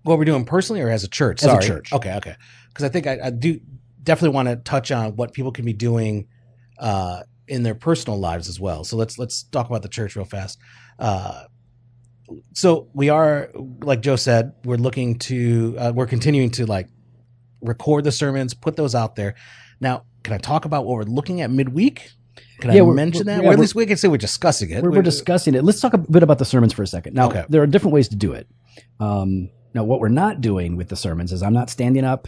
what 0.04 0.18
we're 0.18 0.26
doing 0.26 0.46
personally 0.46 0.82
or 0.82 0.90
as 0.90 1.04
a 1.04 1.08
church? 1.08 1.44
As 1.44 1.54
a 1.54 1.68
church. 1.68 1.92
Okay. 1.94 2.16
Okay. 2.16 2.36
Because 2.70 2.86
I 2.86 2.90
think 2.90 3.08
I, 3.08 3.20
I 3.26 3.30
do 3.30 3.60
definitely 4.04 4.34
want 4.36 4.48
to 4.48 4.56
touch 4.56 4.92
on 4.92 5.16
what 5.16 5.34
people 5.34 5.52
can 5.52 5.66
be 5.66 5.74
doing 5.74 6.28
uh, 6.80 7.22
in 7.48 7.64
their 7.64 7.76
personal 7.76 8.18
lives 8.20 8.48
as 8.48 8.60
well. 8.60 8.84
So 8.84 8.96
let's 8.96 9.20
let's 9.20 9.44
talk 9.44 9.68
about 9.68 9.82
the 9.82 9.90
church 9.90 10.16
real 10.16 10.26
fast. 10.26 10.60
Uh, 10.98 11.44
so 12.54 12.88
we 12.94 13.10
are, 13.10 13.50
like 13.82 14.02
Joe 14.02 14.16
said, 14.16 14.54
we're 14.64 14.78
looking 14.78 15.18
to 15.20 15.76
uh, 15.78 15.92
we're 15.96 16.06
continuing 16.08 16.52
to 16.52 16.66
like 16.66 16.88
record 17.62 18.04
the 18.04 18.12
sermons, 18.12 18.54
put 18.54 18.76
those 18.76 18.96
out 18.96 19.16
there. 19.16 19.36
Now, 19.82 20.06
can 20.24 20.34
I 20.34 20.38
talk 20.38 20.66
about 20.66 20.86
what 20.86 20.96
we're 20.96 21.04
looking 21.04 21.42
at 21.42 21.50
midweek? 21.52 22.12
Can 22.60 22.72
Yeah, 22.74 22.84
I 22.84 22.86
mention 22.94 23.26
that? 23.28 23.44
yeah, 23.44 23.50
or 23.50 23.54
at 23.54 23.60
least 23.60 23.76
we 23.76 23.86
can 23.86 23.98
say 23.98 24.08
we're 24.08 24.18
discussing 24.18 24.70
it. 24.72 24.84
We're, 24.84 24.92
we're 24.92 25.02
discussing 25.02 25.56
it. 25.56 25.64
Let's 25.64 25.80
talk 25.82 25.94
a 25.94 25.98
bit 25.98 26.24
about 26.24 26.40
the 26.40 26.46
sermons 26.46 26.74
for 26.74 26.84
a 26.84 26.88
second. 26.88 27.14
Now, 27.16 27.28
Okay. 27.28 27.46
there 27.50 27.62
are 27.62 27.68
different 27.68 27.94
ways 27.94 28.08
to 28.10 28.16
do 28.16 28.34
it. 28.34 28.48
Um, 29.00 29.50
now, 29.74 29.84
what 29.84 30.00
we're 30.00 30.10
not 30.10 30.42
doing 30.42 30.76
with 30.76 30.90
the 30.90 30.96
sermons 30.96 31.32
is 31.32 31.42
I'm 31.44 31.54
not 31.54 31.70
standing 31.70 32.04
up 32.04 32.28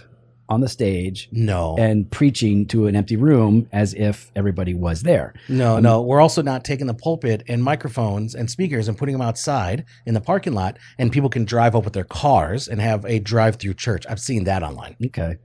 on 0.50 0.60
the 0.60 0.68
stage 0.68 1.30
no, 1.32 1.78
and 1.80 2.12
preaching 2.12 2.66
to 2.68 2.86
an 2.88 2.96
empty 2.96 3.16
room 3.16 3.68
as 3.72 3.94
if 3.94 4.32
everybody 4.36 4.74
was 4.74 5.02
there. 5.02 5.34
No, 5.48 5.78
Um, 5.78 5.84
no. 5.84 6.02
We're 6.02 6.20
also 6.20 6.42
not 6.42 6.66
taking 6.66 6.88
the 6.88 6.94
pulpit 6.94 7.44
and 7.48 7.64
microphones 7.64 8.36
and 8.36 8.50
speakers 8.52 8.90
and 8.90 8.98
putting 8.98 9.14
them 9.14 9.22
outside 9.22 9.86
in 10.06 10.14
the 10.14 10.20
parking 10.20 10.52
lot, 10.54 10.78
and 10.98 11.10
people 11.12 11.30
can 11.30 11.46
drive 11.46 11.74
up 11.76 11.86
with 11.86 11.94
their 11.94 12.04
cars 12.04 12.68
and 12.68 12.82
have 12.82 13.06
a 13.06 13.20
drive-through 13.20 13.76
church. 13.76 14.06
I've 14.10 14.20
seen 14.20 14.44
that 14.44 14.62
online. 14.62 14.98
Okay. 15.06 15.38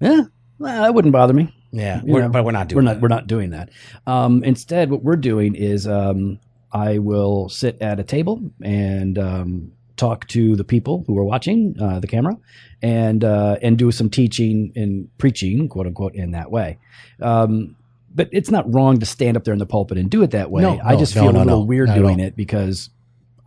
Yeah, 0.00 0.22
well, 0.58 0.82
that 0.82 0.94
wouldn't 0.94 1.12
bother 1.12 1.32
me. 1.34 1.52
Yeah, 1.76 2.00
we're, 2.04 2.28
but 2.28 2.44
we're 2.44 2.52
not 2.52 2.68
doing. 2.68 2.76
we're 2.76 2.82
not 2.82 2.94
that. 2.94 3.02
we're 3.02 3.08
not 3.08 3.26
doing 3.26 3.50
that. 3.50 3.68
Um, 4.06 4.42
instead, 4.44 4.90
what 4.90 5.02
we're 5.02 5.16
doing 5.16 5.54
is 5.54 5.86
um, 5.86 6.38
I 6.72 6.98
will 6.98 7.48
sit 7.48 7.80
at 7.80 8.00
a 8.00 8.04
table 8.04 8.40
and 8.62 9.18
um, 9.18 9.72
talk 9.96 10.26
to 10.28 10.56
the 10.56 10.64
people 10.64 11.04
who 11.06 11.18
are 11.18 11.24
watching 11.24 11.76
uh, 11.80 12.00
the 12.00 12.06
camera, 12.06 12.36
and 12.82 13.22
uh, 13.24 13.56
and 13.62 13.76
do 13.78 13.90
some 13.92 14.10
teaching 14.10 14.72
and 14.74 15.08
preaching, 15.18 15.68
quote 15.68 15.86
unquote, 15.86 16.14
in 16.14 16.30
that 16.32 16.50
way. 16.50 16.78
Um, 17.20 17.76
but 18.14 18.30
it's 18.32 18.50
not 18.50 18.72
wrong 18.72 18.98
to 19.00 19.06
stand 19.06 19.36
up 19.36 19.44
there 19.44 19.52
in 19.52 19.58
the 19.58 19.66
pulpit 19.66 19.98
and 19.98 20.10
do 20.10 20.22
it 20.22 20.30
that 20.30 20.50
way. 20.50 20.62
No, 20.62 20.80
I 20.82 20.96
just 20.96 21.14
no, 21.14 21.22
feel 21.22 21.32
no, 21.32 21.42
a 21.42 21.44
little 21.44 21.66
weird 21.66 21.92
doing 21.94 22.20
it 22.20 22.36
because. 22.36 22.90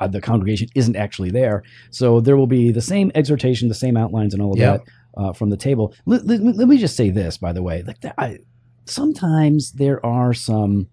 Uh, 0.02 0.08
the 0.08 0.22
congregation 0.22 0.70
isn't 0.76 0.96
actually 0.96 1.30
there, 1.30 1.62
so 1.90 2.22
there 2.22 2.38
will 2.38 2.48
be 2.48 2.72
the 2.72 2.82
same 2.82 3.12
exhortation, 3.16 3.68
the 3.68 3.74
same 3.76 3.98
outlines, 3.98 4.34
and 4.34 4.42
all 4.42 4.54
of 4.54 4.58
Yeah. 4.58 4.78
that 4.78 4.82
uh, 5.18 5.34
from 5.34 5.50
the 5.50 5.58
table. 5.58 5.94
Let, 6.06 6.26
let, 6.26 6.42
let 6.42 6.68
me 6.68 6.78
just 6.78 6.96
say 6.96 7.10
this, 7.10 7.38
by 7.38 7.54
the 7.54 7.64
way, 7.64 7.84
like 7.84 7.98
I, 8.18 8.40
sometimes 8.86 9.74
there 9.74 10.06
are 10.06 10.34
some 10.34 10.88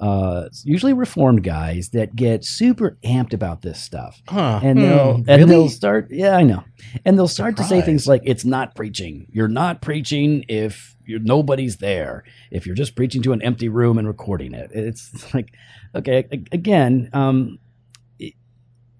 uh, 0.00 0.48
usually 0.64 0.92
reformed 0.92 1.42
guys 1.42 1.90
that 1.90 2.16
get 2.16 2.44
super 2.44 2.98
amped 3.04 3.32
about 3.32 3.62
this 3.62 3.80
stuff. 3.82 4.22
Huh? 4.28 4.60
And 4.62 4.78
Hmm, 4.78 4.82
they'll 4.82 5.24
and 5.28 5.40
really? 5.40 5.50
they'll 5.50 5.68
start 5.68 6.08
yeah 6.10 6.36
I 6.36 6.42
know 6.42 6.64
and 7.04 7.18
they'll 7.18 7.28
start 7.28 7.56
to 7.58 7.64
say 7.64 7.82
things 7.82 8.06
like 8.06 8.22
it's 8.24 8.44
not 8.44 8.74
preaching 8.74 9.26
you're 9.30 9.48
not 9.48 9.82
preaching 9.82 10.44
if 10.48 10.96
you're 11.06 11.20
nobody's 11.20 11.78
there 11.78 12.24
if 12.50 12.66
you're 12.66 12.74
just 12.74 12.96
preaching 12.96 13.22
to 13.22 13.32
an 13.32 13.42
empty 13.42 13.68
room 13.68 13.98
and 13.98 14.08
recording 14.08 14.54
it 14.54 14.70
it's 14.74 15.34
like 15.34 15.52
okay 15.94 16.26
again 16.52 17.10
um 17.12 17.58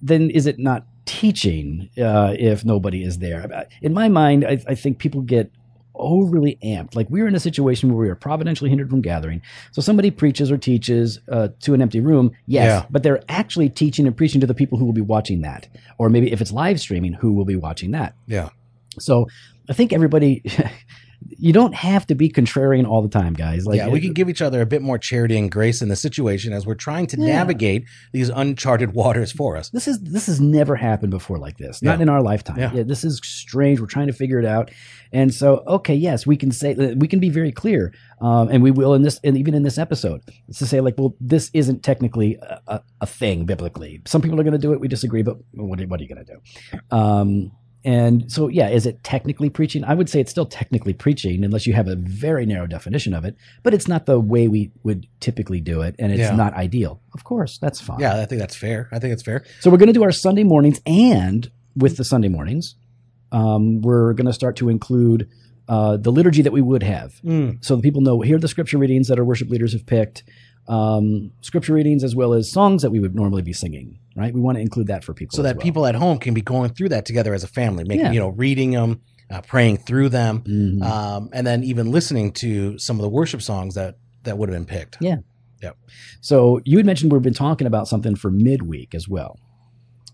then 0.00 0.30
is 0.30 0.46
it 0.46 0.58
not 0.58 0.86
teaching 1.06 1.88
uh, 1.98 2.34
if 2.38 2.64
nobody 2.64 3.02
is 3.02 3.18
there. 3.18 3.66
In 3.80 3.94
my 3.94 4.08
mind 4.08 4.44
I, 4.44 4.58
I 4.68 4.74
think 4.74 4.98
people 4.98 5.22
get 5.22 5.50
overly 5.94 6.58
amped. 6.62 6.94
Like 6.94 7.08
we 7.08 7.22
are 7.22 7.26
in 7.26 7.34
a 7.34 7.40
situation 7.40 7.88
where 7.88 7.98
we 8.04 8.10
are 8.10 8.14
providentially 8.14 8.68
hindered 8.68 8.90
from 8.90 9.00
gathering. 9.00 9.40
So 9.72 9.80
somebody 9.80 10.10
preaches 10.10 10.50
or 10.50 10.58
teaches 10.58 11.20
uh, 11.32 11.48
to 11.60 11.72
an 11.72 11.80
empty 11.80 12.00
room 12.00 12.32
yes 12.46 12.66
Yeah. 12.66 12.86
but 12.90 13.02
they're 13.02 13.22
actually 13.30 13.70
teaching 13.70 14.06
and 14.06 14.14
preaching 14.14 14.40
to 14.42 14.46
the 14.46 14.52
people 14.54 14.76
who 14.78 14.84
will 14.84 14.92
be 14.92 15.00
watching 15.00 15.40
that. 15.40 15.68
Or 15.96 16.10
maybe 16.10 16.30
if 16.32 16.42
it's 16.42 16.52
live 16.52 16.80
streaming 16.80 17.14
who 17.14 17.32
will 17.32 17.46
be 17.46 17.56
watching 17.56 17.92
that? 17.92 18.14
Yeah. 18.26 18.50
so 18.98 19.26
i 19.68 19.72
think 19.72 19.92
everybody 19.92 20.42
you 21.38 21.52
don't 21.52 21.74
have 21.74 22.06
to 22.06 22.14
be 22.14 22.28
contrarian 22.28 22.86
all 22.86 23.02
the 23.02 23.08
time 23.08 23.32
guys 23.32 23.66
like 23.66 23.78
yeah, 23.78 23.88
we 23.88 24.00
can 24.00 24.12
give 24.12 24.28
each 24.28 24.42
other 24.42 24.60
a 24.60 24.66
bit 24.66 24.82
more 24.82 24.98
charity 24.98 25.36
and 25.38 25.50
grace 25.50 25.80
in 25.82 25.88
the 25.88 25.96
situation 25.96 26.52
as 26.52 26.66
we're 26.66 26.74
trying 26.74 27.06
to 27.06 27.16
Yeah. 27.18 27.26
navigate 27.26 27.84
these 28.12 28.28
uncharted 28.28 28.92
waters 28.92 29.32
for 29.32 29.56
us. 29.56 29.70
this 29.70 29.88
is 29.88 30.00
this 30.00 30.26
has 30.26 30.40
never 30.40 30.76
happened 30.76 31.10
before 31.10 31.38
like 31.38 31.56
this 31.58 31.82
not 31.82 31.98
Yeah. 31.98 32.02
in 32.02 32.08
our 32.08 32.22
lifetime 32.22 32.58
Yeah. 32.58 32.72
yeah, 32.74 32.82
this 32.82 33.04
is 33.04 33.20
strange 33.24 33.80
we're 33.80 33.86
trying 33.86 34.06
to 34.08 34.12
figure 34.12 34.38
it 34.38 34.44
out 34.44 34.70
and 35.12 35.32
so 35.32 35.62
okay 35.66 35.94
yes 35.94 36.26
we 36.26 36.36
can 36.36 36.50
say 36.52 36.74
we 36.74 37.08
can 37.08 37.20
be 37.20 37.28
very 37.30 37.52
clear 37.52 37.92
um, 38.20 38.48
and 38.48 38.62
we 38.62 38.70
will 38.70 38.94
in 38.94 39.02
this 39.02 39.18
and 39.24 39.36
even 39.36 39.54
in 39.54 39.62
this 39.62 39.78
episode 39.78 40.20
it's 40.48 40.58
to 40.58 40.66
say 40.66 40.80
like 40.80 40.94
well 40.98 41.14
this 41.20 41.50
isn't 41.54 41.82
technically 41.82 42.36
a, 42.42 42.60
a, 42.66 42.82
a 43.02 43.06
thing 43.06 43.44
biblically 43.46 44.00
some 44.06 44.20
people 44.22 44.38
are 44.40 44.44
going 44.44 44.52
to 44.52 44.58
do 44.58 44.72
it 44.72 44.80
we 44.80 44.88
disagree 44.88 45.22
but 45.22 45.36
what, 45.52 45.80
are- 45.80 45.86
what 45.86 46.00
are 46.00 46.02
you 46.02 46.08
going 46.14 46.24
to 46.24 46.32
do 46.34 46.96
um, 46.96 47.52
and 47.86 48.30
so 48.30 48.48
yeah 48.48 48.68
is 48.68 48.84
it 48.84 49.02
technically 49.04 49.48
preaching 49.48 49.84
i 49.84 49.94
would 49.94 50.08
say 50.10 50.18
it's 50.20 50.30
still 50.30 50.44
technically 50.46 50.92
preaching 50.92 51.44
unless 51.44 51.66
you 51.66 51.72
have 51.72 51.86
a 51.88 51.94
very 51.96 52.44
narrow 52.44 52.66
definition 52.66 53.14
of 53.14 53.24
it 53.24 53.34
but 53.62 53.72
it's 53.72 53.86
not 53.88 54.04
the 54.06 54.18
way 54.18 54.48
we 54.48 54.70
would 54.82 55.06
typically 55.20 55.60
do 55.60 55.80
it 55.82 55.94
and 56.00 56.10
it's 56.12 56.20
Yeah. 56.20 56.34
not 56.36 56.52
ideal 56.54 57.00
of 57.14 57.22
course 57.24 57.58
that's 57.58 57.80
fine 57.80 58.00
Yeah, 58.00 58.20
I 58.20 58.26
think 58.26 58.40
that's 58.40 58.56
fair. 58.56 58.88
I 58.92 58.98
think 58.98 59.12
it's 59.14 59.22
fair. 59.22 59.44
so 59.60 59.70
we're 59.70 59.78
going 59.78 59.92
to 59.94 59.98
do 60.00 60.02
our 60.02 60.12
Sunday 60.12 60.44
mornings, 60.44 60.80
and 60.86 61.48
with 61.76 61.96
the 61.96 62.04
Sunday 62.04 62.28
mornings, 62.28 62.74
um, 63.32 63.80
we're 63.82 64.12
going 64.14 64.26
to 64.26 64.32
start 64.32 64.56
to 64.56 64.68
include 64.68 65.28
uh, 65.68 65.96
the 65.96 66.10
liturgy 66.12 66.42
that 66.42 66.52
we 66.52 66.62
would 66.62 66.82
have, 66.82 67.20
Mm. 67.24 67.64
so 67.64 67.76
the 67.76 67.82
people 67.82 68.00
know 68.02 68.20
here 68.20 68.36
are 68.36 68.40
the 68.46 68.48
scripture 68.48 68.78
readings 68.78 69.08
that 69.08 69.18
our 69.18 69.24
worship 69.24 69.48
leaders 69.50 69.72
have 69.72 69.84
picked, 69.86 70.22
um, 70.68 71.30
scripture 71.40 71.74
readings 71.74 72.02
as 72.04 72.14
well 72.16 72.32
as 72.34 72.50
songs 72.50 72.82
that 72.82 72.90
we 72.90 73.00
would 73.00 73.14
normally 73.14 73.42
be 73.42 73.52
singing. 73.52 73.98
Right? 74.16 74.32
We 74.34 74.40
want 74.40 74.56
to 74.56 74.62
include 74.62 74.86
that 74.86 75.04
for 75.04 75.12
people, 75.14 75.36
So 75.36 75.42
that 75.42 75.56
well. 75.56 75.62
people 75.62 75.86
at 75.86 75.94
home 75.94 76.18
can 76.18 76.32
be 76.34 76.40
going 76.40 76.70
through 76.70 76.88
that 76.88 77.04
together 77.04 77.34
as 77.34 77.44
a 77.44 77.48
family, 77.48 77.84
making 77.84 78.06
Yeah. 78.06 78.12
you 78.12 78.18
know, 78.20 78.28
reading 78.30 78.70
them, 78.70 79.00
uh, 79.30 79.42
praying 79.42 79.76
through 79.78 80.08
them, 80.08 80.40
Mhm. 80.46 80.82
um, 80.82 81.28
and 81.34 81.46
then 81.46 81.62
even 81.62 81.90
listening 81.90 82.32
to 82.32 82.78
some 82.78 82.96
of 82.96 83.02
the 83.02 83.08
worship 83.10 83.42
songs 83.42 83.74
that 83.74 83.96
that 84.24 84.38
would 84.38 84.48
have 84.48 84.56
been 84.56 84.64
picked. 84.66 84.96
Yeah. 85.00 85.18
So 86.20 86.60
you 86.64 86.76
had 86.78 86.86
mentioned 86.86 87.12
we've 87.12 87.22
been 87.22 87.32
talking 87.34 87.66
about 87.66 87.88
something 87.88 88.16
for 88.16 88.30
midweek 88.30 88.94
as 88.94 89.08
well. 89.08 89.38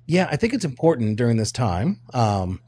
Yeah, 0.07 0.29
I 0.31 0.37
think 0.37 0.53
it's 0.55 0.65
important 0.65 1.17
during 1.17 1.37
this 1.37 1.53
time 1.53 2.01
um, 2.15 2.61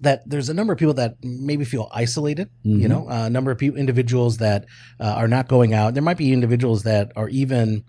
that 0.00 0.22
there's 0.28 0.48
a 0.48 0.54
number 0.54 0.72
of 0.72 0.78
people 0.78 0.94
that 0.94 1.16
maybe 1.22 1.64
feel 1.64 1.88
isolated. 1.92 2.48
You 2.62 2.86
Mhm. 2.86 2.88
know, 2.88 3.08
a 3.08 3.30
number 3.30 3.50
of 3.50 3.58
people, 3.58 3.78
individuals 3.78 4.38
that 4.38 4.66
uh, 5.00 5.04
are 5.16 5.28
not 5.28 5.48
going 5.48 5.72
out. 5.74 5.94
There 5.94 6.02
might 6.02 6.16
be 6.18 6.32
individuals 6.32 6.82
that 6.84 7.12
are 7.16 7.28
even. 7.28 7.84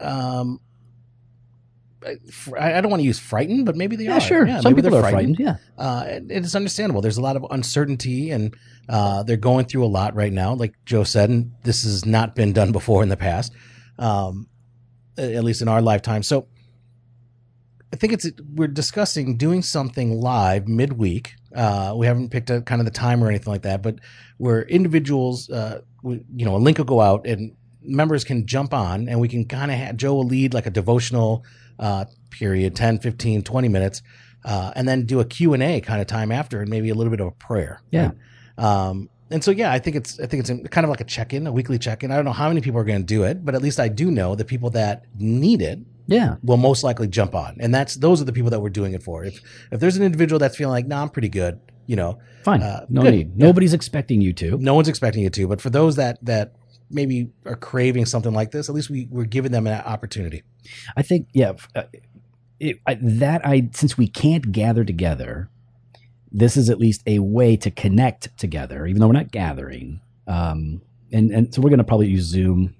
Um, 0.00 0.60
I 2.06 2.78
I 2.78 2.80
don't 2.80 2.90
want 2.90 3.00
to 3.00 3.06
use 3.06 3.18
frightened, 3.18 3.66
but 3.66 3.76
maybe 3.76 3.96
they 3.96 4.06
are. 4.06 4.10
Yeah, 4.10 4.16
are. 4.16 4.20
sure. 4.20 4.46
Yeah, 4.46 4.60
Some 4.60 4.74
people 4.74 4.94
are 4.94 5.00
frightened. 5.10 5.38
Yeah. 5.38 5.56
uh, 5.76 6.04
and 6.06 6.30
it's 6.30 6.54
understandable. 6.54 7.00
There's 7.00 7.18
a 7.18 7.22
lot 7.22 7.36
of 7.36 7.44
uncertainty, 7.50 8.30
and 8.30 8.56
uh, 8.88 9.22
they're 9.24 9.36
going 9.36 9.66
through 9.66 9.84
a 9.84 9.88
lot 9.88 10.14
right 10.14 10.32
now. 10.32 10.54
Like 10.54 10.74
Joe 10.84 11.04
said, 11.04 11.30
and 11.30 11.52
this 11.64 11.82
has 11.82 12.06
not 12.06 12.34
been 12.34 12.52
done 12.52 12.72
before 12.72 13.02
in 13.02 13.08
the 13.08 13.16
past, 13.16 13.52
um, 13.98 14.48
at 15.16 15.42
least 15.44 15.62
in 15.62 15.68
our 15.68 15.82
lifetime. 15.82 16.22
So 16.22 16.46
I 17.92 17.96
think 17.96 18.12
it's 18.12 18.30
we're 18.54 18.68
discussing 18.68 19.36
doing 19.36 19.62
something 19.62 20.20
live 20.20 20.68
midweek. 20.68 21.34
Uh, 21.54 21.94
we 21.96 22.06
haven't 22.06 22.30
picked 22.30 22.50
a 22.50 22.60
kind 22.60 22.80
of 22.80 22.84
the 22.84 22.90
time 22.90 23.24
or 23.24 23.28
anything 23.28 23.50
like 23.52 23.62
that, 23.62 23.82
but 23.82 23.96
where 24.36 24.62
individuals, 24.62 25.48
uh, 25.50 25.80
we, 26.02 26.22
you 26.34 26.44
know, 26.44 26.56
a 26.56 26.58
link 26.58 26.78
will 26.78 26.84
go 26.84 27.00
out 27.00 27.26
and 27.26 27.56
members 27.80 28.24
can 28.24 28.46
jump 28.46 28.74
on 28.74 29.08
and 29.08 29.18
we 29.18 29.28
can 29.28 29.46
kind 29.46 29.70
of 29.70 29.78
have 29.78 29.96
Joe 29.96 30.14
will 30.14 30.26
lead 30.26 30.52
like 30.52 30.66
a 30.66 30.70
devotional 30.70 31.44
uh, 31.78 32.04
period 32.30 32.74
10 32.76 32.98
15 32.98 33.42
20 33.42 33.68
minutes 33.68 34.02
uh, 34.44 34.72
and 34.76 34.86
then 34.88 35.04
do 35.06 35.20
a 35.20 35.24
q&a 35.24 35.80
kind 35.80 36.00
of 36.00 36.06
time 36.06 36.30
after 36.32 36.60
and 36.60 36.68
maybe 36.70 36.90
a 36.90 36.94
little 36.94 37.10
bit 37.10 37.20
of 37.20 37.26
a 37.28 37.30
prayer 37.32 37.80
Yeah. 37.90 38.10
right? 38.58 38.64
um, 38.64 39.08
and 39.30 39.42
so 39.44 39.50
yeah 39.50 39.72
i 39.72 39.78
think 39.78 39.96
it's 39.96 40.18
i 40.20 40.26
think 40.26 40.48
it's 40.48 40.68
kind 40.70 40.84
of 40.84 40.90
like 40.90 41.00
a 41.00 41.04
check-in 41.04 41.46
a 41.46 41.52
weekly 41.52 41.78
check-in 41.78 42.10
i 42.10 42.16
don't 42.16 42.24
know 42.24 42.32
how 42.32 42.48
many 42.48 42.60
people 42.60 42.80
are 42.80 42.84
going 42.84 43.00
to 43.00 43.06
do 43.06 43.24
it 43.24 43.44
but 43.44 43.54
at 43.54 43.62
least 43.62 43.78
i 43.80 43.88
do 43.88 44.10
know 44.10 44.34
the 44.34 44.44
people 44.44 44.70
that 44.70 45.04
need 45.18 45.60
it 45.62 45.78
Yeah. 46.06 46.36
will 46.42 46.56
most 46.56 46.82
likely 46.84 47.08
jump 47.08 47.34
on 47.34 47.56
and 47.60 47.74
that's 47.74 47.96
those 47.96 48.20
are 48.20 48.24
the 48.24 48.32
people 48.32 48.50
that 48.50 48.60
we're 48.60 48.70
doing 48.70 48.94
it 48.94 49.02
for 49.02 49.24
if 49.24 49.40
if 49.72 49.80
there's 49.80 49.96
an 49.96 50.02
individual 50.02 50.38
that's 50.38 50.56
feeling 50.56 50.72
like 50.72 50.86
nah 50.86 51.02
i'm 51.02 51.10
pretty 51.10 51.28
good 51.28 51.60
you 51.86 51.96
know 51.96 52.18
Fine. 52.44 52.62
Uh, 52.62 52.86
no 52.88 53.02
good. 53.02 53.10
need. 53.14 53.30
Yeah. 53.36 53.46
Nobody's 53.46 53.74
expecting 53.74 54.22
you 54.22 54.32
to. 54.34 54.56
no 54.58 54.72
one's 54.74 54.88
expecting 54.88 55.22
you 55.22 55.30
to 55.30 55.48
but 55.48 55.60
for 55.60 55.68
those 55.70 55.96
that 55.96 56.18
that 56.24 56.54
maybe 56.90 57.30
are 57.44 57.56
craving 57.56 58.06
something 58.06 58.32
like 58.32 58.50
this, 58.50 58.68
at 58.68 58.74
least 58.74 58.90
we, 58.90 59.08
we're 59.10 59.24
giving 59.24 59.52
them 59.52 59.66
an 59.66 59.80
opportunity. 59.82 60.42
I 60.96 61.02
think, 61.02 61.28
yeah, 61.32 61.52
uh, 61.74 61.84
it, 62.60 62.78
I, 62.86 62.98
that 63.00 63.46
I 63.46 63.70
since 63.72 63.96
we 63.96 64.08
can't 64.08 64.52
gather 64.52 64.84
together, 64.84 65.48
this 66.30 66.56
is 66.56 66.68
at 66.70 66.78
least 66.78 67.02
a 67.06 67.20
way 67.20 67.56
to 67.56 67.70
connect 67.70 68.36
together, 68.36 68.86
even 68.86 69.00
though 69.00 69.06
we're 69.06 69.12
not 69.12 69.30
gathering. 69.30 70.00
Um, 70.26 70.82
and 71.12 71.30
and 71.30 71.54
so 71.54 71.62
we're 71.62 71.70
going 71.70 71.78
to 71.78 71.84
probably 71.84 72.08
use 72.08 72.24
Zoom. 72.24 72.74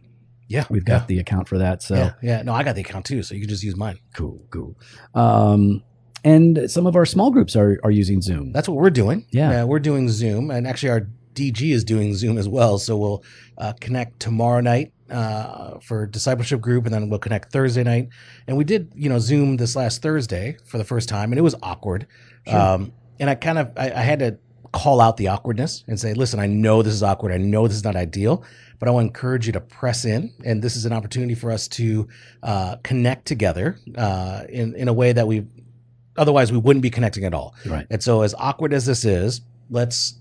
Yeah, 0.48 0.64
We've 0.70 0.84
got 0.84 1.08
the 1.08 1.18
account 1.18 1.46
for 1.46 1.58
that, 1.58 1.82
so 1.82 1.94
yeah, 1.94 2.12
yeah. 2.22 2.42
No, 2.42 2.54
I 2.54 2.62
got 2.62 2.74
the 2.74 2.80
account 2.80 3.04
too, 3.04 3.22
so 3.22 3.34
you 3.34 3.40
can 3.42 3.50
just 3.50 3.62
use 3.62 3.76
mine. 3.76 3.98
cool, 4.14 4.42
cool. 4.50 4.78
Um, 5.14 5.82
and 6.24 6.70
some 6.70 6.86
of 6.86 6.96
our 6.96 7.04
small 7.04 7.30
groups 7.30 7.54
are 7.54 7.78
are 7.84 7.90
using 7.90 8.22
Zoom. 8.22 8.52
That's 8.52 8.66
what 8.66 8.78
we're 8.78 8.88
doing. 8.90 9.26
Yeah. 9.30 9.62
Uh, 9.62 9.66
we're 9.66 9.78
doing 9.78 10.08
Zoom, 10.08 10.50
and 10.50 10.66
actually 10.66 10.88
our 10.88 11.08
DG 11.38 11.72
is 11.72 11.84
doing 11.84 12.14
Zoom 12.14 12.36
as 12.36 12.48
well. 12.48 12.78
So 12.78 12.96
we'll 12.96 13.22
uh, 13.56 13.72
connect 13.80 14.18
tomorrow 14.18 14.60
night 14.60 14.92
uh, 15.08 15.78
for 15.78 16.06
discipleship 16.06 16.60
group, 16.60 16.84
and 16.84 16.92
then 16.92 17.08
we'll 17.08 17.20
connect 17.20 17.52
Thursday 17.52 17.84
night. 17.84 18.08
And 18.46 18.56
we 18.56 18.64
did, 18.64 18.92
you 18.96 19.08
know, 19.08 19.18
Zoom 19.18 19.56
this 19.56 19.76
last 19.76 20.02
Thursday 20.02 20.56
for 20.64 20.78
the 20.78 20.84
first 20.84 21.08
time, 21.08 21.30
and 21.30 21.38
it 21.38 21.42
was 21.42 21.54
awkward. 21.62 22.06
Sure. 22.46 22.58
Um, 22.58 22.92
and 23.20 23.30
I 23.30 23.34
kind 23.36 23.58
of 23.58 23.72
I, 23.76 23.90
I 23.90 24.02
had 24.02 24.18
to 24.18 24.38
call 24.72 25.00
out 25.00 25.16
the 25.16 25.28
awkwardness 25.28 25.84
and 25.86 25.98
say, 25.98 26.12
listen, 26.12 26.40
I 26.40 26.46
know 26.46 26.82
this 26.82 26.92
is 26.92 27.02
awkward. 27.02 27.32
I 27.32 27.38
know 27.38 27.66
this 27.68 27.76
is 27.76 27.84
not 27.84 27.96
ideal, 27.96 28.44
but 28.78 28.88
I 28.88 28.92
want 28.92 29.04
to 29.04 29.08
encourage 29.08 29.46
you 29.46 29.52
to 29.52 29.60
press 29.60 30.04
in. 30.04 30.32
And 30.44 30.62
this 30.62 30.76
is 30.76 30.84
an 30.84 30.92
opportunity 30.92 31.34
for 31.34 31.50
us 31.50 31.68
to 31.68 32.08
uh, 32.42 32.76
connect 32.82 33.26
together 33.26 33.78
uh, 33.96 34.42
in 34.48 34.74
in 34.74 34.88
a 34.88 34.92
way 34.92 35.12
that 35.12 35.26
we 35.26 35.46
otherwise 36.16 36.52
we 36.52 36.58
wouldn't 36.58 36.82
be 36.82 36.90
connecting 36.90 37.24
at 37.24 37.32
all. 37.32 37.54
Right. 37.64 37.86
And 37.90 38.02
so, 38.02 38.22
as 38.22 38.34
awkward 38.34 38.74
as 38.74 38.86
this 38.86 39.04
is, 39.04 39.40
let's 39.70 40.18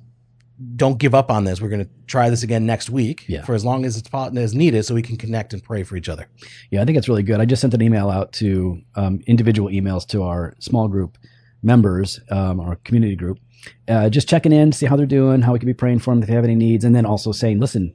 don't 0.76 0.98
give 0.98 1.14
up 1.14 1.30
on 1.30 1.44
this. 1.44 1.62
We're 1.62 1.70
going 1.70 1.86
to 1.86 1.90
try 2.08 2.30
this 2.30 2.42
again 2.44 2.66
next 2.66 2.90
week 2.90 3.26
Yeah. 3.28 3.44
for 3.46 3.54
as 3.54 3.64
long 3.64 3.86
as 3.86 3.96
it's 3.98 4.10
as 4.14 4.56
needed, 4.56 4.84
so 4.86 4.96
we 4.96 5.04
can 5.04 5.16
connect 5.18 5.54
and 5.54 5.64
pray 5.64 5.84
for 5.84 5.96
each 5.96 6.10
other. 6.10 6.28
Yeah, 6.72 6.82
I 6.82 6.86
think 6.86 6.98
it's 6.98 7.08
really 7.08 7.24
good. 7.24 7.40
I 7.40 7.46
just 7.46 7.62
sent 7.62 7.74
an 7.74 7.82
email 7.82 8.10
out 8.10 8.34
to 8.34 8.82
um, 8.96 9.20
individual 9.28 9.70
emails 9.70 10.08
to 10.08 10.24
our 10.24 10.56
small 10.60 10.88
group 10.88 11.18
members, 11.62 12.20
um, 12.32 12.60
our 12.60 12.76
community 12.78 13.16
group, 13.16 13.40
uh, 13.88 14.10
just 14.10 14.28
checking 14.28 14.52
in, 14.52 14.72
see 14.72 14.86
how 14.88 14.96
they're 14.96 15.06
doing, 15.06 15.42
how 15.42 15.54
we 15.54 15.60
can 15.60 15.68
be 15.68 15.74
praying 15.74 16.00
for 16.00 16.14
them 16.14 16.24
if 16.24 16.28
they 16.28 16.34
have 16.34 16.44
any 16.44 16.56
needs, 16.56 16.84
and 16.84 16.96
then 16.96 17.06
also 17.06 17.32
saying, 17.32 17.60
listen, 17.60 17.94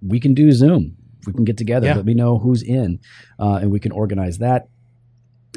we 0.00 0.20
can 0.20 0.34
do 0.34 0.52
Zoom. 0.52 0.96
We 1.26 1.32
can 1.32 1.44
get 1.44 1.56
together. 1.56 1.86
Yeah. 1.88 1.94
Let 1.94 2.04
me 2.04 2.14
know 2.14 2.38
who's 2.38 2.62
in, 2.62 3.00
uh, 3.40 3.58
and 3.60 3.70
we 3.70 3.80
can 3.80 3.92
organize 3.92 4.38
that. 4.38 4.68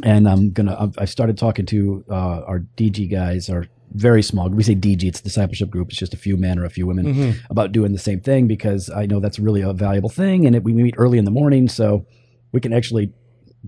And 0.03 0.27
I'm 0.27 0.51
gonna. 0.51 0.91
I've, 0.97 1.09
started 1.09 1.37
talking 1.37 1.65
to 1.67 2.03
uh, 2.09 2.41
our 2.47 2.59
DG 2.77 3.11
guys, 3.11 3.49
our 3.49 3.67
very 3.93 4.23
small. 4.23 4.49
We 4.49 4.63
say 4.63 4.75
DG. 4.75 5.03
It's 5.03 5.21
discipleship 5.21 5.69
group. 5.69 5.89
It's 5.89 5.97
just 5.99 6.13
a 6.13 6.17
few 6.17 6.37
men 6.37 6.57
or 6.59 6.65
a 6.65 6.69
few 6.69 6.85
women 6.87 7.35
about 7.49 7.71
doing 7.71 7.91
the 7.91 7.99
same 7.99 8.19
thing 8.21 8.47
because 8.47 8.89
I 8.89 9.05
know 9.05 9.19
that's 9.19 9.39
really 9.39 9.61
a 9.61 9.73
valuable 9.73 10.09
thing, 10.09 10.45
and 10.45 10.55
it, 10.55 10.63
we 10.63 10.73
meet 10.73 10.95
early 10.97 11.17
in 11.17 11.25
the 11.25 11.31
morning, 11.31 11.67
so 11.69 12.05
we 12.51 12.59
can 12.59 12.73
actually 12.73 13.13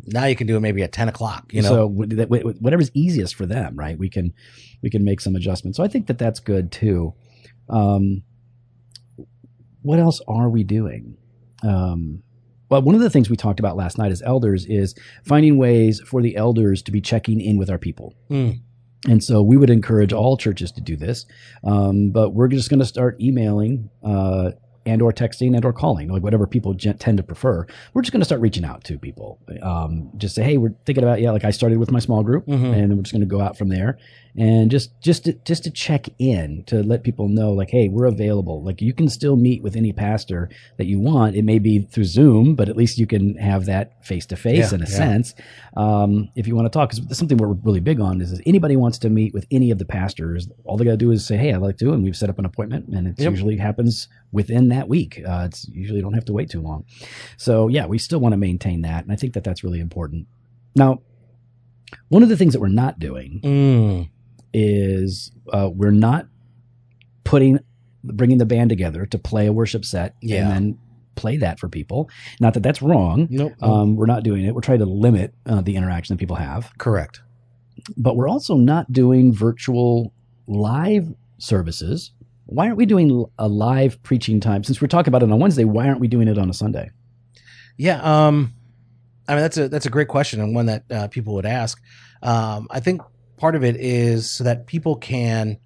Now 0.08 0.26
you 0.26 0.36
can 0.36 0.48
do 0.48 0.58
it 0.58 0.60
maybe 0.62 0.82
at 0.84 0.92
ten 0.92 1.08
o'clock. 1.10 1.52
You 1.54 1.62
know, 1.62 1.70
so 1.70 1.90
wh- 1.90 2.10
that- 2.16 2.30
wh- 2.30 2.62
whatever's 2.62 2.90
easiest 2.94 3.36
for 3.36 3.46
them, 3.46 3.76
right? 3.76 3.98
We 3.98 4.10
can 4.10 4.34
we 4.82 4.90
can 4.90 5.04
make 5.04 5.22
some 5.22 5.36
adjustments. 5.36 5.78
So 5.78 5.84
I 5.84 5.88
think 5.88 6.08
that 6.08 6.18
that's 6.18 6.40
good 6.40 6.72
too. 6.72 7.14
Um, 7.70 8.24
what 9.82 10.00
else 10.00 10.22
are 10.28 10.50
we 10.50 10.64
doing? 10.64 11.18
Um, 11.64 12.24
well, 12.70 12.82
one 12.82 12.96
of 12.96 13.02
the 13.02 13.10
things 13.10 13.30
we 13.30 13.36
talked 13.36 13.60
about 13.60 13.76
last 13.78 13.98
night 13.98 14.12
as 14.12 14.22
elders 14.22 14.66
is 14.66 14.96
finding 15.24 15.58
ways 15.58 16.02
for 16.02 16.22
the 16.22 16.36
elders 16.36 16.82
to 16.84 16.92
be 16.92 17.02
checking 17.02 17.40
in 17.42 17.58
with 17.58 17.70
our 17.70 17.78
people. 17.78 18.16
Mm. 18.30 18.62
And 19.08 19.22
so 19.24 19.42
we 19.42 19.58
would 19.58 19.70
encourage 19.70 20.14
all 20.14 20.38
churches 20.38 20.72
to 20.74 20.82
do 20.82 20.96
this, 20.96 21.26
um, 21.66 22.12
but 22.12 22.30
we're 22.32 22.48
just 22.48 22.70
going 22.70 22.80
to 22.80 22.86
start 22.86 23.20
emailing 23.20 23.90
uh, 24.02 24.52
and 24.86 25.02
or 25.02 25.12
texting 25.12 25.56
and 25.56 25.66
or 25.66 25.74
calling, 25.74 26.10
like 26.10 26.24
whatever 26.24 26.48
people 26.48 26.74
gen- 26.74 26.98
tend 26.98 27.18
to 27.18 27.24
prefer. 27.24 27.66
We're 27.94 28.02
just 28.02 28.12
going 28.14 28.22
to 28.22 28.26
start 28.26 28.40
reaching 28.42 28.64
out 28.64 28.84
to 28.86 28.98
people. 28.98 29.40
Um, 29.62 30.10
just 30.18 30.36
say, 30.36 30.44
hey, 30.44 30.58
we're 30.58 30.74
thinking 30.86 31.04
about 31.04 31.20
yeah, 31.20 31.32
like 31.32 31.44
I 31.44 31.52
started 31.52 31.80
with 31.80 31.92
my 31.92 32.00
small 32.00 32.24
group, 32.24 32.46
Mhm. 32.48 32.74
and 32.74 32.96
we're 32.96 33.04
just 33.04 33.12
going 33.14 33.22
to 33.22 33.26
go 33.28 33.42
out 33.42 33.58
from 33.58 33.68
there, 33.70 33.98
and 34.36 34.72
just 34.72 35.00
just 35.02 35.26
to, 35.26 35.34
just 35.46 35.64
to 35.66 35.72
check 35.72 36.08
in 36.18 36.64
to 36.66 36.82
let 36.84 37.04
people 37.04 37.28
know, 37.28 37.52
like, 37.54 37.70
hey, 37.70 37.88
we're 37.90 38.06
available. 38.06 38.64
Like 38.64 38.82
you 38.82 38.94
can 38.94 39.08
still 39.10 39.36
meet 39.36 39.62
with 39.62 39.76
any 39.76 39.94
pastor 39.94 40.50
that 40.78 40.86
you 40.86 41.00
want. 41.00 41.36
It 41.36 41.44
may 41.44 41.60
be 41.60 41.80
through 41.80 42.06
Zoom, 42.06 42.56
but 42.56 42.68
at 42.70 42.76
least 42.76 42.98
you 42.98 43.06
can 43.06 43.36
have 43.38 43.66
that 43.66 44.04
face 44.06 44.26
to 44.28 44.36
face 44.36 44.72
in 44.72 44.82
a 44.82 44.86
yeah. 44.86 44.96
sense 44.96 45.36
um, 45.78 46.30
if 46.36 46.48
you 46.48 46.56
want 46.56 46.66
to 46.66 46.70
talk. 46.70 46.90
Because 46.96 47.18
something 47.18 47.38
we're 47.38 47.54
really 47.54 47.80
big 47.80 48.00
on 48.00 48.22
is, 48.22 48.32
is 48.32 48.42
anybody 48.46 48.76
wants 48.76 48.98
to 49.00 49.10
meet 49.10 49.34
with 49.34 49.46
any 49.52 49.70
of 49.72 49.78
the 49.78 49.86
pastors, 49.86 50.48
all 50.64 50.78
they 50.78 50.86
got 50.86 50.92
to 50.92 50.98
do 50.98 51.12
is 51.12 51.26
say, 51.26 51.38
"Hey, 51.38 51.54
I'd 51.54 51.62
like 51.62 51.78
to," 51.78 51.94
and 51.94 52.04
we've 52.04 52.16
set 52.18 52.30
up 52.30 52.40
an 52.40 52.46
appointment, 52.46 52.88
and 52.88 53.08
it 53.08 53.20
Yep. 53.20 53.32
usually 53.32 53.58
happens 53.58 54.08
within 54.32 54.70
that 54.70 54.90
week. 54.90 55.22
Uh, 55.26 55.44
it's 55.46 55.68
usually 55.70 56.02
don't 56.02 56.14
have 56.14 56.26
to 56.26 56.34
wait 56.34 56.50
too 56.50 56.62
long. 56.62 56.86
So 57.38 57.68
yeah, 57.68 57.86
we 57.86 57.98
still 58.00 58.20
want 58.20 58.34
to 58.34 58.38
maintain 58.38 58.82
that, 58.82 59.04
and 59.04 59.12
I 59.12 59.16
think 59.16 59.34
that 59.34 59.44
that's 59.44 59.64
really 59.64 59.80
important. 59.80 60.28
Now, 60.76 61.02
one 62.10 62.24
of 62.24 62.30
the 62.30 62.38
things 62.38 62.54
that 62.54 62.60
we're 62.60 62.68
not 62.70 62.98
doing 63.00 63.40
Mm. 63.44 64.10
Is 64.54 65.32
uh, 65.52 65.70
we're 65.74 65.92
not 65.92 66.28
putting 67.24 67.60
bringing 68.04 68.38
the 68.38 68.46
band 68.46 68.70
together 68.70 69.06
to 69.06 69.18
play 69.18 69.48
a 69.48 69.54
worship 69.54 69.86
set 69.86 70.16
Yeah. 70.22 70.42
and 70.42 70.52
then 70.52 70.78
play 71.16 71.38
that 71.38 71.60
for 71.60 71.70
people. 71.70 72.10
Not 72.42 72.54
that 72.56 72.64
that's 72.64 72.82
wrong. 72.82 73.28
Nope. 73.30 73.54
Um, 73.62 73.96
we're 73.96 74.08
not 74.08 74.24
doing 74.24 74.44
it. 74.46 74.54
We're 74.54 74.62
trying 74.62 74.80
to 74.80 74.86
limit 74.86 75.34
uh, 75.46 75.62
the 75.62 75.76
interaction 75.76 76.14
that 76.16 76.20
people 76.20 76.36
have, 76.36 76.72
Correct. 76.78 77.22
but 77.96 78.16
we're 78.18 78.28
also 78.28 78.56
not 78.58 78.92
doing 78.92 79.32
virtual 79.34 80.12
live 80.48 81.14
services. 81.38 82.12
Why 82.46 82.66
aren't 82.66 82.78
we 82.78 82.86
doing 82.86 83.26
a 83.40 83.48
live 83.48 84.02
preaching 84.04 84.40
time? 84.42 84.64
Since 84.66 84.82
we're 84.82 84.88
talking 84.90 85.10
about 85.10 85.24
it 85.24 85.32
on 85.32 85.40
Wednesday, 85.40 85.64
why 85.64 85.88
aren't 85.88 86.02
we 86.02 86.08
doing 86.10 86.28
it 86.28 86.38
on 86.38 86.50
a 86.50 86.54
Sunday? 86.54 86.92
Yeah. 87.78 88.02
Um, 88.02 88.54
I 89.28 89.34
mean, 89.36 89.42
that's 89.44 89.58
a 89.58 89.70
that's 89.70 89.86
a 89.86 89.90
great 89.90 90.10
question 90.10 90.42
and 90.42 90.54
one 90.54 90.66
that 90.66 90.84
uh, 90.92 91.08
people 91.08 91.36
would 91.36 91.46
ask. 91.46 91.82
Um, 92.22 92.68
I 92.70 92.82
think 92.82 93.02
part 93.44 93.56
of 93.56 93.64
it 93.66 93.76
is 93.76 94.32
so 94.32 94.42
that 94.46 94.68
people 94.68 94.96
can, 94.96 95.58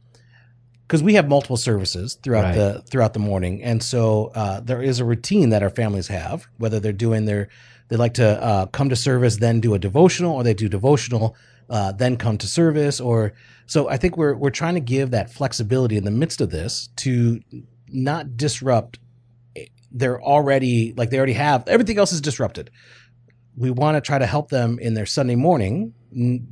because 0.88 1.04
we 1.04 1.14
have 1.14 1.28
multiple 1.30 1.58
services 1.58 2.18
throughout 2.24 2.46
Right. 2.46 2.56
the 2.56 2.82
throughout 2.90 3.14
the 3.14 3.20
morning, 3.20 3.62
and 3.64 3.84
so 3.84 4.32
uh, 4.34 4.60
there 4.62 4.82
is 4.82 5.00
a 5.00 5.06
routine 5.06 5.50
that 5.50 5.62
our 5.62 5.70
families 5.70 6.08
have. 6.08 6.48
Whether 6.58 6.80
they're 6.80 7.02
doing 7.08 7.26
their, 7.26 7.50
they 7.90 7.96
like 7.96 8.16
to 8.16 8.28
uh, 8.50 8.66
come 8.78 8.90
to 8.90 8.96
service, 8.96 9.38
then 9.38 9.60
do 9.60 9.76
a 9.76 9.80
devotional, 9.80 10.34
or 10.34 10.44
they 10.44 10.56
do 10.56 10.68
devotional, 10.68 11.36
uh, 11.70 11.92
then 11.92 12.18
come 12.18 12.38
to 12.40 12.48
service, 12.48 13.00
or 13.00 13.34
so. 13.68 13.88
I 13.88 13.98
think 13.98 14.18
we're 14.18 14.36
we're 14.36 14.50
trying 14.62 14.74
to 14.74 14.86
give 14.96 15.12
that 15.12 15.30
flexibility 15.30 15.98
in 15.98 16.04
the 16.04 16.18
midst 16.24 16.42
of 16.42 16.50
this 16.50 16.90
to 17.04 17.40
not 17.90 18.36
disrupt 18.38 18.98
they're 19.92 20.22
already 20.22 20.94
like 20.98 21.10
they 21.12 21.18
already 21.18 21.34
have 21.48 21.68
everything 21.68 22.00
else 22.00 22.12
is 22.12 22.22
disrupted. 22.22 22.72
We 23.56 23.70
want 23.70 23.98
to 23.98 24.02
try 24.02 24.18
to 24.18 24.26
help 24.26 24.50
them 24.50 24.80
in 24.80 24.96
their 24.96 25.06
Sunday 25.06 25.36
morning 25.36 25.94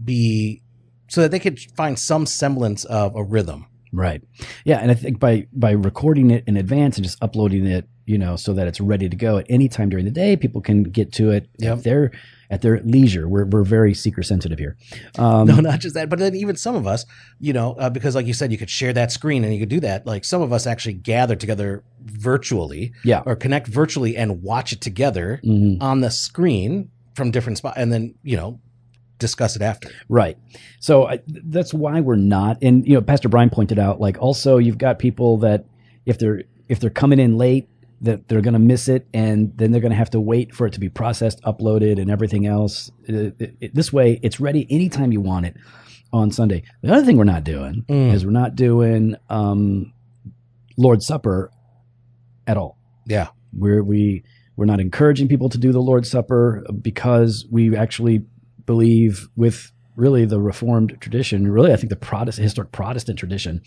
be 0.03 0.61
so 1.07 1.21
that 1.21 1.31
they 1.31 1.39
could 1.39 1.59
find 1.75 1.97
some 1.99 2.25
semblance 2.25 2.85
of 2.85 3.15
a 3.15 3.23
rhythm. 3.23 3.67
Right. 3.91 4.21
Yeah, 4.65 4.79
and 4.79 4.91
I 4.91 4.93
think 4.93 5.19
by 5.19 5.47
by 5.53 5.71
recording 5.71 6.29
it 6.31 6.43
in 6.47 6.57
advance 6.57 6.97
and 6.97 7.05
just 7.05 7.17
uploading 7.23 7.65
it, 7.65 7.87
you 8.05 8.17
know, 8.17 8.35
so 8.35 8.53
that 8.53 8.67
it's 8.67 8.81
ready 8.81 9.07
to 9.07 9.15
go 9.15 9.37
at 9.37 9.45
any 9.49 9.69
time 9.69 9.89
during 9.89 10.03
the 10.03 10.11
day, 10.11 10.35
people 10.35 10.59
can 10.61 10.83
get 10.83 11.13
to 11.13 11.31
it 11.31 11.47
Yep. 11.59 11.77
at 11.77 11.83
their 11.85 12.11
at 12.51 12.61
their 12.61 12.81
leisure. 12.81 13.25
We're 13.29 13.45
we're 13.45 13.63
very 13.63 13.93
seeker 13.93 14.21
sensitive 14.21 14.59
here. 14.59 14.75
Um, 15.17 15.47
no, 15.47 15.55
not 15.61 15.79
just 15.79 15.95
that, 15.95 16.09
but 16.09 16.19
then 16.19 16.35
even 16.35 16.57
some 16.57 16.75
of 16.75 16.85
us, 16.85 17.05
you 17.39 17.53
know, 17.53 17.73
uh, 17.79 17.89
because 17.89 18.15
like 18.15 18.25
you 18.25 18.33
said, 18.33 18.51
you 18.51 18.57
could 18.57 18.69
share 18.69 18.91
that 18.91 19.13
screen 19.13 19.45
and 19.45 19.53
you 19.53 19.59
could 19.61 19.69
do 19.69 19.79
that. 19.79 20.05
Like 20.05 20.25
some 20.25 20.41
of 20.41 20.51
us 20.51 20.67
actually 20.67 20.95
gather 20.95 21.37
together 21.37 21.81
virtually 22.03 22.91
Yeah. 23.05 23.23
or 23.25 23.35
connect 23.37 23.67
virtually 23.67 24.17
and 24.17 24.41
watch 24.43 24.73
it 24.73 24.81
together 24.81 25.39
mhm. 25.43 25.77
on 25.81 26.01
the 26.01 26.11
screen 26.11 26.89
from 27.15 27.31
different 27.31 27.57
spots, 27.59 27.77
and 27.77 27.93
then 27.93 28.15
you 28.23 28.35
know 28.35 28.59
discuss 29.19 29.55
it 29.55 29.61
after. 29.61 29.89
Right. 30.09 30.37
So 30.79 31.07
I, 31.07 31.19
that's 31.27 31.73
why 31.73 32.01
we're 32.01 32.15
not. 32.15 32.57
And 32.61 32.85
you 32.87 32.93
know, 32.95 33.01
Pastor 33.01 33.29
Brian 33.29 33.49
pointed 33.49 33.79
out, 33.79 33.99
like, 33.99 34.17
also 34.19 34.57
you've 34.57 34.77
got 34.77 34.99
people 34.99 35.37
that 35.37 35.65
if 36.05 36.17
they're 36.19 36.43
if 36.67 36.79
they're 36.79 36.89
coming 36.89 37.19
in 37.19 37.37
late, 37.37 37.67
that 38.01 38.27
they're 38.27 38.41
going 38.41 38.53
to 38.53 38.59
miss 38.59 38.87
it, 38.87 39.07
and 39.13 39.55
then 39.57 39.71
they're 39.71 39.81
going 39.81 39.91
to 39.91 39.97
have 39.97 40.09
to 40.11 40.19
wait 40.19 40.53
for 40.53 40.67
it 40.67 40.73
to 40.73 40.79
be 40.79 40.89
processed, 40.89 41.41
uploaded, 41.43 41.99
and 42.01 42.09
everything 42.11 42.45
else. 42.45 42.91
It- 43.05 43.35
it- 43.39 43.55
it- 43.61 43.75
this 43.75 43.93
way, 43.93 44.19
it's 44.21 44.39
ready 44.39 44.67
anytime 44.69 45.11
you 45.11 45.21
want 45.21 45.45
it 45.45 45.55
on 46.11 46.31
Sunday. 46.31 46.63
The 46.81 46.91
other 46.93 47.05
thing 47.05 47.17
we're 47.17 47.23
not 47.23 47.43
doing 47.43 47.83
Mm. 47.87 48.13
is 48.13 48.25
we're 48.25 48.31
not 48.31 48.55
doing 48.55 49.15
um, 49.29 49.93
Lord's 50.77 51.05
Supper 51.05 51.51
at 52.47 52.57
all 52.57 52.77
Yeah. 53.07 53.27
we're 53.57 53.83
we 53.83 54.23
we're 54.57 54.65
not 54.65 54.79
encouraging 54.79 55.27
people 55.27 55.49
to 55.49 55.57
do 55.57 55.71
the 55.71 55.81
Lord's 55.81 56.09
Supper 56.09 56.65
because 56.81 57.45
we 57.51 57.75
actually 57.75 58.23
believe 58.65 59.27
with 59.35 59.71
really 59.95 60.25
the 60.25 60.41
Reformed 60.41 60.97
tradition, 60.99 61.49
really 61.49 61.71
I 61.71 61.77
think 61.77 61.89
the 61.89 61.95
Protestant 61.95 62.43
historic 62.43 62.71
Protestant 62.73 63.17
tradition, 63.17 63.61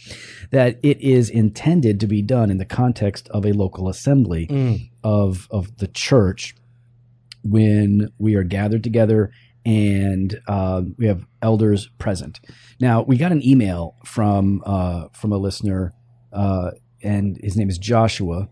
that 0.51 0.79
it 0.83 1.01
is 1.01 1.31
intended 1.31 1.99
to 2.01 2.07
be 2.07 2.21
done 2.21 2.51
in 2.51 2.59
the 2.59 2.67
context 2.67 3.29
of 3.31 3.47
a 3.47 3.53
local 3.53 3.89
assembly 3.89 4.47
Mm. 4.49 4.91
of 5.03 5.49
of 5.51 5.77
the 5.79 5.87
church 5.89 6.55
when 7.43 8.11
we 8.19 8.35
are 8.35 8.43
gathered 8.43 8.83
together 8.85 9.31
and 9.65 10.41
uh, 10.47 10.83
we 10.97 11.07
have 11.07 11.27
elders 11.43 11.89
present. 11.99 12.41
Now 12.81 13.03
we 13.03 13.17
got 13.17 13.33
an 13.33 13.47
email 13.47 13.97
from 14.05 14.63
uh, 14.67 15.09
from 15.13 15.33
a 15.33 15.39
listener, 15.39 15.93
uh, 16.33 16.73
and 17.03 17.39
his 17.43 17.57
name 17.57 17.69
is 17.69 17.79
Joshua. 17.79 18.49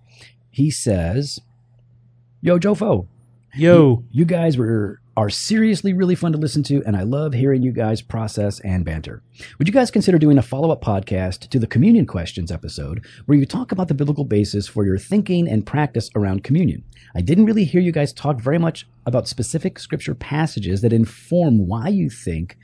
He 0.51 0.71
says 0.71 1.41
Yo, 2.41 2.59
Jofo. 2.59 3.07
Yo. 3.55 4.05
You 4.11 4.25
guys 4.25 4.57
were 4.59 5.01
are 5.17 5.31
seriously 5.31 5.95
really 5.95 6.15
fun 6.15 6.33
to 6.33 6.39
listen 6.39 6.63
to, 6.65 6.83
and 6.85 6.95
I 6.95 7.03
love 7.03 7.33
hearing 7.33 7.63
you 7.63 7.73
guys 7.73 8.03
process 8.03 8.61
and 8.61 8.85
banter. 8.85 9.23
Would 9.59 9.67
you 9.67 9.73
guys 9.73 9.91
consider 9.91 10.19
doing 10.19 10.37
a 10.37 10.43
follow 10.43 10.71
up 10.71 10.83
podcast 10.83 11.49
to 11.49 11.59
the 11.59 11.67
communion 11.67 12.07
questions 12.07 12.53
episode 12.53 13.03
where 13.25 13.39
you 13.39 13.47
talk 13.47 13.73
about 13.73 13.89
the 13.89 13.95
biblical 13.95 14.25
basis 14.25 14.69
for 14.69 14.85
your 14.85 14.99
thinking 14.99 15.49
and 15.49 15.65
practice 15.65 16.11
around 16.15 16.45
communion? 16.45 16.85
I 17.15 17.23
didn't 17.23 17.47
really 17.47 17.65
hear 17.65 17.81
you 17.81 17.93
guys 17.93 18.13
talk 18.13 18.39
very 18.39 18.59
much 18.59 18.87
about 19.07 19.27
specific 19.27 19.79
scripture 19.79 20.15
passages 20.15 20.83
that 20.83 20.93
inform 20.93 21.67
why 21.67 21.89
you 21.89 22.11
think 22.11 22.59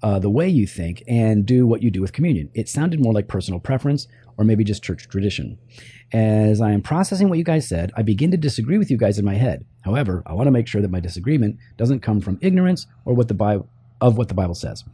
uh, 0.00 0.20
the 0.20 0.30
way 0.30 0.48
you 0.48 0.68
think 0.68 1.02
and 1.08 1.44
do 1.44 1.66
what 1.66 1.82
you 1.82 1.90
do 1.90 2.00
with 2.00 2.12
communion. 2.12 2.48
It 2.54 2.68
sounded 2.68 3.00
more 3.00 3.12
like 3.12 3.26
personal 3.26 3.58
preference 3.58 4.06
or 4.38 4.44
maybe 4.44 4.64
just 4.64 4.82
church 4.82 5.08
tradition. 5.08 5.58
As 6.12 6.60
I 6.60 6.70
am 6.70 6.80
processing 6.80 7.28
what 7.28 7.36
you 7.38 7.44
guys 7.44 7.68
said, 7.68 7.92
I 7.96 8.02
begin 8.02 8.30
to 8.30 8.36
disagree 8.36 8.78
with 8.78 8.90
you 8.90 8.96
guys 8.96 9.18
in 9.18 9.24
my 9.24 9.34
head. 9.34 9.66
However, 9.82 10.22
I 10.24 10.32
want 10.32 10.46
to 10.46 10.50
make 10.52 10.66
sure 10.68 10.80
that 10.80 10.90
my 10.90 11.00
disagreement 11.00 11.58
doesn't 11.76 12.00
come 12.00 12.20
from 12.20 12.38
ignorance 12.40 12.86
or 13.04 13.14
what 13.14 13.28
the 13.28 13.34
Bible 13.34 13.68
of 14.00 14.16
what 14.16 14.28
the 14.28 14.34
Bible 14.34 14.54
says. 14.54 14.84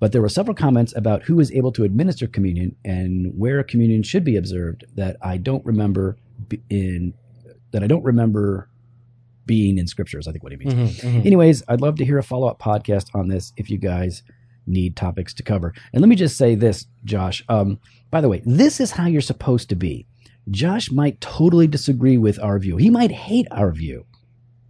But 0.00 0.12
there 0.12 0.22
were 0.22 0.28
several 0.28 0.54
comments 0.54 0.92
about 0.96 1.22
who 1.24 1.38
is 1.38 1.52
able 1.52 1.70
to 1.72 1.84
administer 1.84 2.26
communion 2.26 2.74
and 2.84 3.32
where 3.38 3.62
communion 3.62 4.02
should 4.02 4.24
be 4.24 4.36
observed 4.36 4.84
that 4.96 5.16
I 5.22 5.36
don't 5.36 5.64
remember 5.64 6.16
in 6.70 7.14
that 7.70 7.82
I 7.84 7.86
don't 7.86 8.02
remember 8.02 8.68
being 9.46 9.76
in 9.78 9.86
scriptures. 9.86 10.26
I 10.26 10.32
think 10.32 10.42
what 10.42 10.52
he 10.52 10.58
means. 10.58 10.72
Mhm, 11.00 11.20
mhm. 11.20 11.26
Anyways, 11.26 11.62
I'd 11.68 11.82
love 11.82 11.96
to 11.96 12.04
hear 12.04 12.18
a 12.18 12.22
follow 12.22 12.48
up 12.48 12.58
podcast 12.58 13.08
on 13.14 13.28
this 13.28 13.52
if 13.56 13.68
you 13.70 13.76
guys 13.78 14.22
need 14.66 14.96
topics 14.96 15.34
to 15.34 15.42
cover. 15.42 15.74
And 15.92 16.00
let 16.00 16.08
me 16.08 16.16
just 16.16 16.36
say 16.36 16.54
this, 16.54 16.86
Josh. 17.04 17.44
Um, 17.48 17.78
by 18.10 18.20
the 18.20 18.28
way, 18.28 18.42
this 18.44 18.80
is 18.80 18.92
how 18.92 19.06
you're 19.06 19.20
supposed 19.20 19.68
to 19.70 19.74
be. 19.74 20.06
Josh 20.50 20.90
might 20.90 21.20
totally 21.20 21.66
disagree 21.66 22.18
with 22.18 22.38
our 22.40 22.58
view. 22.58 22.76
He 22.76 22.90
might 22.90 23.10
hate 23.10 23.46
our 23.50 23.72
view, 23.72 24.06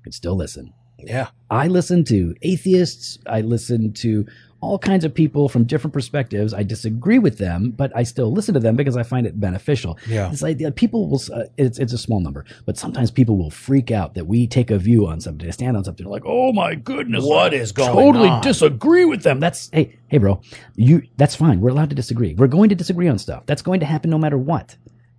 but 0.05 0.15
still 0.15 0.37
listen. 0.37 0.73
Yeah. 0.99 1.29
I 1.51 1.69
listen 1.69 2.05
to 2.05 2.35
atheists. 2.43 3.19
I 3.27 3.41
listen 3.41 3.93
to 3.95 4.27
all 4.65 4.79
kinds 4.79 5.05
of 5.05 5.15
people 5.15 5.49
from 5.49 5.65
different 5.65 5.93
perspectives. 5.93 6.55
I 6.55 6.63
disagree 6.63 7.19
with 7.19 7.39
them, 7.39 7.71
but 7.71 7.91
I 7.95 8.03
still 8.03 8.33
listen 8.33 8.55
to 8.55 8.61
them 8.61 8.77
because 8.77 8.97
I 8.97 9.03
find 9.03 9.27
it 9.27 9.39
beneficial. 9.39 9.99
Yeah. 10.09 10.29
This 10.29 10.43
idea, 10.43 10.71
people 10.73 11.09
will, 11.09 11.21
uh, 11.33 11.45
it's, 11.57 11.79
it's 11.79 11.93
a 11.93 11.99
small 11.99 12.21
number, 12.21 12.45
but 12.67 12.77
sometimes 12.79 13.11
people 13.11 13.37
will 13.37 13.51
freak 13.51 13.91
out 13.91 14.15
that 14.15 14.27
we 14.27 14.47
take 14.47 14.71
a 14.71 14.79
view 14.79 15.07
on 15.07 15.21
something, 15.21 15.51
stand 15.53 15.77
on 15.77 15.85
something. 15.85 16.07
Like, 16.07 16.23
oh 16.27 16.53
my 16.53 16.75
goodness, 16.75 17.25
What 17.25 17.53
I 17.53 17.57
is 17.59 17.73
going 17.73 17.93
Totally 17.93 18.29
on?" 18.29 18.43
disagree 18.43 19.05
with 19.05 19.23
them. 19.23 19.41
That's 19.41 19.71
hey, 19.73 19.99
hey, 20.09 20.19
bro, 20.19 20.41
you. 20.77 21.03
That's 21.17 21.35
fine. 21.37 21.61
We're 21.61 21.71
allowed 21.71 21.91
to 21.91 21.97
disagree. 21.97 22.35
We're 22.35 22.47
going 22.47 22.69
to 22.71 22.75
disagree 22.75 23.09
on 23.09 23.19
stuff. 23.19 23.45
That's 23.47 23.63
going 23.63 23.81
to 23.81 23.87
happen 23.87 24.11
no 24.11 24.19
matter 24.19 24.39
what, 24.39 24.77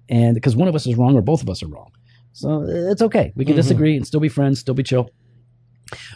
and 0.10 0.34
because 0.36 0.56
one 0.56 0.68
of 0.68 0.76
us 0.76 0.88
is 0.88 0.96
wrong 0.96 1.16
or 1.16 1.22
both 1.22 1.42
of 1.42 1.50
us 1.50 1.62
are 1.64 1.68
wrong, 1.68 1.92
so 2.34 2.64
it's 2.68 3.02
okay. 3.02 3.32
We 3.36 3.46
can 3.46 3.54
Mhm. 3.54 3.58
disagree 3.58 3.96
and 3.96 4.06
still 4.08 4.20
be 4.20 4.30
friends, 4.30 4.60
still 4.60 4.74
be 4.74 4.84
chill. 4.84 5.10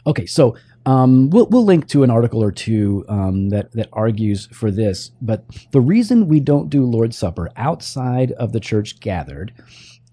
Okay, 0.06 0.26
so 0.26 0.56
um, 0.86 1.30
we'll 1.30 1.48
we'll 1.48 1.66
link 1.66 1.88
to 1.90 2.04
an 2.04 2.10
article 2.10 2.44
or 2.44 2.52
two 2.52 3.06
um, 3.10 3.50
that 3.50 3.72
that 3.74 3.90
argues 3.94 4.48
for 4.48 4.72
this. 4.72 5.12
But 5.22 5.46
the 5.72 5.82
reason 5.82 6.28
we 6.28 6.40
don't 6.40 6.70
do 6.70 6.86
Lord's 6.86 7.18
Supper 7.18 7.50
outside 7.56 8.32
of 8.34 8.54
the 8.54 8.60
church 8.60 9.00
gathered 9.00 9.54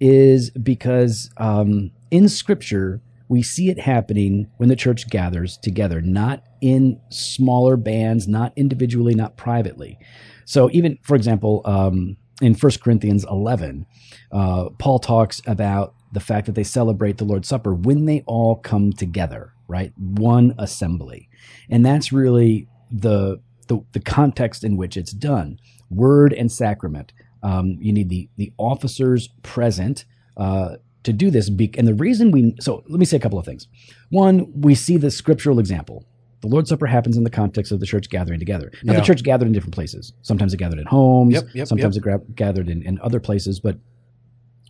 is 0.00 0.50
because 0.50 1.30
um, 1.38 1.90
in 2.10 2.28
Scripture 2.28 3.00
we 3.28 3.42
see 3.42 3.70
it 3.70 3.78
happening 3.78 4.48
when 4.56 4.68
the 4.68 4.76
church 4.76 5.08
gathers 5.08 5.56
together, 5.56 6.00
not 6.00 6.44
in 6.60 7.00
smaller 7.10 7.76
bands, 7.76 8.28
not 8.28 8.52
individually, 8.56 9.14
not 9.14 9.36
privately. 9.36 9.98
So 10.44 10.70
even, 10.72 10.98
for 11.02 11.16
example, 11.16 11.62
um, 11.64 12.16
in 12.40 12.54
1 12.54 12.72
Corinthians 12.82 13.24
11, 13.28 13.86
uh, 14.30 14.68
Paul 14.78 14.98
talks 15.00 15.42
about 15.46 15.94
the 16.16 16.20
fact 16.20 16.46
that 16.46 16.54
they 16.54 16.64
celebrate 16.64 17.18
the 17.18 17.24
Lord's 17.26 17.46
Supper 17.46 17.74
when 17.74 18.06
they 18.06 18.22
all 18.24 18.56
come 18.56 18.90
together, 18.90 19.52
right? 19.68 19.92
One 19.98 20.54
assembly. 20.56 21.28
And 21.68 21.84
that's 21.84 22.10
really 22.10 22.68
the, 22.90 23.42
the, 23.68 23.80
the 23.92 24.00
context 24.00 24.64
in 24.64 24.78
which 24.78 24.96
it's 24.96 25.12
done. 25.12 25.60
Word 25.90 26.32
and 26.32 26.50
sacrament. 26.50 27.12
Um, 27.42 27.76
you 27.82 27.92
need 27.92 28.08
the, 28.08 28.30
the 28.38 28.50
officers 28.56 29.28
present 29.42 30.06
uh, 30.38 30.76
to 31.02 31.12
do 31.12 31.30
this. 31.30 31.50
Be- 31.50 31.74
and 31.76 31.86
the 31.86 31.92
reason 31.92 32.30
we, 32.30 32.54
so 32.60 32.82
let 32.88 32.98
me 32.98 33.04
say 33.04 33.18
a 33.18 33.20
couple 33.20 33.38
of 33.38 33.44
things. 33.44 33.68
One, 34.08 34.50
we 34.58 34.74
see 34.74 34.96
the 34.96 35.10
scriptural 35.10 35.58
example. 35.58 36.06
The 36.40 36.48
Lord's 36.48 36.70
Supper 36.70 36.86
happens 36.86 37.18
in 37.18 37.24
the 37.24 37.30
context 37.30 37.72
of 37.72 37.80
the 37.80 37.86
church 37.86 38.08
gathering 38.08 38.38
together. 38.38 38.72
Now, 38.84 38.94
Yeah. 38.94 39.00
the 39.00 39.04
church 39.04 39.22
gathered 39.22 39.48
in 39.48 39.52
different 39.52 39.74
places. 39.74 40.14
Sometimes 40.22 40.54
it 40.54 40.56
gathered 40.56 40.78
at 40.78 40.86
homes. 40.86 41.34
Yep, 41.34 41.44
yep, 41.52 41.66
sometimes 41.68 41.98
it 41.98 42.00
gra- 42.00 42.22
gathered 42.34 42.70
in, 42.70 42.80
in 42.82 42.98
other 43.00 43.20
places. 43.20 43.60
But 43.60 43.76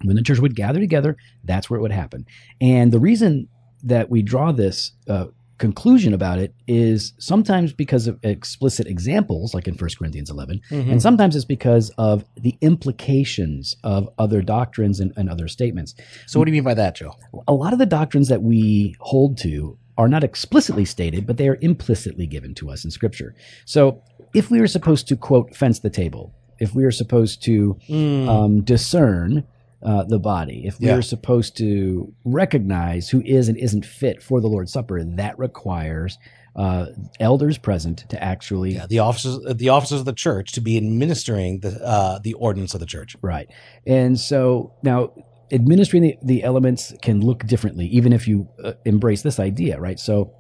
when 0.05 0.17
the 0.17 0.23
church 0.23 0.39
would 0.39 0.55
gather 0.55 0.79
together, 0.81 1.17
that's 1.45 1.69
where 1.71 1.79
it 1.79 1.83
would 1.83 1.93
happen. 1.93 2.27
And 2.61 2.93
the 2.93 2.99
reason 3.01 3.49
that 3.85 4.11
we 4.11 4.23
draw 4.23 4.53
this 4.53 4.93
uh, 5.09 5.27
conclusion 5.59 6.13
about 6.13 6.39
it 6.39 6.55
is 6.67 7.15
sometimes 7.19 7.73
because 7.73 8.07
of 8.07 8.19
explicit 8.23 8.87
examples, 8.87 9.55
like 9.55 9.67
in 9.67 9.75
1 9.75 9.91
Corinthians 9.99 10.29
11, 10.29 10.61
Mhm. 10.71 10.91
and 10.93 11.01
sometimes 11.03 11.35
it's 11.35 11.47
because 11.47 11.89
of 11.97 12.27
the 12.37 12.57
implications 12.61 13.77
of 13.83 14.09
other 14.19 14.43
doctrines 14.43 15.01
and, 15.01 15.13
and 15.17 15.31
other 15.31 15.49
statements. 15.49 15.95
So 16.27 16.39
what 16.39 16.45
do 16.45 16.51
you 16.51 16.57
mean 16.57 16.65
by 16.65 16.75
that, 16.75 16.97
Joe? 16.97 17.15
A 17.49 17.55
lot 17.55 17.73
of 17.73 17.79
the 17.79 17.87
doctrines 17.87 18.29
that 18.29 18.43
we 18.43 18.97
hold 19.01 19.39
to 19.39 19.79
are 19.99 20.09
not 20.09 20.23
explicitly 20.25 20.85
stated, 20.85 21.27
but 21.27 21.39
they 21.39 21.49
are 21.49 21.59
implicitly 21.63 22.27
given 22.27 22.55
to 22.57 22.69
us 22.71 22.85
in 22.85 22.91
Scripture. 22.91 23.35
So 23.65 24.03
if 24.35 24.51
we 24.51 24.61
were 24.61 24.67
supposed 24.67 25.09
to, 25.09 25.17
quote, 25.17 25.55
fence 25.57 25.79
the 25.79 25.89
table, 25.89 26.35
if 26.59 26.75
we 26.75 26.85
are 26.85 26.91
supposed 26.91 27.43
to 27.45 27.79
Mm. 27.89 28.29
um, 28.29 28.61
discern 28.63 29.45
uh, 29.83 30.05
the 30.05 30.19
body, 30.19 30.63
if 30.67 30.81
we 30.81 30.87
Yeah. 30.87 30.97
are 30.97 31.03
supposed 31.03 31.57
to 31.59 32.13
recognize 32.25 33.09
who 33.11 33.23
is 33.25 33.49
and 33.49 33.57
isn't 33.59 33.85
fit 33.85 34.23
for 34.23 34.41
the 34.41 34.49
Lord's 34.49 34.73
Supper, 34.73 35.03
that 35.05 35.39
requires 35.39 36.19
uh, 36.57 36.87
elders 37.21 37.59
present 37.59 37.99
to 38.09 38.23
actually 38.23 38.75
yeah, 38.77 38.87
the 38.87 38.99
officers, 39.01 39.39
the 39.55 39.69
officers 39.69 40.01
of 40.01 40.07
the 40.07 40.15
church 40.15 40.53
to 40.53 40.61
be 40.63 40.79
administering 40.79 41.61
the 41.61 41.79
uh, 41.87 42.19
the 42.21 42.33
ordinance 42.35 42.73
of 42.73 42.81
the 42.81 42.87
church. 42.87 43.15
Right. 43.21 43.49
And 43.87 44.19
so 44.19 44.73
now 44.83 45.13
administering 45.53 46.03
the, 46.03 46.17
the 46.23 46.43
elements 46.43 46.95
can 47.03 47.21
look 47.21 47.47
differently, 47.47 47.87
even 47.89 48.13
if 48.15 48.27
you 48.27 48.49
uh, 48.65 48.73
embrace 48.87 49.21
this 49.21 49.39
idea, 49.39 49.79
right? 49.79 50.01
So 50.01 50.33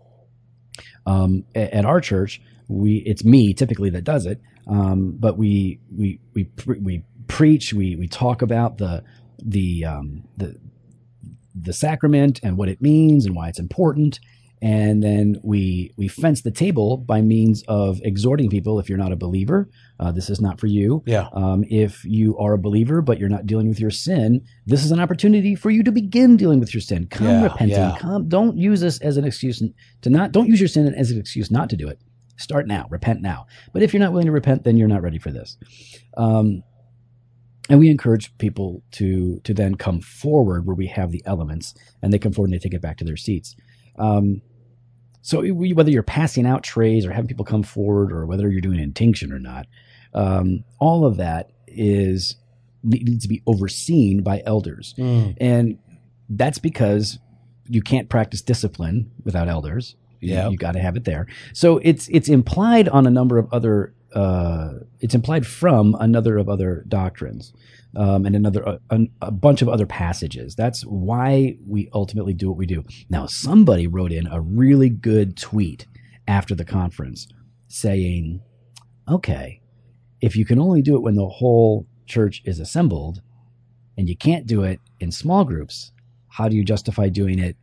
um, 1.06 1.44
a- 1.54 1.74
at, 1.74 1.84
our 1.84 2.00
church, 2.00 2.40
we 2.68 2.96
it's 3.06 3.24
me 3.24 3.52
typically 3.54 3.90
that 3.90 4.04
does 4.04 4.24
it, 4.26 4.40
um, 4.66 5.16
but 5.18 5.36
we 5.38 5.80
we 5.94 6.20
we 6.34 6.44
pre- 6.44 6.78
we 6.80 7.04
preach, 7.28 7.72
we 7.74 7.94
we 7.96 8.08
talk 8.08 8.42
about 8.42 8.78
the 8.78 9.04
the 9.44 9.84
um, 9.84 10.24
the 10.36 10.56
the 11.54 11.72
sacrament 11.72 12.40
and 12.42 12.56
what 12.58 12.68
it 12.68 12.80
means 12.82 13.24
and 13.26 13.34
why 13.34 13.48
it's 13.48 13.58
important. 13.58 14.20
And 14.62 15.02
then 15.02 15.36
we 15.42 15.92
we 15.98 16.08
fence 16.08 16.40
the 16.42 16.50
table 16.50 16.96
by 16.96 17.20
means 17.20 17.62
of 17.68 18.00
exhorting 18.02 18.48
people. 18.48 18.80
If 18.80 18.88
you're 18.88 18.96
not 18.98 19.12
a 19.12 19.16
believer, 19.16 19.68
uh, 20.00 20.12
this 20.12 20.30
is 20.30 20.40
not 20.40 20.58
for 20.58 20.66
you. 20.66 21.02
Yeah. 21.06 21.28
Um, 21.34 21.62
if 21.68 22.02
you 22.06 22.38
are 22.38 22.54
a 22.54 22.58
believer 22.58 23.02
but 23.02 23.18
you're 23.18 23.28
not 23.28 23.46
dealing 23.46 23.68
with 23.68 23.78
your 23.78 23.90
sin, 23.90 24.40
this 24.64 24.82
is 24.82 24.90
an 24.92 24.98
opportunity 25.00 25.54
for 25.54 25.70
you 25.70 25.82
to 25.82 25.92
begin 25.92 26.38
dealing 26.38 26.58
with 26.58 26.72
your 26.72 26.80
sin. 26.80 27.06
Come 27.06 27.26
Yeah, 27.26 27.42
repenting. 27.44 27.76
yeah. 27.76 27.96
Come. 27.98 28.28
Don't 28.28 28.56
use 28.56 28.80
this 28.80 28.98
as 29.00 29.18
an 29.18 29.24
excuse 29.24 29.62
to 30.00 30.10
not. 30.10 30.32
Don't 30.32 30.48
use 30.48 30.58
your 30.60 30.68
sin 30.68 30.92
as 30.94 31.10
an 31.10 31.20
excuse 31.20 31.50
not 31.50 31.68
to 31.70 31.76
do 31.76 31.86
it. 31.88 32.00
Start 32.38 32.66
now. 32.66 32.86
Repent 32.90 33.20
now. 33.20 33.46
But 33.74 33.82
if 33.82 33.92
you're 33.92 34.00
not 34.00 34.12
willing 34.12 34.26
to 34.26 34.32
repent, 34.32 34.64
then 34.64 34.78
you're 34.78 34.88
not 34.88 35.02
ready 35.02 35.18
for 35.18 35.30
this. 35.30 35.58
Um, 36.16 36.62
and 37.68 37.78
we 37.78 37.88
encourage 37.90 38.36
people 38.38 38.82
to 38.92 39.40
to 39.44 39.54
then 39.54 39.74
come 39.74 40.00
forward 40.00 40.66
where 40.66 40.76
we 40.76 40.86
have 40.86 41.10
the 41.12 41.22
elements, 41.26 41.74
and 42.02 42.12
they 42.12 42.18
come 42.18 42.32
forward 42.32 42.50
and 42.50 42.54
they 42.58 42.62
take 42.62 42.74
it 42.74 42.82
back 42.82 42.96
to 42.98 43.04
their 43.04 43.16
seats. 43.16 43.54
Um, 43.98 44.42
so 45.22 45.40
we- 45.40 45.72
whether 45.72 45.90
you're 45.90 46.02
passing 46.04 46.46
out 46.46 46.62
trays 46.62 47.04
or 47.04 47.10
having 47.12 47.26
people 47.28 47.44
come 47.44 47.62
forward, 47.62 48.12
or 48.12 48.26
whether 48.26 48.48
you're 48.50 48.60
doing 48.60 48.78
intinction 48.78 49.32
or 49.32 49.38
not, 49.40 49.66
um, 50.14 50.62
all 50.78 51.04
of 51.04 51.16
that 51.16 51.50
is 51.66 52.36
needs 52.84 53.22
to 53.24 53.28
be 53.28 53.42
overseen 53.46 54.22
by 54.22 54.42
elders, 54.46 54.94
Mm. 54.96 55.34
and 55.40 55.78
that's 56.28 56.58
because 56.58 57.18
you 57.68 57.82
can't 57.82 58.08
practice 58.08 58.40
discipline 58.42 59.10
without 59.24 59.48
elders. 59.48 59.96
You- 60.20 60.30
Yeah. 60.34 60.48
you 60.50 60.56
got 60.56 60.72
to 60.72 60.78
have 60.80 60.96
it 60.96 61.04
there. 61.04 61.26
So 61.52 61.78
it's 61.78 62.06
it's 62.08 62.28
implied 62.28 62.88
on 62.88 63.06
a 63.06 63.10
number 63.10 63.38
of 63.38 63.48
other. 63.52 63.92
Uh, 64.16 64.78
it's 65.00 65.14
implied 65.14 65.46
from 65.46 65.94
another 66.00 66.38
of 66.38 66.48
other 66.48 66.86
doctrines 66.88 67.52
um, 67.94 68.24
and 68.24 68.34
another 68.34 68.78
a, 68.88 69.00
a 69.20 69.30
bunch 69.30 69.60
of 69.60 69.68
other 69.68 69.84
passages. 69.84 70.54
That's 70.54 70.80
why 70.86 71.58
we 71.66 71.90
ultimately 71.92 72.32
do 72.32 72.48
what 72.48 72.56
we 72.56 72.64
do. 72.64 72.82
Now, 73.10 73.26
somebody 73.26 73.86
wrote 73.86 74.12
in 74.12 74.26
a 74.26 74.40
really 74.40 74.88
good 74.88 75.36
tweet 75.36 75.86
after 76.26 76.54
the 76.54 76.64
conference 76.64 77.28
saying, 77.68 78.40
"Okay, 79.06 79.60
if 80.22 80.34
you 80.34 80.46
can 80.46 80.58
only 80.58 80.80
do 80.80 80.96
it 80.96 81.02
when 81.02 81.16
the 81.16 81.28
whole 81.28 81.86
church 82.06 82.40
is 82.46 82.58
assembled, 82.58 83.20
and 83.98 84.08
you 84.08 84.16
can't 84.16 84.46
do 84.46 84.62
it 84.62 84.80
in 84.98 85.12
small 85.12 85.44
groups, 85.44 85.92
how 86.28 86.48
do 86.48 86.56
you 86.56 86.64
justify 86.64 87.10
doing 87.10 87.38
it 87.38 87.56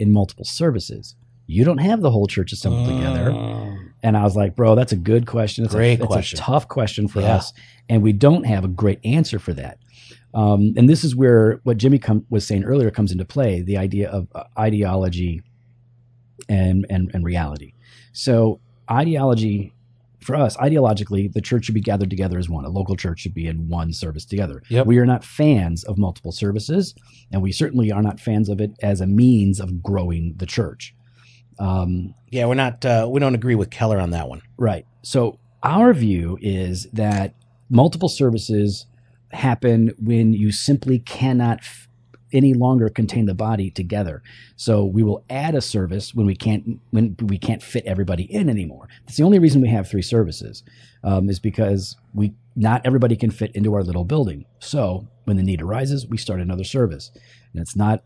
in 0.00 0.12
multiple 0.12 0.44
services?" 0.44 1.14
You 1.46 1.64
don't 1.64 1.78
have 1.78 2.00
the 2.00 2.10
whole 2.10 2.26
church 2.26 2.52
assembled 2.52 2.88
together. 2.88 3.71
And 4.02 4.16
I 4.16 4.24
was 4.24 4.34
like, 4.34 4.56
bro, 4.56 4.74
that's 4.74 4.92
a 4.92 4.96
good 4.96 5.26
question. 5.26 5.64
It's 5.64 5.74
Great 5.74 6.00
a, 6.00 6.04
it's 6.18 6.32
a 6.32 6.36
tough 6.36 6.68
question 6.68 7.06
for 7.08 7.20
Yeah. 7.20 7.36
us. 7.36 7.52
And 7.88 8.02
we 8.02 8.12
don't 8.12 8.44
have 8.44 8.64
a 8.64 8.68
great 8.68 8.98
answer 9.04 9.38
for 9.38 9.52
that. 9.54 9.78
Um, 10.34 10.72
and 10.76 10.88
this 10.88 11.04
is 11.04 11.14
where 11.14 11.60
what 11.64 11.76
Jimmy 11.76 11.98
com- 11.98 12.26
was 12.30 12.46
saying 12.46 12.64
earlier 12.64 12.90
comes 12.90 13.12
into 13.12 13.24
play: 13.24 13.60
the 13.60 13.76
idea 13.76 14.10
of 14.10 14.28
uh, 14.34 14.44
ideology 14.58 15.42
and 16.48 16.86
and 16.88 17.10
and 17.14 17.24
reality. 17.24 17.74
So 18.12 18.60
ideology 18.90 19.72
for 20.20 20.36
us, 20.36 20.56
ideologically, 20.56 21.32
the 21.32 21.40
church 21.40 21.64
should 21.64 21.74
be 21.74 21.80
gathered 21.80 22.08
together 22.08 22.38
as 22.38 22.48
one. 22.48 22.64
A 22.64 22.68
local 22.70 22.94
church 22.96 23.20
should 23.20 23.34
be 23.34 23.46
in 23.48 23.68
one 23.68 23.92
service 23.92 24.24
together. 24.24 24.62
Yep. 24.68 24.86
We 24.86 24.98
are 24.98 25.06
not 25.06 25.24
fans 25.24 25.82
of 25.84 25.98
multiple 25.98 26.30
services, 26.32 26.94
and 27.32 27.42
we 27.42 27.50
certainly 27.52 27.90
are 27.90 28.02
not 28.02 28.20
fans 28.20 28.48
of 28.48 28.60
it 28.60 28.70
as 28.82 29.00
a 29.00 29.06
means 29.06 29.58
of 29.60 29.82
growing 29.82 30.34
the 30.36 30.46
church. 30.46 30.94
Um, 31.62 32.14
Yeah, 32.30 32.46
we're 32.46 32.54
not. 32.54 32.84
Uh, 32.84 33.06
we 33.10 33.20
don't 33.20 33.34
agree 33.34 33.54
with 33.54 33.70
Keller 33.70 34.00
on 34.00 34.10
that 34.10 34.28
one. 34.28 34.42
Right. 34.56 34.84
So 35.02 35.38
our 35.62 35.92
view 35.94 36.38
is 36.40 36.88
that 36.92 37.34
multiple 37.70 38.08
services 38.08 38.86
happen 39.30 39.92
when 39.98 40.32
you 40.32 40.50
simply 40.52 40.98
cannot 40.98 41.58
f- 41.60 41.88
any 42.32 42.54
longer 42.54 42.88
contain 42.88 43.26
the 43.26 43.34
body 43.34 43.70
together. 43.70 44.22
So 44.56 44.84
we 44.84 45.02
will 45.02 45.24
add 45.30 45.54
a 45.54 45.60
service 45.60 46.14
when 46.14 46.26
we 46.26 46.34
can't 46.34 46.80
when 46.90 47.16
we 47.22 47.38
can't 47.38 47.62
fit 47.62 47.84
everybody 47.86 48.24
in 48.24 48.48
anymore. 48.50 48.88
That's 49.04 49.16
the 49.18 49.24
only 49.24 49.38
reason 49.38 49.62
we 49.62 49.68
have 49.68 49.88
three 49.88 50.02
services, 50.02 50.64
um, 51.04 51.28
is 51.30 51.38
because 51.38 51.96
we 52.12 52.34
not 52.56 52.82
everybody 52.84 53.16
can 53.16 53.30
fit 53.30 53.52
into 53.54 53.74
our 53.74 53.84
little 53.84 54.04
building. 54.04 54.46
So 54.58 55.06
when 55.24 55.36
the 55.36 55.42
need 55.42 55.62
arises, 55.62 56.06
we 56.08 56.18
start 56.18 56.40
another 56.40 56.64
service, 56.64 57.12
and 57.52 57.62
it's 57.62 57.76
not. 57.76 58.02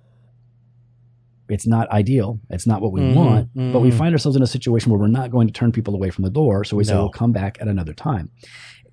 It's 1.48 1.66
not 1.66 1.88
ideal. 1.90 2.40
It's 2.50 2.66
not 2.66 2.82
what 2.82 2.92
we 2.92 3.00
Mhm, 3.00 3.14
want, 3.14 3.48
but 3.72 3.80
we 3.80 3.90
mhm. 3.90 3.94
find 3.94 4.12
ourselves 4.14 4.36
in 4.36 4.42
a 4.42 4.46
situation 4.46 4.90
where 4.90 5.00
we're 5.00 5.06
not 5.06 5.30
going 5.30 5.46
to 5.46 5.52
turn 5.52 5.72
people 5.72 5.94
away 5.94 6.10
from 6.10 6.24
the 6.24 6.30
door. 6.30 6.64
So 6.64 6.76
we 6.76 6.84
say 6.84 6.94
we'll 6.94 7.08
come 7.10 7.32
back 7.32 7.58
at 7.60 7.68
another 7.68 7.92
time. 7.94 8.30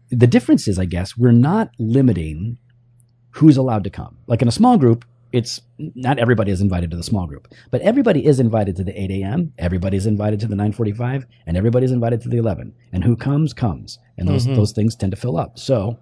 The 0.10 0.28
difference 0.28 0.68
is, 0.68 0.78
I 0.78 0.86
guess, 0.86 1.18
we're 1.18 1.32
not 1.32 1.72
limiting 1.80 2.58
who's 3.32 3.58
allowed 3.58 3.84
to 3.86 3.90
come. 3.90 4.18
Like 4.28 4.42
in 4.42 4.48
a 4.48 4.52
small 4.52 4.78
group, 4.78 5.06
it's 5.32 5.60
not 5.80 6.20
everybody 6.20 6.52
is 6.52 6.62
invited 6.62 6.92
to 6.92 6.98
the 6.98 7.02
small 7.04 7.26
group, 7.26 7.48
but 7.72 7.82
everybody 7.82 8.24
is 8.24 8.40
invited 8.40 8.76
to 8.76 8.84
the 8.84 8.94
8 9.02 9.10
a.m. 9.10 9.52
Everybody's 9.58 10.06
invited 10.06 10.40
to 10.42 10.48
the 10.48 10.56
9:45, 10.56 11.26
and 11.48 11.58
everybody's 11.58 11.92
invited 11.92 12.22
to 12.22 12.30
the 12.30 12.38
11. 12.38 12.74
And 12.92 13.04
who 13.04 13.16
comes 13.16 13.52
comes, 13.52 13.98
and 14.16 14.28
those 14.28 14.46
Mhm. 14.46 14.56
those 14.56 14.72
things 14.74 14.96
tend 14.96 15.12
to 15.12 15.18
fill 15.18 15.38
up. 15.38 15.58
So 15.58 15.98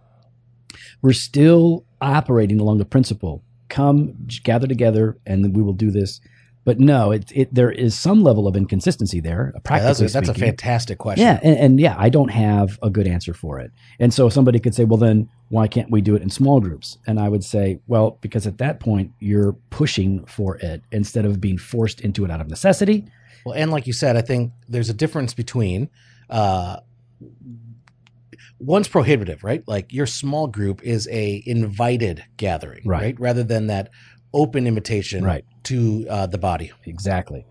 we're 1.01 1.13
still 1.13 1.85
operating 2.01 2.59
along 2.59 2.79
the 2.79 2.85
principle: 2.85 3.41
come, 3.69 4.15
gather 4.43 4.67
together, 4.67 5.17
and 5.25 5.55
we 5.55 5.61
will 5.63 5.73
do 5.73 5.91
this. 5.91 6.19
But 6.63 6.79
no, 6.79 7.11
it, 7.11 7.31
it 7.33 7.53
there 7.53 7.71
is 7.71 7.97
some 7.99 8.21
level 8.21 8.47
of 8.47 8.55
inconsistency 8.55 9.19
there. 9.19 9.51
Yeah, 9.55 9.59
Practically 9.63 10.05
that's, 10.05 10.15
a, 10.15 10.19
that's 10.19 10.29
a 10.29 10.33
fantastic 10.39 10.99
question. 10.99 11.25
Yeah, 11.25 11.39
and, 11.41 11.57
and 11.57 11.79
yeah, 11.79 11.95
I 11.97 12.09
don't 12.09 12.29
have 12.29 12.77
a 12.83 12.89
good 12.91 13.07
answer 13.07 13.33
for 13.33 13.59
it. 13.59 13.71
And 13.99 14.13
so 14.13 14.29
somebody 14.29 14.59
could 14.59 14.75
say, 14.75 14.83
well, 14.83 14.97
then 14.97 15.27
why 15.49 15.67
can't 15.67 15.89
we 15.89 16.01
do 16.01 16.15
it 16.15 16.21
in 16.21 16.29
small 16.29 16.59
groups? 16.59 16.99
And 17.07 17.19
I 17.19 17.29
would 17.29 17.43
say, 17.43 17.79
well, 17.87 18.19
because 18.21 18.45
at 18.45 18.59
that 18.59 18.79
point 18.79 19.11
you're 19.19 19.53
pushing 19.71 20.23
for 20.25 20.57
it 20.57 20.83
instead 20.91 21.25
of 21.25 21.41
being 21.41 21.57
forced 21.57 22.01
into 22.01 22.25
it 22.25 22.31
out 22.31 22.41
of 22.41 22.47
necessity. 22.47 23.05
Well, 23.43 23.55
and 23.55 23.71
like 23.71 23.87
you 23.87 23.93
said, 23.93 24.15
I 24.15 24.21
think 24.21 24.51
there's 24.69 24.89
a 24.89 24.93
difference 24.93 25.33
between 25.33 25.89
uh, 26.29 26.77
one's 28.59 28.87
prohibitive, 28.87 29.43
right? 29.43 29.63
Like 29.67 29.91
your 29.91 30.05
small 30.05 30.47
group 30.47 30.83
is 30.83 31.07
a 31.11 31.41
invited 31.45 32.23
gathering, 32.37 32.83
Right. 32.85 33.01
right? 33.01 33.19
Rather 33.19 33.43
than 33.43 33.67
that 33.67 33.89
open 34.33 34.67
invitation 34.67 35.23
Right. 35.23 35.45
to 35.63 36.05
uh, 36.09 36.27
the 36.27 36.37
body. 36.37 36.71
Exactly. 36.85 37.45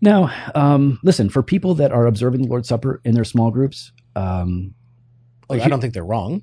Now, 0.00 0.30
um, 0.54 0.98
listen, 1.02 1.28
for 1.30 1.42
people 1.42 1.74
that 1.76 1.90
are 1.92 2.06
observing 2.06 2.42
the 2.42 2.48
Lord's 2.48 2.68
Supper 2.68 3.00
in 3.04 3.14
their 3.14 3.24
small 3.24 3.50
groups, 3.50 3.92
um, 4.14 4.74
Like, 5.48 5.62
I 5.62 5.68
don't 5.68 5.80
think 5.80 5.94
they're 5.94 6.04
wrong. 6.04 6.42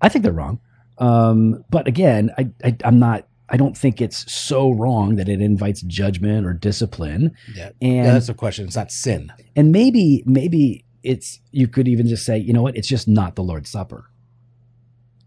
I 0.00 0.08
think 0.08 0.22
they're 0.22 0.32
wrong. 0.32 0.60
Um, 0.98 1.64
but 1.70 1.88
again, 1.88 2.30
I, 2.38 2.50
I, 2.62 2.76
I'm 2.84 2.98
not. 2.98 3.26
I 3.48 3.56
don't 3.56 3.76
think 3.76 4.00
it's 4.00 4.30
so 4.32 4.70
wrong 4.70 5.16
that 5.16 5.28
it 5.28 5.40
invites 5.40 5.82
judgment 5.82 6.46
or 6.46 6.54
discipline. 6.54 7.32
Yeah, 7.54 7.70
And 7.82 7.94
yeah 8.06 8.12
that's 8.12 8.28
a 8.28 8.34
question. 8.34 8.66
It's 8.66 8.76
not 8.76 8.90
sin. 8.90 9.32
and 9.56 9.70
maybe 9.72 10.22
maybe 10.24 10.84
it's 11.02 11.40
you 11.50 11.68
could 11.68 11.86
even 11.88 12.06
just 12.08 12.24
say 12.24 12.38
you 12.38 12.52
know 12.54 12.62
what 12.62 12.76
it's 12.76 12.88
just 12.88 13.06
not 13.06 13.34
the 13.36 13.42
lord's 13.42 13.68
supper 13.68 14.06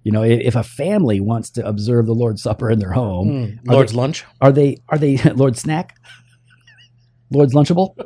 you 0.08 0.12
know 0.15 0.24
if, 0.24 0.39
if 0.50 0.56
a 0.56 0.63
family 0.63 1.20
wants 1.20 1.50
to 1.56 1.62
observe 1.67 2.06
the 2.12 2.15
lord's 2.24 2.41
supper 2.48 2.72
in 2.72 2.80
their 2.84 2.93
home 3.02 3.28
Mm. 3.30 3.67
Lord's 3.76 3.91
they- 3.91 3.98
lunch. 4.04 4.17
are 4.41 4.54
they 4.60 4.70
are 4.89 4.98
they 4.98 5.17
lord's 5.43 5.60
snack 5.65 5.88
lord's 7.38 7.54
lunchable 7.54 7.88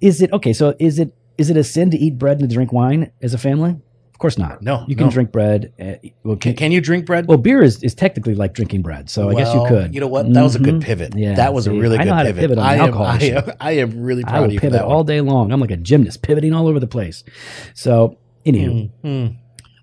is 0.00 0.20
it 0.20 0.32
okay 0.32 0.52
so 0.52 0.74
is 0.78 0.98
it 0.98 1.14
is 1.38 1.50
it 1.50 1.56
a 1.56 1.64
sin 1.64 1.90
to 1.90 1.96
eat 1.96 2.18
bread 2.18 2.40
and 2.40 2.48
to 2.48 2.54
drink 2.54 2.72
wine 2.72 3.10
as 3.22 3.34
a 3.34 3.38
family 3.38 3.70
of 4.12 4.18
course 4.18 4.38
not 4.38 4.62
No, 4.62 4.84
you 4.88 4.96
can 4.96 5.06
no. 5.06 5.12
drink 5.12 5.32
bread 5.32 5.72
uh, 5.80 5.94
well, 6.22 6.36
Can, 6.36 6.54
can, 6.54 6.72
you 6.72 6.80
drink 6.80 7.06
bread? 7.06 7.26
well 7.26 7.38
beer 7.38 7.62
is, 7.62 7.82
is 7.82 7.94
technically 7.94 8.34
like 8.34 8.54
drinking 8.54 8.82
bread 8.82 9.10
so 9.10 9.30
i 9.30 9.34
guess 9.34 9.52
you 9.54 9.64
could 9.66 9.94
You 9.94 10.00
know 10.00 10.06
what? 10.08 10.32
That 10.32 10.42
was 10.42 10.54
a 10.56 10.60
good 10.60 10.76
Mhm. 10.76 10.82
pivot. 10.82 11.14
Yeah, 11.16 11.34
that 11.34 11.52
was 11.54 11.66
a 11.66 11.72
really 11.72 11.96
I 11.98 12.04
good 12.04 12.10
know 12.10 12.14
how 12.16 12.22
to 12.22 12.28
pivot. 12.28 12.40
pivot 12.42 12.58
on 12.58 12.64
I, 12.66 12.74
am, 12.74 12.80
alcohol 12.86 13.06
I, 13.06 13.18
am, 13.18 13.52
I 13.60 13.72
am 13.72 14.02
really 14.02 14.24
I 14.24 14.28
proud 14.30 14.38
will 14.40 14.46
of 14.46 14.52
you 14.54 14.60
pivot 14.60 14.80
all 14.82 15.04
day 15.04 15.20
long. 15.20 15.52
I'm 15.52 15.60
like 15.60 15.70
a 15.70 15.76
gymnast, 15.76 16.22
pivoting 16.22 16.52
all 16.52 16.66
over 16.68 16.80
the 16.80 16.86
place. 16.86 17.22
So, 17.74 18.18
anywho, 18.46 18.90
one. 19.02 19.38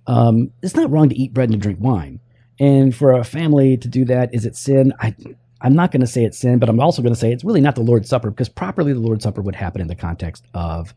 Um, 0.08 0.52
it's 0.62 0.76
not 0.76 0.90
wrong 0.90 1.10
to 1.10 1.16
eat 1.16 1.34
bread 1.34 1.50
and 1.50 1.54
to 1.54 1.60
drink 1.60 1.80
wine. 1.82 2.20
And 2.60 2.96
for 2.96 3.12
a 3.12 3.24
family 3.24 3.78
to 3.78 3.88
do 3.88 4.06
that, 4.06 4.34
is 4.34 4.46
it 4.46 4.56
sin? 4.56 4.94
I, 5.00 5.16
I'm 5.62 5.74
not 5.74 5.92
going 5.92 6.02
to 6.02 6.08
say 6.08 6.24
it's 6.24 6.38
sin, 6.38 6.60
but 6.60 6.70
I'm 6.70 6.80
also 6.80 7.02
going 7.02 7.14
to 7.14 7.20
say 7.20 7.32
it's 7.32 7.44
really 7.44 7.62
not 7.62 7.76
the 7.76 7.82
Lord's 7.82 8.10
Supper 8.10 8.30
because 8.30 8.50
properly 8.50 8.94
the 8.94 9.00
Lord's 9.00 9.24
Supper 9.24 9.42
would 9.42 9.56
happen 9.56 9.82
in 9.82 9.88
the 9.88 9.96
context 9.96 10.46
of 10.54 10.94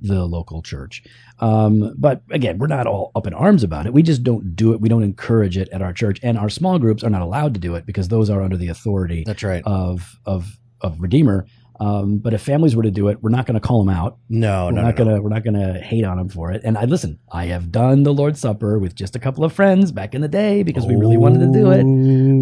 the 0.00 0.24
local 0.24 0.62
church. 0.62 1.02
Um, 1.40 1.94
but 1.96 2.22
again, 2.30 2.58
we're 2.58 2.68
not 2.68 2.86
all 2.86 3.10
up 3.14 3.26
in 3.26 3.34
arms 3.34 3.62
about 3.62 3.86
it. 3.86 3.92
We 3.92 4.02
just 4.02 4.22
don't 4.22 4.54
do 4.54 4.72
it. 4.72 4.80
We 4.80 4.88
don't 4.88 5.02
encourage 5.02 5.56
it 5.56 5.68
at 5.70 5.82
our 5.82 5.92
church, 5.92 6.20
and 6.22 6.38
our 6.38 6.48
small 6.48 6.78
groups 6.78 7.02
are 7.02 7.10
not 7.10 7.22
allowed 7.22 7.54
to 7.54 7.60
do 7.60 7.74
it 7.74 7.86
because 7.86 8.08
those 8.08 8.30
are 8.30 8.42
under 8.42 8.56
the 8.56 8.68
authority 8.68 9.24
That's 9.26 9.42
right. 9.42 9.62
of 9.64 10.18
of 10.24 10.58
of 10.80 11.00
Redeemer. 11.00 11.46
Um, 11.80 12.18
but 12.18 12.34
if 12.34 12.42
families 12.42 12.74
were 12.74 12.82
to 12.82 12.90
do 12.90 13.06
it, 13.08 13.22
we're 13.22 13.30
not 13.30 13.46
going 13.46 13.54
to 13.54 13.60
call 13.66 13.84
them 13.84 13.94
out. 13.94 14.18
No, 14.28 14.66
we're 14.66 14.72
no, 14.72 14.82
not 14.82 14.98
no, 14.98 15.04
no. 15.04 15.10
gonna 15.10 15.22
we're 15.22 15.28
not 15.28 15.44
gonna 15.44 15.78
hate 15.80 16.04
on 16.04 16.16
them 16.16 16.28
for 16.28 16.50
it. 16.50 16.62
And 16.64 16.76
I 16.76 16.84
listen. 16.86 17.20
I 17.30 17.46
have 17.46 17.70
done 17.70 18.02
the 18.02 18.12
Lord's 18.12 18.40
Supper 18.40 18.78
with 18.80 18.94
just 18.96 19.14
a 19.14 19.18
couple 19.20 19.44
of 19.44 19.52
friends 19.52 19.92
back 19.92 20.14
in 20.14 20.20
the 20.20 20.28
day 20.28 20.62
because 20.64 20.86
we 20.86 20.96
really 20.96 21.16
wanted 21.16 21.38
to 21.40 21.52
do 21.52 21.70
it. 21.70 21.84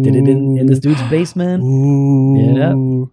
Did 0.03 0.15
it 0.15 0.27
in, 0.27 0.57
in 0.57 0.65
this 0.65 0.79
dude's 0.79 1.01
basement. 1.03 1.63
Ooh. 1.63 3.11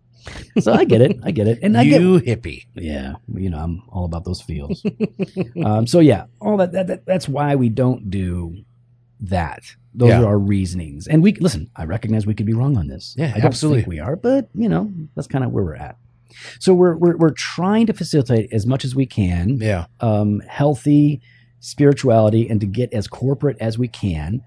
So 0.61 0.73
I 0.73 0.85
get 0.85 1.03
it. 1.03 1.19
I 1.23 1.31
get 1.33 1.47
it. 1.47 1.59
And 1.63 1.77
I 1.77 1.85
get 1.85 2.01
hippie. 2.01 2.65
yeah. 2.75 3.15
You 3.35 3.51
know, 3.51 3.59
I'm 3.59 3.83
all 3.91 4.07
about 4.07 4.25
those 4.25 4.41
feels. 4.41 4.83
um, 5.65 5.87
so 5.87 6.01
yeah, 6.01 6.25
all 6.41 6.57
that, 6.57 6.73
that, 6.73 6.87
that 6.87 7.05
that's 7.07 7.29
why 7.29 7.55
we 7.57 7.69
don't 7.69 8.09
do 8.11 8.57
that. 9.21 9.61
Those 9.95 10.09
Yeah. 10.09 10.23
are 10.23 10.27
our 10.27 10.39
reasonings. 10.39 11.07
And 11.07 11.23
we 11.23 11.35
listen. 11.35 11.71
I 11.77 11.85
recognize 11.85 12.27
we 12.27 12.35
could 12.35 12.47
be 12.47 12.55
wrong 12.55 12.77
on 12.79 12.87
this. 12.89 13.15
Yeah, 13.19 13.27
I 13.35 13.39
don't 13.39 13.45
absolutely. 13.45 13.83
think 13.83 13.89
we 13.89 14.01
are, 14.01 14.17
but 14.17 14.49
you 14.55 14.69
know, 14.69 14.91
that's 15.15 15.29
kind 15.29 15.45
of 15.45 15.53
where 15.53 15.63
we're 15.65 15.77
at. 15.77 15.97
So 16.61 16.75
we're 16.75 16.97
we're 16.97 17.17
we're 17.17 17.31
trying 17.31 17.87
to 17.87 17.93
facilitate 17.93 18.53
as 18.53 18.67
much 18.67 18.85
as 18.85 18.95
we 18.95 19.07
can 19.07 19.59
Yeah. 19.61 19.87
um, 20.01 20.41
healthy 20.49 21.21
spirituality 21.61 22.49
and 22.49 22.61
to 22.61 22.67
get 22.67 22.93
as 22.93 23.07
corporate 23.07 23.57
as 23.61 23.79
we 23.79 23.89
can. 23.89 24.43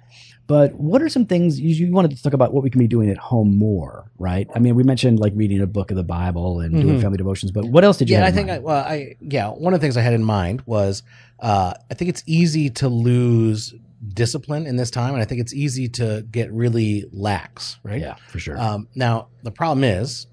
But 0.45 0.75
what 0.75 1.01
are 1.01 1.09
some 1.09 1.25
things 1.25 1.59
you, 1.59 1.69
you 1.87 1.91
wanted 1.91 2.11
to 2.15 2.23
talk 2.23 2.31
about 2.31 2.53
what 2.53 2.63
we 2.63 2.69
can 2.69 2.79
be 2.79 2.87
doing 2.87 3.09
at 3.09 3.17
home 3.17 3.57
more, 3.57 4.09
right? 4.17 4.47
I 4.55 4.59
mean, 4.59 4.75
we 4.75 4.83
mentioned 4.83 5.19
like 5.19 5.33
reading 5.35 5.59
a 5.61 5.67
book 5.67 5.91
of 5.91 5.97
the 5.97 6.03
Bible 6.05 6.61
and 6.61 6.79
doing 6.79 6.95
Mhm. 6.95 7.01
family 7.01 7.17
devotions, 7.17 7.51
but 7.51 7.65
what 7.65 7.83
else 7.83 7.97
did 7.97 8.09
you 8.09 8.15
Yeah, 8.15 8.23
I 8.23 8.29
in 8.29 8.33
think 8.33 8.49
I, 8.49 8.59
well, 8.59 8.77
I 8.85 9.15
yeah, 9.19 9.49
one 9.49 9.73
of 9.73 9.81
the 9.81 9.83
things 9.83 9.97
I 9.97 10.01
had 10.01 10.13
in 10.13 10.23
mind 10.23 10.61
was 10.65 11.03
uh, 11.39 11.73
I 11.91 11.93
think 11.95 12.07
it's 12.09 12.23
easy 12.25 12.69
to 12.69 12.87
lose 12.87 13.73
discipline 14.13 14.65
in 14.67 14.77
this 14.77 14.89
time, 14.89 15.13
and 15.15 15.21
I 15.21 15.25
think 15.25 15.41
it's 15.41 15.53
easy 15.53 15.89
to 15.89 16.25
get 16.31 16.49
really 16.53 17.05
lax, 17.11 17.77
right? 17.83 17.99
Yeah, 17.99 18.15
for 18.29 18.39
sure. 18.39 18.57
Um, 18.57 18.87
now 18.95 19.27
the 19.43 19.51
problem 19.51 19.83
is, 19.83 20.27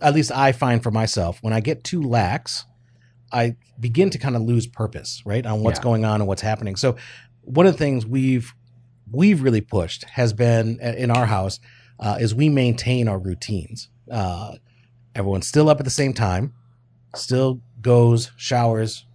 at 0.00 0.14
least 0.14 0.30
I 0.32 0.52
find 0.52 0.82
for 0.82 0.90
myself, 0.90 1.38
when 1.42 1.52
I 1.52 1.60
get 1.60 1.84
too 1.84 2.02
lax, 2.02 2.64
I 3.32 3.56
begin 3.80 4.10
to 4.10 4.18
kind 4.18 4.36
of 4.36 4.42
lose 4.42 4.66
purpose, 4.66 5.22
right, 5.24 5.44
on 5.44 5.60
what's 5.62 5.78
Yeah. 5.78 5.84
going 5.84 6.04
on 6.04 6.20
and 6.20 6.28
what's 6.28 6.42
happening. 6.42 6.76
So 6.76 6.96
one 7.42 7.66
of 7.66 7.72
the 7.72 7.78
things 7.78 8.04
we've 8.06 8.52
we've 9.12 9.40
really 9.42 9.60
pushed 9.60 10.04
has 10.04 10.32
been 10.32 10.80
uh, 10.82 10.88
in 10.96 11.10
our 11.12 11.26
house 11.26 11.60
uh, 12.00 12.18
is 12.20 12.34
we 12.34 12.48
maintain 12.48 13.06
our 13.08 13.18
routines. 13.18 13.88
Uh, 14.10 14.56
everyone's 15.14 15.46
still 15.46 15.68
up 15.68 15.78
at 15.78 15.84
the 15.84 15.90
same 15.90 16.12
time, 16.12 16.52
still 17.14 17.60
goes, 17.80 18.32
showers, 18.36 19.05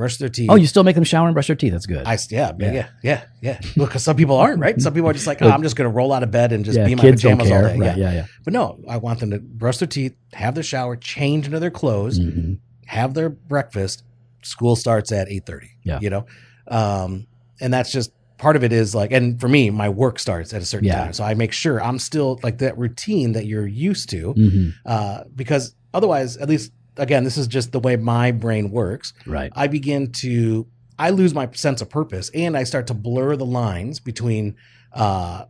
brush 0.00 0.16
their 0.16 0.28
teeth. 0.28 0.48
oh, 0.50 0.56
you 0.56 0.66
still 0.66 0.82
make 0.84 0.94
them 0.94 1.04
shower 1.04 1.26
and 1.28 1.34
brush 1.34 1.46
their 1.46 1.56
teeth. 1.56 1.72
That's 1.72 1.86
good. 1.86 2.04
I 2.06 2.18
yeah 2.30 2.52
Yeah. 2.58 2.72
yeah 2.72 2.88
yeah 3.02 3.22
yeah 3.42 3.60
because 3.76 4.02
some 4.02 4.16
people 4.16 4.36
aren't 4.36 4.58
right. 4.60 4.80
Some 4.80 4.94
people 4.94 5.08
are 5.10 5.12
just 5.12 5.26
like 5.26 5.40
oh, 5.42 5.48
I'm 5.50 5.62
just 5.62 5.76
gonna 5.76 5.90
roll 5.90 6.12
out 6.12 6.22
of 6.22 6.30
bed 6.30 6.52
and 6.52 6.64
just 6.64 6.76
yeah, 6.78 6.86
be 6.86 6.92
in 6.92 6.98
my 6.98 7.10
pajamas 7.10 7.50
all 7.50 7.62
day. 7.62 7.76
Right, 7.78 7.96
Yeah. 7.96 7.96
yeah, 7.96 8.12
yeah. 8.12 8.26
But 8.44 8.52
no, 8.52 8.80
I 8.88 8.96
want 8.96 9.20
them 9.20 9.30
to 9.30 9.38
brush 9.38 9.78
their 9.78 9.88
teeth, 9.88 10.14
have 10.32 10.54
their 10.54 10.64
shower, 10.64 10.96
change 10.96 11.46
into 11.46 11.60
their 11.60 11.70
clothes, 11.70 12.18
Mhm. 12.18 12.58
have 12.86 13.14
their 13.14 13.28
breakfast. 13.30 14.02
School 14.42 14.74
starts 14.74 15.12
at 15.12 15.28
eight 15.28 15.44
thirty. 15.46 15.70
Yeah. 15.84 15.98
you 16.00 16.10
know, 16.10 16.24
um, 16.68 17.26
and 17.60 17.72
that's 17.72 17.92
just 17.92 18.10
part 18.38 18.56
of 18.56 18.64
it. 18.64 18.72
Is 18.72 18.94
like, 18.94 19.12
and 19.12 19.38
for 19.40 19.48
me, 19.48 19.68
my 19.70 19.88
work 19.90 20.18
starts 20.18 20.54
at 20.54 20.62
a 20.62 20.64
certain 20.64 20.88
Yeah. 20.88 20.96
time, 21.04 21.12
so 21.12 21.24
I 21.24 21.34
make 21.34 21.52
sure 21.52 21.82
I'm 21.82 21.98
still 21.98 22.40
like 22.42 22.58
that 22.58 22.78
routine 22.78 23.32
that 23.32 23.44
you're 23.46 23.66
used 23.66 24.08
to, 24.10 24.32
Mhm. 24.34 24.72
uh, 24.86 25.24
because 25.36 25.74
otherwise, 25.92 26.36
at 26.38 26.48
least 26.48 26.72
again, 26.96 27.24
this 27.24 27.36
is 27.36 27.46
just 27.46 27.72
the 27.72 27.80
way 27.80 27.96
my 27.96 28.32
brain 28.32 28.70
works. 28.70 29.12
Right. 29.26 29.52
I 29.54 29.66
begin 29.66 30.12
to 30.12 30.66
I 30.98 31.10
lose 31.10 31.34
my 31.34 31.50
sense 31.52 31.80
of 31.80 31.88
purpose 31.88 32.30
and 32.34 32.56
I 32.56 32.64
start 32.64 32.86
to 32.88 32.94
blur 32.94 33.36
the 33.36 33.46
lines 33.46 34.00
between 34.00 34.56
uh 34.92 35.44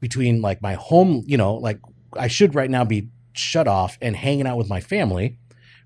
between 0.00 0.40
like 0.40 0.62
my 0.62 0.74
home, 0.74 1.24
you 1.26 1.36
know, 1.36 1.54
like 1.54 1.80
I 2.14 2.28
should 2.28 2.54
right 2.54 2.70
now 2.70 2.84
be 2.84 3.08
shut 3.32 3.68
off 3.68 3.98
and 4.00 4.16
hanging 4.16 4.46
out 4.46 4.56
with 4.56 4.68
my 4.68 4.80
family 4.80 5.36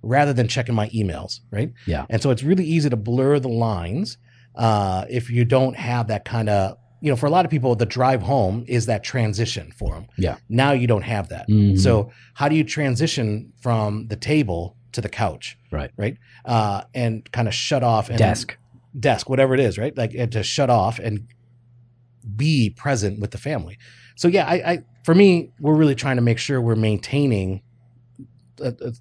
rather 0.03 0.33
than 0.33 0.49
checking 0.49 0.75
my 0.75 0.89
emails, 0.91 1.41
right? 1.51 1.73
Yeah. 1.87 2.07
And 2.11 2.23
so 2.23 2.31
it's 2.31 2.43
really 2.43 2.65
easy 2.65 2.91
to 2.91 2.97
blur 2.97 3.39
the 3.39 3.49
lines 3.49 4.19
uh 4.57 5.05
if 5.11 5.31
you 5.31 5.45
don't 5.45 5.77
have 5.77 6.07
that 6.09 6.25
kind 6.25 6.49
of 6.49 6.79
you 7.05 7.11
know, 7.11 7.17
for 7.17 7.27
a 7.27 7.31
lot 7.31 7.45
of 7.45 7.51
people, 7.51 7.75
the 7.77 7.85
drive 7.87 8.23
home 8.23 8.65
is 8.67 8.87
that 8.87 9.05
transition 9.05 9.71
for 9.79 9.95
them. 9.95 10.07
Yeah. 10.17 10.37
Now 10.49 10.73
you 10.73 10.87
don't 10.87 11.03
have 11.03 11.29
that. 11.29 11.47
Mhm. 11.49 11.79
So 11.79 12.11
how 12.35 12.49
do 12.49 12.57
you 12.57 12.65
transition 12.65 13.53
from 13.61 14.07
the 14.09 14.17
table 14.17 14.77
to 14.93 15.01
the 15.03 15.09
couch? 15.11 15.59
Right. 15.71 15.91
Right. 15.99 16.17
Uh, 16.47 16.83
and 16.95 17.31
kind 17.31 17.47
of 17.47 17.53
shut 17.55 17.83
off 17.83 18.09
and 18.09 18.19
desk. 18.19 18.57
desk, 18.99 19.29
whatever 19.29 19.53
it 19.55 19.61
is, 19.61 19.77
right? 19.77 19.95
Like 19.97 20.15
and 20.15 20.33
to 20.33 20.43
shut 20.43 20.71
off 20.71 20.99
and 20.99 21.27
be 22.37 22.71
present 22.71 23.21
with 23.21 23.33
the 23.33 23.39
family. 23.39 23.77
So 24.17 24.29
yeah, 24.29 24.47
I, 24.47 24.55
I 24.73 24.79
for 25.05 25.15
me, 25.15 25.51
we're 25.61 25.75
really 25.75 25.95
trying 25.95 26.17
to 26.17 26.23
make 26.23 26.39
sure 26.39 26.61
we're 26.63 26.75
maintaining 26.77 27.61
a, 28.61 28.69
a 28.81 28.93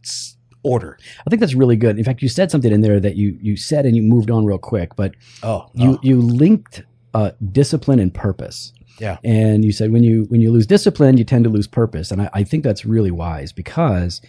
order. 0.63 0.97
I 1.25 1.29
think 1.29 1.39
that's 1.39 1.53
really 1.53 1.75
good. 1.77 1.97
In 1.97 2.03
fact, 2.03 2.21
you 2.21 2.27
said 2.29 2.51
something 2.51 2.71
in 2.71 2.81
there 2.81 2.99
that 2.99 3.15
you 3.15 3.37
you 3.41 3.55
said 3.55 3.85
and 3.85 3.95
you 3.95 4.01
moved 4.01 4.29
on 4.29 4.45
real 4.45 4.57
quick, 4.57 4.95
but 4.97 5.13
Oh, 5.41 5.69
you 5.73 5.91
oh, 5.91 5.99
you 6.01 6.19
linked 6.21 6.83
uh, 7.13 7.31
discipline 7.51 7.99
and 7.99 8.13
purpose. 8.13 8.73
Yeah. 8.99 9.17
And 9.23 9.65
you 9.65 9.71
said 9.71 9.91
when 9.91 10.03
you 10.03 10.25
when 10.29 10.39
you 10.41 10.51
lose 10.51 10.67
discipline, 10.67 11.17
you 11.17 11.23
tend 11.23 11.43
to 11.45 11.49
lose 11.49 11.67
purpose, 11.67 12.11
and 12.11 12.21
I, 12.21 12.29
I 12.33 12.43
think 12.43 12.63
that's 12.63 12.85
really 12.85 13.11
wise 13.11 13.51
because 13.51 14.21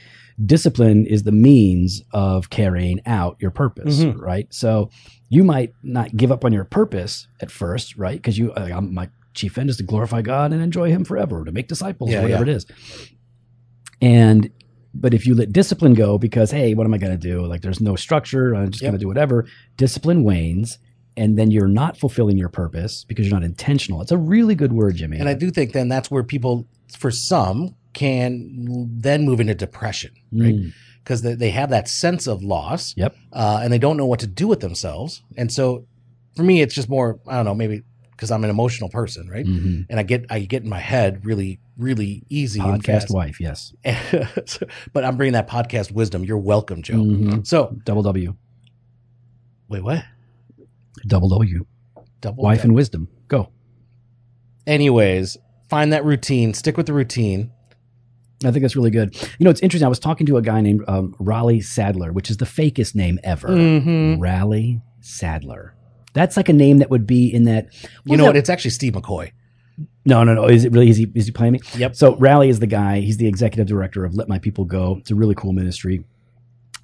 discipline 0.44 1.06
is 1.06 1.22
the 1.22 1.32
means 1.32 2.02
of 2.12 2.50
carrying 2.50 3.00
out 3.06 3.36
your 3.40 3.50
purpose, 3.52 4.00
Mhm. 4.00 4.18
right? 4.20 4.46
So 4.52 4.90
you 5.28 5.44
might 5.44 5.72
not 5.82 6.16
give 6.16 6.32
up 6.32 6.44
on 6.44 6.52
your 6.52 6.64
purpose 6.64 7.28
at 7.40 7.50
first, 7.50 7.96
right? 7.96 8.16
Because 8.16 8.36
you, 8.36 8.52
uh, 8.52 8.68
I'm, 8.74 8.92
my 8.92 9.08
chief 9.34 9.56
end 9.58 9.70
is 9.70 9.76
to 9.76 9.82
glorify 9.84 10.22
God 10.22 10.52
and 10.52 10.60
enjoy 10.62 10.90
Him 10.90 11.04
forever, 11.04 11.40
or 11.40 11.44
to 11.44 11.52
make 11.52 11.68
disciples, 11.68 12.10
Yeah, 12.10 12.22
whatever 12.22 12.44
yeah. 12.46 12.52
it 12.52 12.56
is. 12.56 12.66
And 14.00 14.50
but 14.96 15.12
if 15.12 15.26
you 15.26 15.34
let 15.34 15.52
discipline 15.52 15.94
go 15.94 16.18
because 16.18 16.50
hey, 16.50 16.74
what 16.74 16.86
am 16.86 16.94
I 16.94 16.98
going 16.98 17.18
to 17.18 17.18
do? 17.18 17.44
Like 17.46 17.62
there's 17.62 17.80
no 17.80 17.96
structure, 17.96 18.54
I'm 18.54 18.70
just 18.70 18.82
Yep. 18.82 18.90
going 18.92 18.98
to 18.98 19.02
do 19.02 19.08
whatever. 19.08 19.46
Discipline 19.76 20.22
wanes, 20.24 20.78
and 21.16 21.38
then 21.38 21.50
you're 21.50 21.68
not 21.68 21.96
fulfilling 21.96 22.36
your 22.36 22.48
purpose 22.48 23.04
because 23.04 23.26
you're 23.26 23.38
not 23.38 23.44
intentional. 23.44 24.00
It's 24.02 24.10
a 24.12 24.18
really 24.18 24.54
good 24.54 24.72
word, 24.72 24.96
Jimmy. 24.96 25.18
and 25.18 25.28
I 25.28 25.34
do 25.34 25.50
think 25.50 25.72
then 25.72 25.88
that's 25.88 26.10
where 26.10 26.22
people, 26.24 26.66
for 26.98 27.10
some, 27.10 27.74
can 27.92 28.88
then 29.00 29.24
move 29.24 29.40
into 29.40 29.54
depression, 29.54 30.10
right? 30.32 30.54
Mm, 30.54 30.72
because 30.98 31.22
they, 31.22 31.34
they 31.34 31.50
have 31.50 31.70
that 31.70 31.86
sense 31.88 32.26
of 32.26 32.42
loss. 32.42 32.94
Yep. 32.96 33.14
Uh, 33.32 33.60
and 33.62 33.72
they 33.72 33.78
don't 33.78 33.96
know 33.96 34.06
what 34.06 34.20
to 34.20 34.26
do 34.26 34.48
with 34.48 34.60
themselves. 34.60 35.22
And 35.36 35.52
so 35.52 35.86
for 36.34 36.42
me, 36.42 36.60
it's 36.62 36.74
just 36.74 36.88
more, 36.88 37.20
I 37.28 37.36
don't 37.36 37.44
know, 37.44 37.54
maybe 37.54 37.82
because 38.10 38.30
I'm 38.30 38.42
an 38.42 38.50
emotional 38.50 38.88
person, 38.90 39.28
right? 39.28 39.44
mhm. 39.46 39.86
And 39.90 40.00
I 40.00 40.02
get, 40.02 40.24
I 40.30 40.40
get 40.40 40.62
in 40.62 40.68
my 40.68 40.78
head 40.80 41.24
really, 41.26 41.60
really 41.76 42.24
easy 42.30 42.58
Podcast 42.60 43.12
wife, 43.12 43.38
yes. 43.40 43.72
but 44.92 45.04
I'm 45.04 45.16
bringing 45.16 45.32
that 45.34 45.48
podcast 45.48 45.92
wisdom. 45.92 46.24
You're 46.24 46.38
welcome, 46.38 46.82
Joe. 46.82 46.94
Mhm. 46.94 47.46
So 47.46 47.76
Double 47.84 48.02
W, 48.02 48.34
wait, 49.68 49.82
what? 49.84 50.04
Double 51.08 51.28
W, 51.28 51.66
Double 52.20 52.42
wife 52.42 52.64
and 52.64 52.74
wisdom. 52.74 53.08
Go. 53.28 53.50
Anyways, 54.66 55.36
find 55.68 55.92
that 55.92 56.04
routine, 56.04 56.54
stick 56.54 56.76
with 56.76 56.86
the 56.86 56.92
routine. 56.92 57.50
I 58.44 58.50
think 58.50 58.62
that's 58.62 58.76
really 58.76 58.90
good. 58.90 59.14
You 59.38 59.44
know, 59.44 59.50
it's 59.50 59.60
interesting. 59.60 59.86
I 59.86 59.88
was 59.88 59.98
talking 59.98 60.26
to 60.26 60.36
a 60.36 60.42
guy 60.42 60.60
named 60.60 60.84
um, 60.88 61.14
Raleigh 61.18 61.60
Sadler, 61.60 62.12
which 62.12 62.30
is 62.30 62.36
the 62.38 62.44
fakest 62.44 62.94
name 62.94 63.18
ever. 63.22 63.48
Mhm. 63.48 64.20
Raleigh 64.20 64.80
Sadler. 65.00 65.74
That's 66.12 66.36
like 66.36 66.48
a 66.48 66.52
name 66.52 66.78
that 66.78 66.90
would 66.90 67.06
be 67.06 67.32
in 67.32 67.44
that. 67.44 67.68
You 68.04 68.16
know 68.16 68.24
what? 68.26 68.36
It's 68.36 68.50
actually 68.50 68.70
Steve 68.72 68.92
McCoy. 68.92 69.32
No, 70.04 70.22
no, 70.24 70.34
no. 70.34 70.46
Is 70.46 70.64
it 70.64 70.72
really? 70.72 70.88
Is 70.90 70.96
he, 70.96 71.10
is 71.14 71.26
he 71.26 71.32
playing 71.32 71.54
me? 71.54 71.60
Yep. 71.76 71.96
So 71.96 72.16
Raleigh 72.16 72.48
is 72.50 72.60
the 72.60 72.66
guy. 72.66 73.00
He's 73.00 73.16
the 73.16 73.26
executive 73.26 73.66
director 73.66 74.04
of 74.04 74.14
Let 74.14 74.28
My 74.28 74.38
People 74.38 74.64
Go. 74.64 74.96
It's 75.00 75.10
a 75.10 75.14
really 75.14 75.34
cool 75.34 75.52
ministry. 75.52 76.04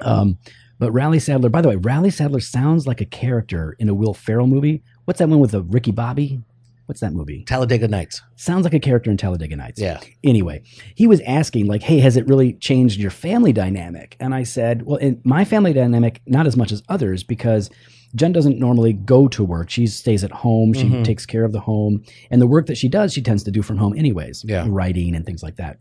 Um, 0.00 0.38
but 0.80 0.90
Raleigh 0.90 1.20
Sadler. 1.20 1.48
By 1.50 1.60
the 1.60 1.68
way, 1.68 1.76
Raleigh 1.76 2.10
Sadler 2.10 2.40
sounds 2.40 2.86
like 2.88 3.00
a 3.00 3.04
character 3.04 3.76
in 3.78 3.88
a 3.88 3.94
Will 3.94 4.14
Ferrell 4.14 4.48
movie. 4.48 4.82
What's 5.04 5.18
that 5.18 5.28
one 5.28 5.38
with 5.38 5.52
the 5.52 5.62
Ricky 5.62 5.92
Bobby? 5.92 6.40
What's 6.86 7.00
that 7.02 7.12
movie? 7.12 7.44
Talladega 7.44 7.86
Nights. 7.86 8.20
Sounds 8.34 8.64
like 8.64 8.74
a 8.74 8.80
character 8.80 9.12
in 9.12 9.16
Talladega 9.16 9.54
Nights. 9.54 9.80
Yeah. 9.80 10.00
Anyway, 10.24 10.62
he 10.96 11.06
was 11.06 11.20
asking 11.20 11.66
like, 11.66 11.82
"Hey, 11.84 12.00
has 12.00 12.16
it 12.16 12.26
really 12.26 12.54
changed 12.54 12.98
your 12.98 13.12
family 13.12 13.52
dynamic?" 13.52 14.16
And 14.18 14.34
I 14.34 14.42
said, 14.42 14.82
"Well, 14.82 14.96
in 14.96 15.20
my 15.22 15.44
family 15.44 15.72
dynamic, 15.72 16.20
not 16.26 16.48
as 16.48 16.56
much 16.56 16.72
as 16.72 16.82
others, 16.88 17.22
because 17.22 17.70
Jen 18.16 18.32
doesn't 18.32 18.58
normally 18.58 18.92
go 18.92 19.28
to 19.28 19.44
work. 19.44 19.70
She 19.70 19.86
stays 19.86 20.24
at 20.24 20.32
home. 20.32 20.72
She 20.72 20.88
Mhm. 20.88 21.04
takes 21.04 21.26
care 21.26 21.44
of 21.44 21.52
the 21.52 21.60
home, 21.60 22.02
and 22.28 22.42
the 22.42 22.46
work 22.48 22.66
that 22.66 22.76
she 22.76 22.88
does, 22.88 23.12
she 23.12 23.22
tends 23.22 23.44
to 23.44 23.52
do 23.52 23.62
from 23.62 23.76
home 23.76 23.94
anyways. 23.96 24.44
Yeah. 24.48 24.66
writing 24.68 25.14
and 25.14 25.24
things 25.24 25.44
like 25.44 25.56
that. 25.56 25.78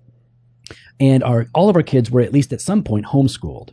And 1.00 1.24
our 1.24 1.48
all 1.56 1.70
of 1.70 1.76
our 1.76 1.82
kids 1.82 2.12
were 2.12 2.22
at 2.22 2.34
least 2.34 2.54
at 2.54 2.62
some 2.62 2.84
point 2.84 3.08
homeschooled. 3.08 3.70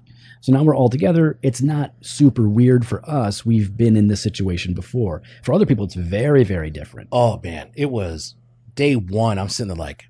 So 0.47 0.53
now 0.53 0.62
we're 0.62 0.76
all 0.76 0.88
together. 0.88 1.40
It's 1.42 1.61
not 1.61 1.92
super 2.03 2.49
weird 2.49 2.86
for 2.86 3.05
us. 3.11 3.44
We've 3.44 3.76
been 3.76 3.97
in 3.97 4.07
this 4.07 4.22
situation 4.22 4.74
before. 4.74 5.20
For 5.42 5.53
other 5.53 5.66
people, 5.66 5.84
it's 5.84 5.97
very, 5.97 6.44
very 6.44 6.70
different. 6.70 7.09
Oh 7.11 7.40
man, 7.42 7.72
it 7.74 7.90
was 7.90 8.36
day 8.76 8.94
one. 8.94 9.40
I'm 9.40 9.49
sitting 9.49 9.66
there 9.66 9.76
like, 9.76 10.05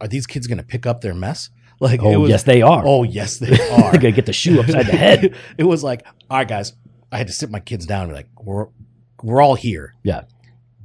are 0.00 0.08
these 0.08 0.26
kids 0.26 0.46
going 0.46 0.56
to 0.56 0.64
pick 0.64 0.86
up 0.86 1.02
their 1.02 1.12
mess? 1.12 1.50
Like, 1.80 2.00
it 2.00 2.06
Oh, 2.06 2.20
was, 2.20 2.30
yes, 2.30 2.42
they 2.44 2.60
are. 2.62 2.82
Oh 2.84 3.02
yes, 3.04 3.38
they 3.38 3.52
are. 3.70 3.92
They're 3.92 4.00
gonna 4.00 4.10
get 4.10 4.26
the 4.26 4.32
shoe 4.32 4.58
upside 4.58 4.86
the 4.86 4.96
head. 4.96 5.36
it 5.58 5.62
was 5.62 5.84
like, 5.84 6.04
all 6.28 6.38
right, 6.38 6.48
guys. 6.48 6.72
I 7.12 7.18
had 7.18 7.28
to 7.28 7.32
sit 7.32 7.50
my 7.50 7.60
kids 7.60 7.86
down 7.86 8.04
and 8.04 8.10
be 8.10 8.16
like, 8.16 8.28
we're 8.42 8.66
we're 9.22 9.40
all 9.40 9.54
here. 9.54 9.94
Yeah. 10.02 10.22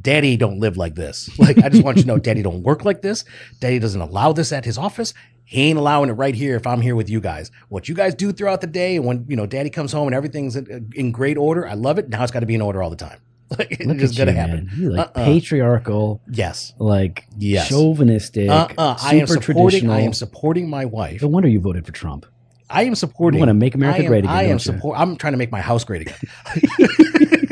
Daddy 0.03 0.37
don't 0.37 0.59
live 0.59 0.77
like 0.77 0.95
this. 0.95 1.29
Like, 1.39 1.57
I 1.57 1.69
just 1.69 1.83
want 1.83 1.97
you 1.97 2.03
to 2.03 2.07
know, 2.07 2.17
Daddy 2.19 2.41
don't 2.43 2.61
work 2.63 2.85
like 2.85 3.01
this. 3.01 3.25
Daddy 3.59 3.79
doesn't 3.79 3.99
allow 4.01 4.31
this 4.33 4.51
at 4.51 4.65
his 4.65 4.77
office. 4.77 5.13
He 5.45 5.63
ain't 5.63 5.77
allowing 5.79 6.09
it 6.09 6.13
right 6.13 6.35
here 6.35 6.55
if 6.55 6.65
I'm 6.67 6.81
here 6.81 6.95
with 6.95 7.09
you 7.09 7.19
guys. 7.19 7.51
What 7.69 7.89
you 7.89 7.95
guys 7.95 8.15
do 8.15 8.31
throughout 8.31 8.61
the 8.61 8.67
day, 8.67 8.95
and 8.95 9.05
when 9.05 9.25
you 9.27 9.35
know 9.35 9.45
Daddy 9.45 9.69
comes 9.69 9.91
home 9.91 10.07
and 10.07 10.15
everything's 10.15 10.55
in, 10.55 10.91
in 10.95 11.11
great 11.11 11.37
order, 11.37 11.67
I 11.67 11.73
love 11.73 11.97
it. 11.99 12.07
Now 12.09 12.23
it's 12.23 12.31
got 12.31 12.39
to 12.41 12.45
be 12.45 12.55
in 12.55 12.61
order 12.61 12.81
all 12.83 12.89
the 12.89 12.95
time. 12.95 13.19
Like, 13.59 13.71
it's 13.73 13.85
Look 13.85 13.97
just 13.97 14.17
at 14.19 14.25
gonna 14.25 14.31
you, 14.31 14.37
happen. 14.37 14.65
man. 14.65 14.75
You're 14.77 14.91
like 14.93 15.07
Uh-uh. 15.09 15.25
patriarchal, 15.25 16.21
Yes. 16.31 16.73
like 16.79 17.25
Yes. 17.37 17.67
chauvinistic, 17.69 18.49
Uh-uh. 18.49 18.95
super 18.95 19.15
I 19.15 19.19
am 19.19 19.27
supporting. 19.27 19.53
traditional. 19.53 19.93
I 19.93 19.99
am 19.99 20.13
supporting 20.13 20.69
my 20.69 20.85
wife. 20.85 21.21
no 21.21 21.27
wonder 21.27 21.47
you 21.49 21.59
voted 21.59 21.85
for 21.85 21.91
Trump. 21.91 22.25
I 22.69 22.83
am 22.85 22.95
supporting. 22.95 23.37
You 23.37 23.41
want 23.45 23.49
to 23.49 23.53
make 23.53 23.75
America 23.75 23.99
am, 24.01 24.07
great 24.07 24.23
again, 24.23 24.35
I 24.35 24.43
am 24.43 24.57
support. 24.57 24.99
I'm 24.99 25.17
trying 25.17 25.33
to 25.33 25.37
make 25.37 25.51
my 25.51 25.61
house 25.61 25.83
great 25.83 26.01
again. 26.01 26.17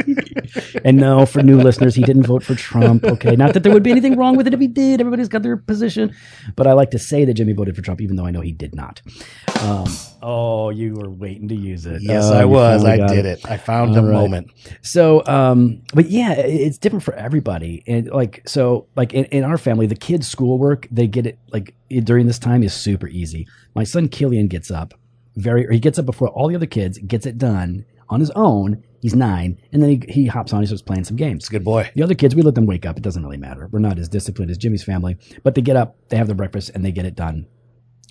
And 0.86 0.98
no, 0.98 1.26
for 1.26 1.42
new 1.44 1.58
listeners, 1.58 1.96
he 1.96 2.04
didn't 2.04 2.24
vote 2.26 2.44
for 2.44 2.56
Trump. 2.56 3.04
Okay, 3.04 3.36
not 3.36 3.54
that 3.54 3.64
there 3.64 3.72
would 3.74 3.84
be 3.84 3.92
anything 3.92 4.18
wrong 4.18 4.36
with 4.36 4.48
it 4.48 4.54
if 4.54 4.60
he 4.60 4.68
did. 4.68 5.00
Everybody's 5.00 5.28
got 5.30 5.44
their 5.44 5.58
position, 5.58 6.14
but 6.56 6.68
I 6.68 6.74
like 6.74 6.92
to 6.92 7.00
say 7.00 7.26
that 7.26 7.34
Jimmy 7.36 7.54
voted 7.54 7.76
for 7.76 7.82
Trump, 7.82 8.02
even 8.02 8.16
though 8.16 8.26
I 8.26 8.32
know 8.32 8.42
he 8.42 8.52
did 8.52 8.74
not. 8.76 9.02
Um, 9.62 9.86
oh, 10.22 10.70
you 10.70 10.94
were 10.96 11.10
waiting 11.10 11.48
to 11.50 11.56
use 11.56 11.86
it. 11.86 12.02
Yes, 12.02 12.24
Oh, 12.26 12.34
I 12.34 12.46
was. 12.46 12.84
I 12.84 12.98
did 12.98 13.26
it. 13.26 13.42
I 13.50 13.58
found 13.58 13.94
the 13.96 14.00
All 14.00 14.06
right. 14.08 14.14
moment. 14.14 14.52
So, 14.82 15.26
um, 15.26 15.82
but 15.94 16.10
yeah, 16.10 16.34
it's 16.34 16.78
different 16.78 17.04
for 17.04 17.14
everybody. 17.14 17.84
And 17.88 18.08
like, 18.10 18.42
so 18.48 18.88
like 18.96 19.14
in, 19.14 19.26
in 19.26 19.44
our 19.44 19.58
family, 19.58 19.86
the 19.88 19.96
kids' 19.96 20.28
schoolwork, 20.28 20.88
they 20.92 21.08
get 21.08 21.26
it 21.28 21.38
like 21.52 21.76
during 21.90 22.28
this 22.28 22.40
time 22.40 22.64
is 22.64 22.74
super 22.74 23.08
easy. 23.08 23.48
My 23.76 23.84
son 23.84 24.08
Killian 24.08 24.48
gets 24.48 24.72
up 24.72 24.94
very, 25.36 25.68
or 25.68 25.72
he 25.72 25.80
gets 25.80 25.98
up 26.00 26.06
before 26.06 26.30
all 26.30 26.48
the 26.48 26.56
other 26.56 26.66
kids, 26.66 26.98
gets 27.00 27.26
it 27.26 27.38
done 27.38 27.86
on 28.10 28.20
his 28.20 28.32
own. 28.32 28.84
He's 29.02 29.16
nine. 29.16 29.60
And 29.72 29.82
then 29.82 29.90
he, 29.90 30.04
he 30.08 30.26
hops 30.28 30.54
on, 30.54 30.62
he 30.62 30.68
starts 30.68 30.84
playing 30.84 31.06
some 31.06 31.18
games. 31.18 31.44
It's 31.44 31.50
a 31.50 31.52
good 31.52 31.64
boy. 31.64 31.90
The 31.96 32.04
other 32.04 32.14
kids, 32.14 32.36
we 32.36 32.44
let 32.44 32.54
them 32.56 32.68
wake 32.68 32.86
up. 32.86 32.98
It 32.98 33.04
doesn't 33.04 33.24
really 33.24 33.38
matter. 33.38 33.68
We're 33.72 33.80
not 33.80 33.98
as 33.98 34.08
disciplined 34.08 34.52
as 34.52 34.58
Jimmy's 34.58 34.84
family, 34.84 35.18
but 35.44 35.56
they 35.56 35.62
get 35.62 35.76
up, 35.76 35.98
they 36.10 36.18
have 36.18 36.28
their 36.28 36.36
breakfast, 36.36 36.70
and 36.76 36.86
they 36.86 36.92
get 36.92 37.06
it 37.06 37.16
done. 37.16 37.48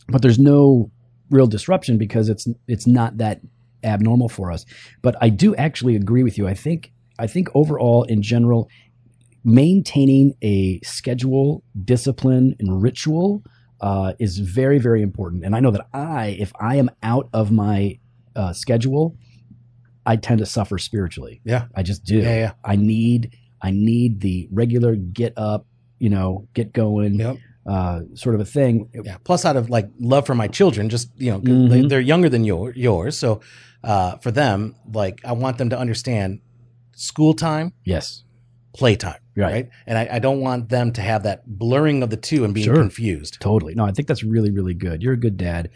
But 0.09 0.23
there's 0.23 0.39
no 0.39 0.91
real 1.31 1.47
disruption 1.47 1.97
because 1.97 2.29
it's 2.29 2.49
it's 2.67 2.87
not 2.87 3.19
that 3.19 3.41
abnormal 3.85 4.29
for 4.29 4.51
us. 4.51 4.67
But 5.01 5.17
I 5.21 5.29
do 5.29 5.55
actually 5.55 5.97
agree 5.97 6.25
with 6.25 6.37
you. 6.37 6.49
I 6.49 6.55
think 6.55 6.93
I 7.19 7.29
think 7.29 7.49
overall, 7.55 8.03
in 8.05 8.23
general, 8.23 8.69
maintaining 9.45 10.35
a 10.43 10.81
schedule, 10.83 11.63
discipline, 11.85 12.57
and 12.59 12.83
ritual 12.83 13.45
uh, 13.81 14.15
is 14.19 14.39
very 14.39 14.79
very 14.79 15.03
important. 15.03 15.45
And 15.45 15.55
I 15.55 15.61
know 15.61 15.71
that 15.71 15.87
I, 15.95 16.37
if 16.41 16.53
I 16.61 16.77
am 16.77 16.91
out 17.03 17.29
of 17.33 17.53
my 17.53 17.99
uh, 18.35 18.53
schedule, 18.53 19.17
I 20.07 20.17
tend 20.17 20.39
to 20.39 20.47
suffer 20.47 20.79
spiritually. 20.79 21.41
Yeah. 21.45 21.67
I 21.75 21.83
just 21.83 22.05
do. 22.05 22.19
Yeah, 22.19 22.37
yeah. 22.39 22.53
I 22.65 22.77
need 22.77 23.37
I 23.63 23.71
need 23.71 24.21
the 24.21 24.49
regular 24.51 24.95
get 24.97 25.35
up, 25.37 25.67
you 25.99 26.09
know, 26.09 26.49
get 26.55 26.73
going, 26.73 27.15
Yep. 27.21 27.37
uh, 27.67 28.01
sort 28.15 28.35
of 28.35 28.41
a 28.41 28.45
thing. 28.47 28.89
Yeah. 29.05 29.19
Plus, 29.25 29.45
out 29.45 29.57
of 29.57 29.69
like 29.69 29.91
love 30.01 30.25
for 30.27 30.35
my 30.35 30.49
children, 30.49 30.89
just 30.89 31.11
you 31.19 31.31
know, 31.31 31.41
Mhm. 31.41 31.69
they, 31.69 31.83
they're 31.83 32.01
younger 32.01 32.29
than 32.31 32.45
your, 32.45 32.73
yours, 32.75 33.19
so 33.19 33.41
uh, 33.85 34.17
for 34.19 34.31
them, 34.31 34.75
like 34.93 35.21
I 35.25 35.33
want 35.33 35.59
them 35.59 35.69
to 35.71 35.79
understand 35.79 36.41
school 36.95 37.35
time, 37.35 37.73
Yes, 37.85 38.25
playtime, 38.75 39.21
Right. 39.37 39.53
right? 39.53 39.69
And 39.87 39.99
I, 39.99 40.09
I 40.13 40.19
don't 40.19 40.41
want 40.41 40.69
them 40.71 40.93
to 40.93 41.03
have 41.03 41.23
that 41.25 41.43
blurring 41.47 42.03
of 42.03 42.11
the 42.11 42.17
two 42.17 42.45
and 42.45 42.55
being 42.55 42.65
Sure. 42.67 42.75
confused. 42.77 43.39
totally. 43.41 43.75
No, 43.75 43.85
I 43.85 43.93
think 43.93 44.09
that's 44.09 44.23
really 44.25 44.51
really 44.51 44.75
good. 44.75 45.03
You're 45.03 45.15
a 45.15 45.19
good 45.21 45.37
dad. 45.37 45.69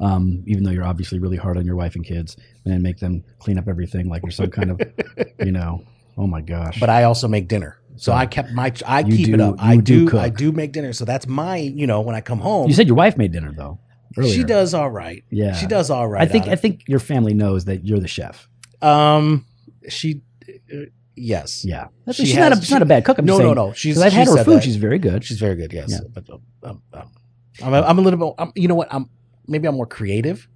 Um, 0.00 0.42
even 0.46 0.64
though 0.64 0.70
you're 0.70 0.84
obviously 0.84 1.18
really 1.18 1.36
hard 1.36 1.56
on 1.58 1.66
your 1.66 1.76
wife 1.76 1.94
and 1.94 2.04
kids, 2.04 2.36
and 2.64 2.72
then 2.72 2.82
make 2.82 2.98
them 2.98 3.22
clean 3.38 3.58
up 3.58 3.68
everything 3.68 4.08
like 4.08 4.22
you're 4.22 4.30
some 4.30 4.50
kind 4.50 4.70
of, 4.70 4.80
you 5.44 5.52
know, 5.52 5.84
oh 6.16 6.26
my 6.26 6.40
gosh. 6.40 6.80
But 6.80 6.88
I 6.88 7.04
also 7.04 7.28
make 7.28 7.48
dinner. 7.48 7.76
So 7.96 8.12
I 8.12 8.24
kept 8.24 8.50
my 8.52 8.72
I 8.86 9.00
You 9.00 9.16
keep 9.16 9.28
it 9.34 9.36
do- 9.36 9.42
up. 9.44 9.56
I 9.58 9.76
do 9.76 10.08
do, 10.08 10.18
I 10.18 10.30
do 10.30 10.52
make 10.52 10.72
dinner. 10.72 10.94
So 10.94 11.04
that's 11.04 11.26
my, 11.26 11.56
you 11.58 11.86
know, 11.86 12.00
when 12.00 12.14
I 12.16 12.22
come 12.22 12.38
home. 12.38 12.68
you 12.68 12.74
said 12.74 12.86
your 12.86 12.96
wife 12.96 13.18
made 13.18 13.32
dinner 13.32 13.52
though. 13.54 13.78
Earlier. 14.16 14.32
she 14.34 14.42
does 14.42 14.72
all 14.74 14.90
right. 14.90 15.22
Yeah. 15.30 15.52
She 15.54 15.66
does 15.66 15.90
all 15.90 16.08
right. 16.08 16.22
I 16.22 16.26
think 16.26 16.44
on 16.44 16.50
I 16.50 16.52
it. 16.54 16.60
think 16.60 16.82
your 16.88 16.98
family 16.98 17.34
knows 17.34 17.66
that 17.66 17.84
you're 17.84 18.00
the 18.00 18.08
chef. 18.08 18.48
um 18.82 19.44
she 19.88 20.22
uh, 20.72 20.86
yes. 21.14 21.64
Yeah, 21.64 21.88
That's, 22.06 22.16
She 22.16 22.24
she's 22.26 22.36
not 22.36 22.52
a, 22.52 22.54
has- 22.56 22.64
she's 22.64 22.72
not 22.72 22.82
a 22.82 22.86
bad 22.86 23.04
cook. 23.04 23.18
I'm 23.18 23.26
no, 23.26 23.34
just 23.34 23.40
no, 23.42 23.44
saying, 23.54 23.54
no. 23.68 23.72
She's 23.74 23.94
'cause 23.96 24.02
I've 24.04 24.12
had 24.14 24.26
her 24.28 24.36
said 24.36 24.46
food. 24.46 24.56
that. 24.56 24.64
She's 24.64 24.76
very 24.76 24.98
good. 24.98 25.22
She's 25.24 25.38
very 25.38 25.56
good. 25.56 25.72
Yes. 25.72 25.90
Yeah. 25.92 25.98
But 26.12 26.30
um, 26.30 26.82
um, 26.94 27.10
I'm, 27.62 27.74
I'm 27.74 27.98
a 27.98 28.00
little 28.00 28.18
bit 28.18 28.34
I'm, 28.38 28.52
you 28.56 28.66
know 28.68 28.74
what? 28.74 28.88
I'm 28.92 29.10
maybe 29.50 29.68
I'm 29.68 29.74
more 29.74 29.86
creative. 29.86 30.48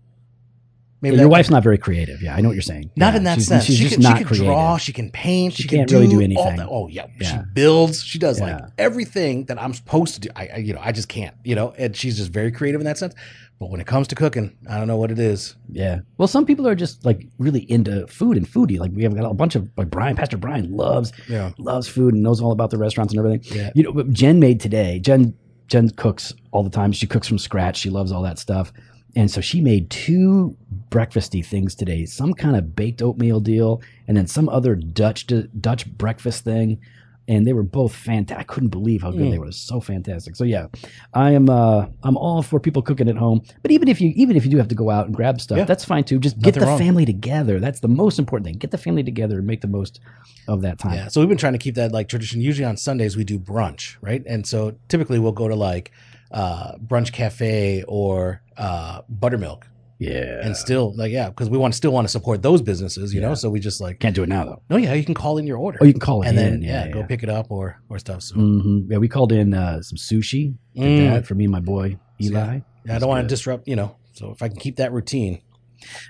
Maybe 1.03 1.16
your 1.18 1.28
wife's 1.28 1.51
not 1.51 1.62
very 1.62 1.76
creative. 1.76 2.22
Yeah, 2.22 2.34
I 2.34 2.40
know 2.40 2.49
what 2.49 2.55
you're 2.55 2.62
saying. 2.62 2.90
Not 2.97 3.12
Yeah, 3.12 3.18
in 3.18 3.24
that 3.24 3.34
she's, 3.34 3.47
sense. 3.47 3.64
She's 3.66 3.76
she 3.76 3.82
just 3.90 4.01
can, 4.01 4.16
she 4.16 4.24
can 4.24 4.36
draw. 4.38 4.78
She 4.78 4.92
can 4.95 5.11
paint. 5.11 5.53
She 5.53 5.64
She, 5.64 5.68
can't 5.68 5.86
can 5.86 5.99
really 5.99 6.09
do 6.09 6.16
all 6.16 6.49
anything. 6.49 6.66
Oh 6.70 6.88
yeah. 6.88 7.09
Yeah. 7.20 7.30
she 7.30 7.38
builds. 7.53 8.03
She 8.03 8.18
does 8.18 8.40
Yeah. 8.40 8.47
like 8.47 8.64
everything 8.78 9.45
that 9.47 9.61
I'm 9.61 9.74
supposed 9.74 10.14
to 10.14 10.20
do. 10.20 10.30
I, 10.34 10.47
I, 10.47 10.57
you 10.59 10.72
know, 10.72 10.80
I 10.82 10.92
just 10.92 11.09
can't. 11.11 11.36
You 11.45 11.57
know, 11.57 11.74
and 11.76 11.95
she's 11.95 12.16
just 12.16 12.30
very 12.32 12.51
creative 12.51 12.80
in 12.80 12.86
that 12.86 12.97
sense. 12.97 13.14
But 13.61 13.68
when 13.70 13.82
it 13.82 13.86
comes 13.86 14.09
to 14.09 14.14
cooking, 14.14 14.57
I 14.68 14.78
don't 14.78 14.88
know 14.88 14.97
what 14.97 15.11
it 15.11 15.18
is. 15.18 15.57
Yeah. 15.70 16.01
Well, 16.16 16.26
some 16.26 16.47
people 16.47 16.66
are 16.66 16.74
just 16.74 17.05
like 17.05 17.26
really 17.36 17.70
into 17.70 18.07
food 18.07 18.38
and 18.38 18.49
foodie. 18.49 18.78
Like 18.78 18.92
we 18.95 19.03
have 19.03 19.14
got 19.14 19.30
a 19.30 19.34
bunch 19.34 19.57
of 19.57 19.68
like 19.76 19.90
Brian, 19.90 20.16
Pastor 20.16 20.38
Brian 20.38 20.74
loves 20.74 21.12
Yeah. 21.28 21.51
loves 21.59 21.86
food 21.86 22.14
and 22.14 22.22
knows 22.22 22.40
all 22.40 22.51
about 22.53 22.70
the 22.70 22.78
restaurants 22.78 23.12
and 23.12 23.18
everything. 23.24 23.55
Yeah. 23.59 23.70
You 23.74 23.82
know, 23.92 24.03
Jen 24.05 24.40
made 24.40 24.59
today. 24.59 25.01
Jen 25.01 25.34
Jen 25.68 25.90
cooks 25.90 26.32
all 26.52 26.62
the 26.62 26.70
time. 26.70 26.92
She 26.92 27.06
cooks 27.06 27.28
from 27.28 27.38
scratch. 27.38 27.76
She 27.76 27.90
loves 27.90 28.12
all 28.12 28.22
that 28.22 28.38
stuff. 28.38 28.72
And 29.16 29.30
so 29.30 29.40
she 29.40 29.60
made 29.60 29.90
two 29.90 30.56
breakfasty 30.90 31.44
things 31.44 31.74
today. 31.74 32.04
Some 32.04 32.34
kind 32.34 32.56
of 32.56 32.74
baked 32.74 33.00
oatmeal 33.00 33.40
deal, 33.40 33.80
and 34.08 34.16
then 34.16 34.26
some 34.26 34.48
other 34.48 34.74
Dutch 34.74 35.26
Dutch 35.60 35.86
breakfast 35.96 36.44
thing. 36.44 36.80
And 37.26 37.46
they 37.46 37.54
were 37.54 37.62
both 37.62 37.94
fantastic. 37.94 38.38
I 38.38 38.42
couldn't 38.44 38.68
believe 38.68 39.00
how 39.02 39.10
good 39.10 39.22
Mm. 39.22 39.30
they 39.30 39.38
were. 39.38 39.50
So 39.52 39.80
fantastic. 39.80 40.36
So 40.36 40.44
yeah, 40.44 40.66
I 41.14 41.30
am. 41.30 41.48
Uh, 41.48 41.86
I'm 42.02 42.18
all 42.18 42.42
for 42.42 42.60
people 42.60 42.82
cooking 42.82 43.08
at 43.08 43.16
home. 43.16 43.40
But 43.62 43.70
even 43.70 43.88
if 43.88 43.98
you 44.00 44.12
even 44.14 44.36
if 44.36 44.44
you 44.44 44.50
do 44.50 44.58
have 44.58 44.68
to 44.68 44.74
go 44.74 44.90
out 44.90 45.06
and 45.06 45.14
grab 45.14 45.40
stuff, 45.40 45.56
Yeah. 45.56 45.64
that's 45.64 45.84
fine 45.86 46.04
too. 46.04 46.18
Just 46.18 46.38
get 46.38 46.52
the 46.54 46.60
wrong. 46.66 46.78
family 46.78 47.06
together. 47.06 47.60
That's 47.60 47.80
the 47.80 47.88
most 47.88 48.18
important 48.18 48.44
thing. 48.46 48.58
Get 48.58 48.72
the 48.72 48.78
family 48.78 49.02
together 49.02 49.38
and 49.38 49.46
make 49.46 49.62
the 49.62 49.68
most 49.68 50.00
of 50.48 50.60
that 50.62 50.78
time. 50.78 50.94
Yeah. 50.94 51.08
So 51.08 51.20
we've 51.20 51.28
been 51.30 51.38
trying 51.38 51.54
to 51.54 51.58
keep 51.58 51.76
that 51.76 51.92
like 51.92 52.08
tradition. 52.08 52.42
Usually 52.42 52.66
on 52.66 52.76
Sundays 52.76 53.16
we 53.16 53.24
do 53.24 53.38
brunch, 53.38 53.96
right? 54.02 54.22
And 54.26 54.46
so 54.46 54.74
typically 54.88 55.18
we'll 55.18 55.32
go 55.32 55.48
to 55.48 55.54
like 55.56 55.92
uh, 56.30 56.76
brunch 56.76 57.12
cafe 57.12 57.84
or 57.88 58.42
uh, 58.58 59.00
buttermilk, 59.08 59.66
Yeah. 59.99 60.40
and 60.42 60.57
still 60.57 60.95
like 60.97 61.12
yeah, 61.12 61.28
because 61.28 61.49
we 61.49 61.57
want 61.59 61.72
to 61.72 61.76
still 61.76 61.92
want 61.92 62.05
to 62.07 62.11
support 62.11 62.42
those 62.42 62.61
businesses, 62.62 63.14
you 63.14 63.20
know. 63.20 63.34
So 63.34 63.49
we 63.51 63.61
just 63.61 63.80
like 63.80 64.01
Can't 64.01 64.14
do 64.14 64.22
it 64.22 64.28
now 64.28 64.45
though. 64.45 64.62
no, 64.68 64.76
yeah, 64.76 64.92
you 64.95 65.05
can 65.05 65.14
call 65.14 65.38
in 65.38 65.47
your 65.47 65.57
order. 65.59 65.78
Oh, 65.80 65.84
you 65.84 65.92
can 65.92 66.01
call 66.01 66.22
it 66.22 66.28
and 66.28 66.38
in. 66.38 66.45
then 66.61 66.62
yeah, 66.62 66.88
go 66.88 67.05
pick 67.05 67.22
it 67.22 67.28
up 67.28 67.51
or 67.51 67.80
or 67.88 67.99
stuff. 67.99 68.22
So 68.22 68.34
hmm 68.34 68.80
Yeah, 68.88 68.99
we 68.99 69.09
called 69.09 69.32
in 69.32 69.55
uh, 69.55 69.80
some 69.82 69.97
sushi. 69.97 70.55
Did 70.74 70.99
Mm. 70.99 70.99
that 70.99 71.26
for 71.26 71.34
me 71.36 71.45
and 71.45 71.53
my 71.53 71.61
boy 71.61 71.97
Eli. 72.20 72.61
Yeah. 72.84 72.97
I 72.97 72.99
don't 72.99 73.09
want 73.09 73.22
to 73.24 73.28
disrupt, 73.28 73.68
you 73.68 73.76
know. 73.76 73.97
So 74.12 74.30
if 74.32 74.42
I 74.42 74.49
can 74.49 74.59
keep 74.59 74.76
that 74.76 74.92
routine, 74.92 75.40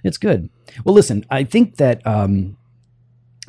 It's 0.02 0.18
good. 0.18 0.48
Well, 0.84 0.94
listen, 0.94 1.24
I 1.30 1.44
think 1.44 1.76
that 1.76 2.04
um, 2.06 2.56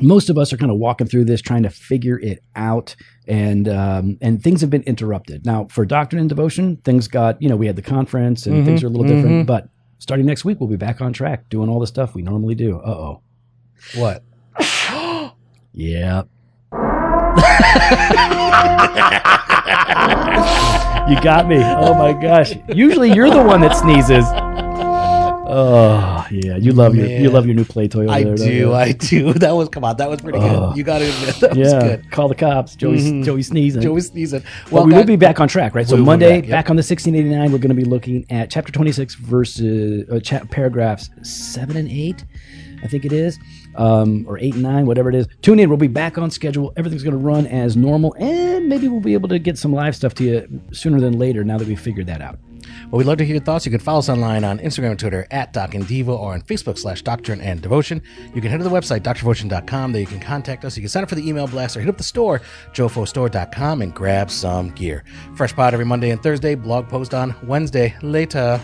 most 0.02 0.30
of 0.30 0.38
us 0.38 0.52
are 0.52 0.58
kind 0.58 0.72
of 0.72 0.78
walking 0.78 1.08
through 1.08 1.26
this, 1.26 1.42
trying 1.42 1.64
to 1.64 1.70
figure 1.70 2.20
it 2.20 2.40
out, 2.56 2.96
and 3.28 3.68
um, 3.70 4.18
and 4.22 4.42
things 4.44 4.60
have 4.62 4.70
been 4.70 4.84
interrupted. 4.84 5.46
Now, 5.46 5.68
for 5.70 5.86
Doctrine 5.86 6.20
and 6.20 6.30
Devotion, 6.30 6.78
things 6.84 7.08
got 7.08 7.42
you 7.42 7.48
know 7.50 7.56
we 7.56 7.68
had 7.68 7.76
the 7.78 7.82
conference 7.82 8.46
and 8.46 8.62
Mhm, 8.62 8.66
things 8.66 8.84
are 8.84 8.88
a 8.88 8.90
little 8.90 9.06
different, 9.08 9.44
mhm. 9.44 9.46
but 9.46 9.70
starting 10.06 10.28
next 10.28 10.46
week 10.46 10.60
we'll 10.60 10.70
be 10.70 10.76
back 10.76 11.02
on 11.02 11.12
track 11.12 11.50
doing 11.50 11.68
all 11.68 11.80
the 11.80 11.88
stuff 11.88 12.14
we 12.14 12.22
normally 12.22 12.54
do. 12.54 12.78
Uh 12.78 12.90
oh. 12.90 13.22
what? 13.96 14.24
Yeah. 15.78 16.22
you 21.10 21.20
got 21.22 21.48
me. 21.50 21.58
Oh 21.58 21.94
my 21.96 22.14
gosh. 22.14 22.54
Usually 22.70 23.12
you're 23.12 23.30
the 23.30 23.44
one 23.44 23.60
that 23.62 23.76
sneezes. 23.76 24.26
Oh 25.48 26.15
yeah, 26.32 26.56
you 26.58 26.72
love 26.72 26.96
your 26.96 27.06
you 27.08 27.30
love 27.30 27.46
your 27.46 27.56
new 27.56 27.66
play 27.66 27.88
toy. 27.88 28.04
Over 28.04 28.12
I 28.12 28.24
there, 28.24 28.36
do? 28.36 28.74
I 28.74 28.92
do. 28.92 29.34
That 29.46 29.52
was 29.56 29.70
come 29.70 29.84
on, 29.84 29.98
that 29.98 30.10
was 30.10 30.22
pretty 30.22 30.40
Oh. 30.40 30.70
good. 30.70 30.78
You 30.78 30.84
got 30.84 31.00
to 31.00 31.06
admit 31.06 31.36
that 31.42 31.56
was 31.58 31.74
good. 31.74 32.12
call 32.12 32.28
the 32.28 32.36
cops. 32.36 32.76
Joey 32.76 32.98
Mhm. 32.98 33.24
Joey 33.26 33.44
sneezing. 33.44 33.82
Joey 33.82 34.02
sneezing. 34.02 34.44
Well, 34.72 34.86
we 34.86 34.94
will 34.94 35.04
be 35.06 35.16
back 35.16 35.40
on 35.40 35.48
track, 35.48 35.76
right? 35.76 35.88
So 35.88 35.96
We 35.96 36.02
will 36.02 36.08
Monday, 36.08 36.42
back, 36.42 36.50
back, 36.50 36.70
on 36.70 36.76
the 36.76 36.84
1689, 36.84 37.52
we're 37.52 37.58
going 37.60 37.70
to 37.70 37.76
be 37.76 37.84
looking 37.86 38.26
at 38.30 38.50
chapter 38.50 38.72
26 38.72 39.16
verses, 39.16 40.10
uh, 40.10 40.20
cha- 40.20 40.46
paragraphs 40.46 41.10
seven 41.24 41.78
and 41.78 41.90
eight, 41.90 42.24
I 42.84 42.88
think 42.88 43.06
it 43.06 43.12
is, 43.14 43.40
um, 43.76 44.26
or 44.28 44.38
eight 44.40 44.54
and 44.54 44.64
nine, 44.64 44.86
whatever 44.86 45.10
it 45.10 45.16
is. 45.16 45.28
Tune 45.42 45.60
in. 45.60 45.70
We'll 45.70 45.78
be 45.78 45.88
back 45.88 46.18
on 46.18 46.32
schedule. 46.32 46.74
Everything's 46.78 47.04
going 47.04 47.18
to 47.18 47.24
run 47.24 47.48
as 47.48 47.76
normal, 47.76 48.16
and 48.20 48.68
maybe 48.68 48.88
we'll 48.88 49.00
be 49.00 49.14
able 49.14 49.30
to 49.30 49.40
get 49.40 49.58
some 49.58 49.74
live 49.74 49.96
stuff 49.96 50.14
to 50.16 50.24
you 50.24 50.62
sooner 50.72 51.00
than 51.00 51.18
later. 51.18 51.44
Now 51.44 51.58
that 51.58 51.68
we've 51.68 51.80
figured 51.80 52.08
that 52.08 52.22
out. 52.22 52.40
Well, 52.92 53.00
we'd 53.00 53.06
love 53.06 53.18
to 53.18 53.26
hear 53.26 53.36
your 53.36 53.44
thoughts. 53.44 53.66
You 53.66 53.72
can 53.72 53.80
follow 53.80 54.00
us 54.00 54.10
online 54.10 54.44
on 54.44 54.60
Instagram 54.60 54.92
and 54.92 55.00
Twitter 55.00 55.28
at 55.32 55.54
Doc 55.54 55.76
and 55.76 55.86
Devo 55.86 56.10
or 56.10 56.34
on 56.34 56.42
Facebook 56.42 56.78
slash 56.78 57.02
Doctrine 57.02 57.42
and 57.42 57.62
Devotion. 57.62 58.02
You 58.34 58.42
can 58.42 58.52
head 58.52 58.58
to 58.58 58.64
the 58.64 58.70
website, 58.70 59.02
drdevotion.com. 59.02 59.92
There 59.92 60.02
you 60.02 60.08
can 60.08 60.20
contact 60.20 60.66
us. 60.66 60.78
You 60.78 60.82
can 60.82 60.90
sign 60.90 61.04
up 61.04 61.10
for 61.10 61.16
the 61.16 61.28
email 61.28 61.48
blast 61.48 61.76
or 61.78 61.80
hit 61.80 61.90
up 61.90 61.98
the 61.98 62.04
store, 62.04 62.42
jofostore.com, 62.74 63.82
and 63.82 63.94
grab 63.94 64.30
some 64.30 64.70
gear. 64.72 65.04
Fresh 65.36 65.56
pod 65.56 65.74
every 65.74 65.86
Monday 65.86 66.12
and 66.12 66.22
Thursday, 66.22 66.56
blog 66.56 66.88
post 66.88 67.14
on 67.14 67.36
Wednesday. 67.44 67.96
Later. 68.02 68.62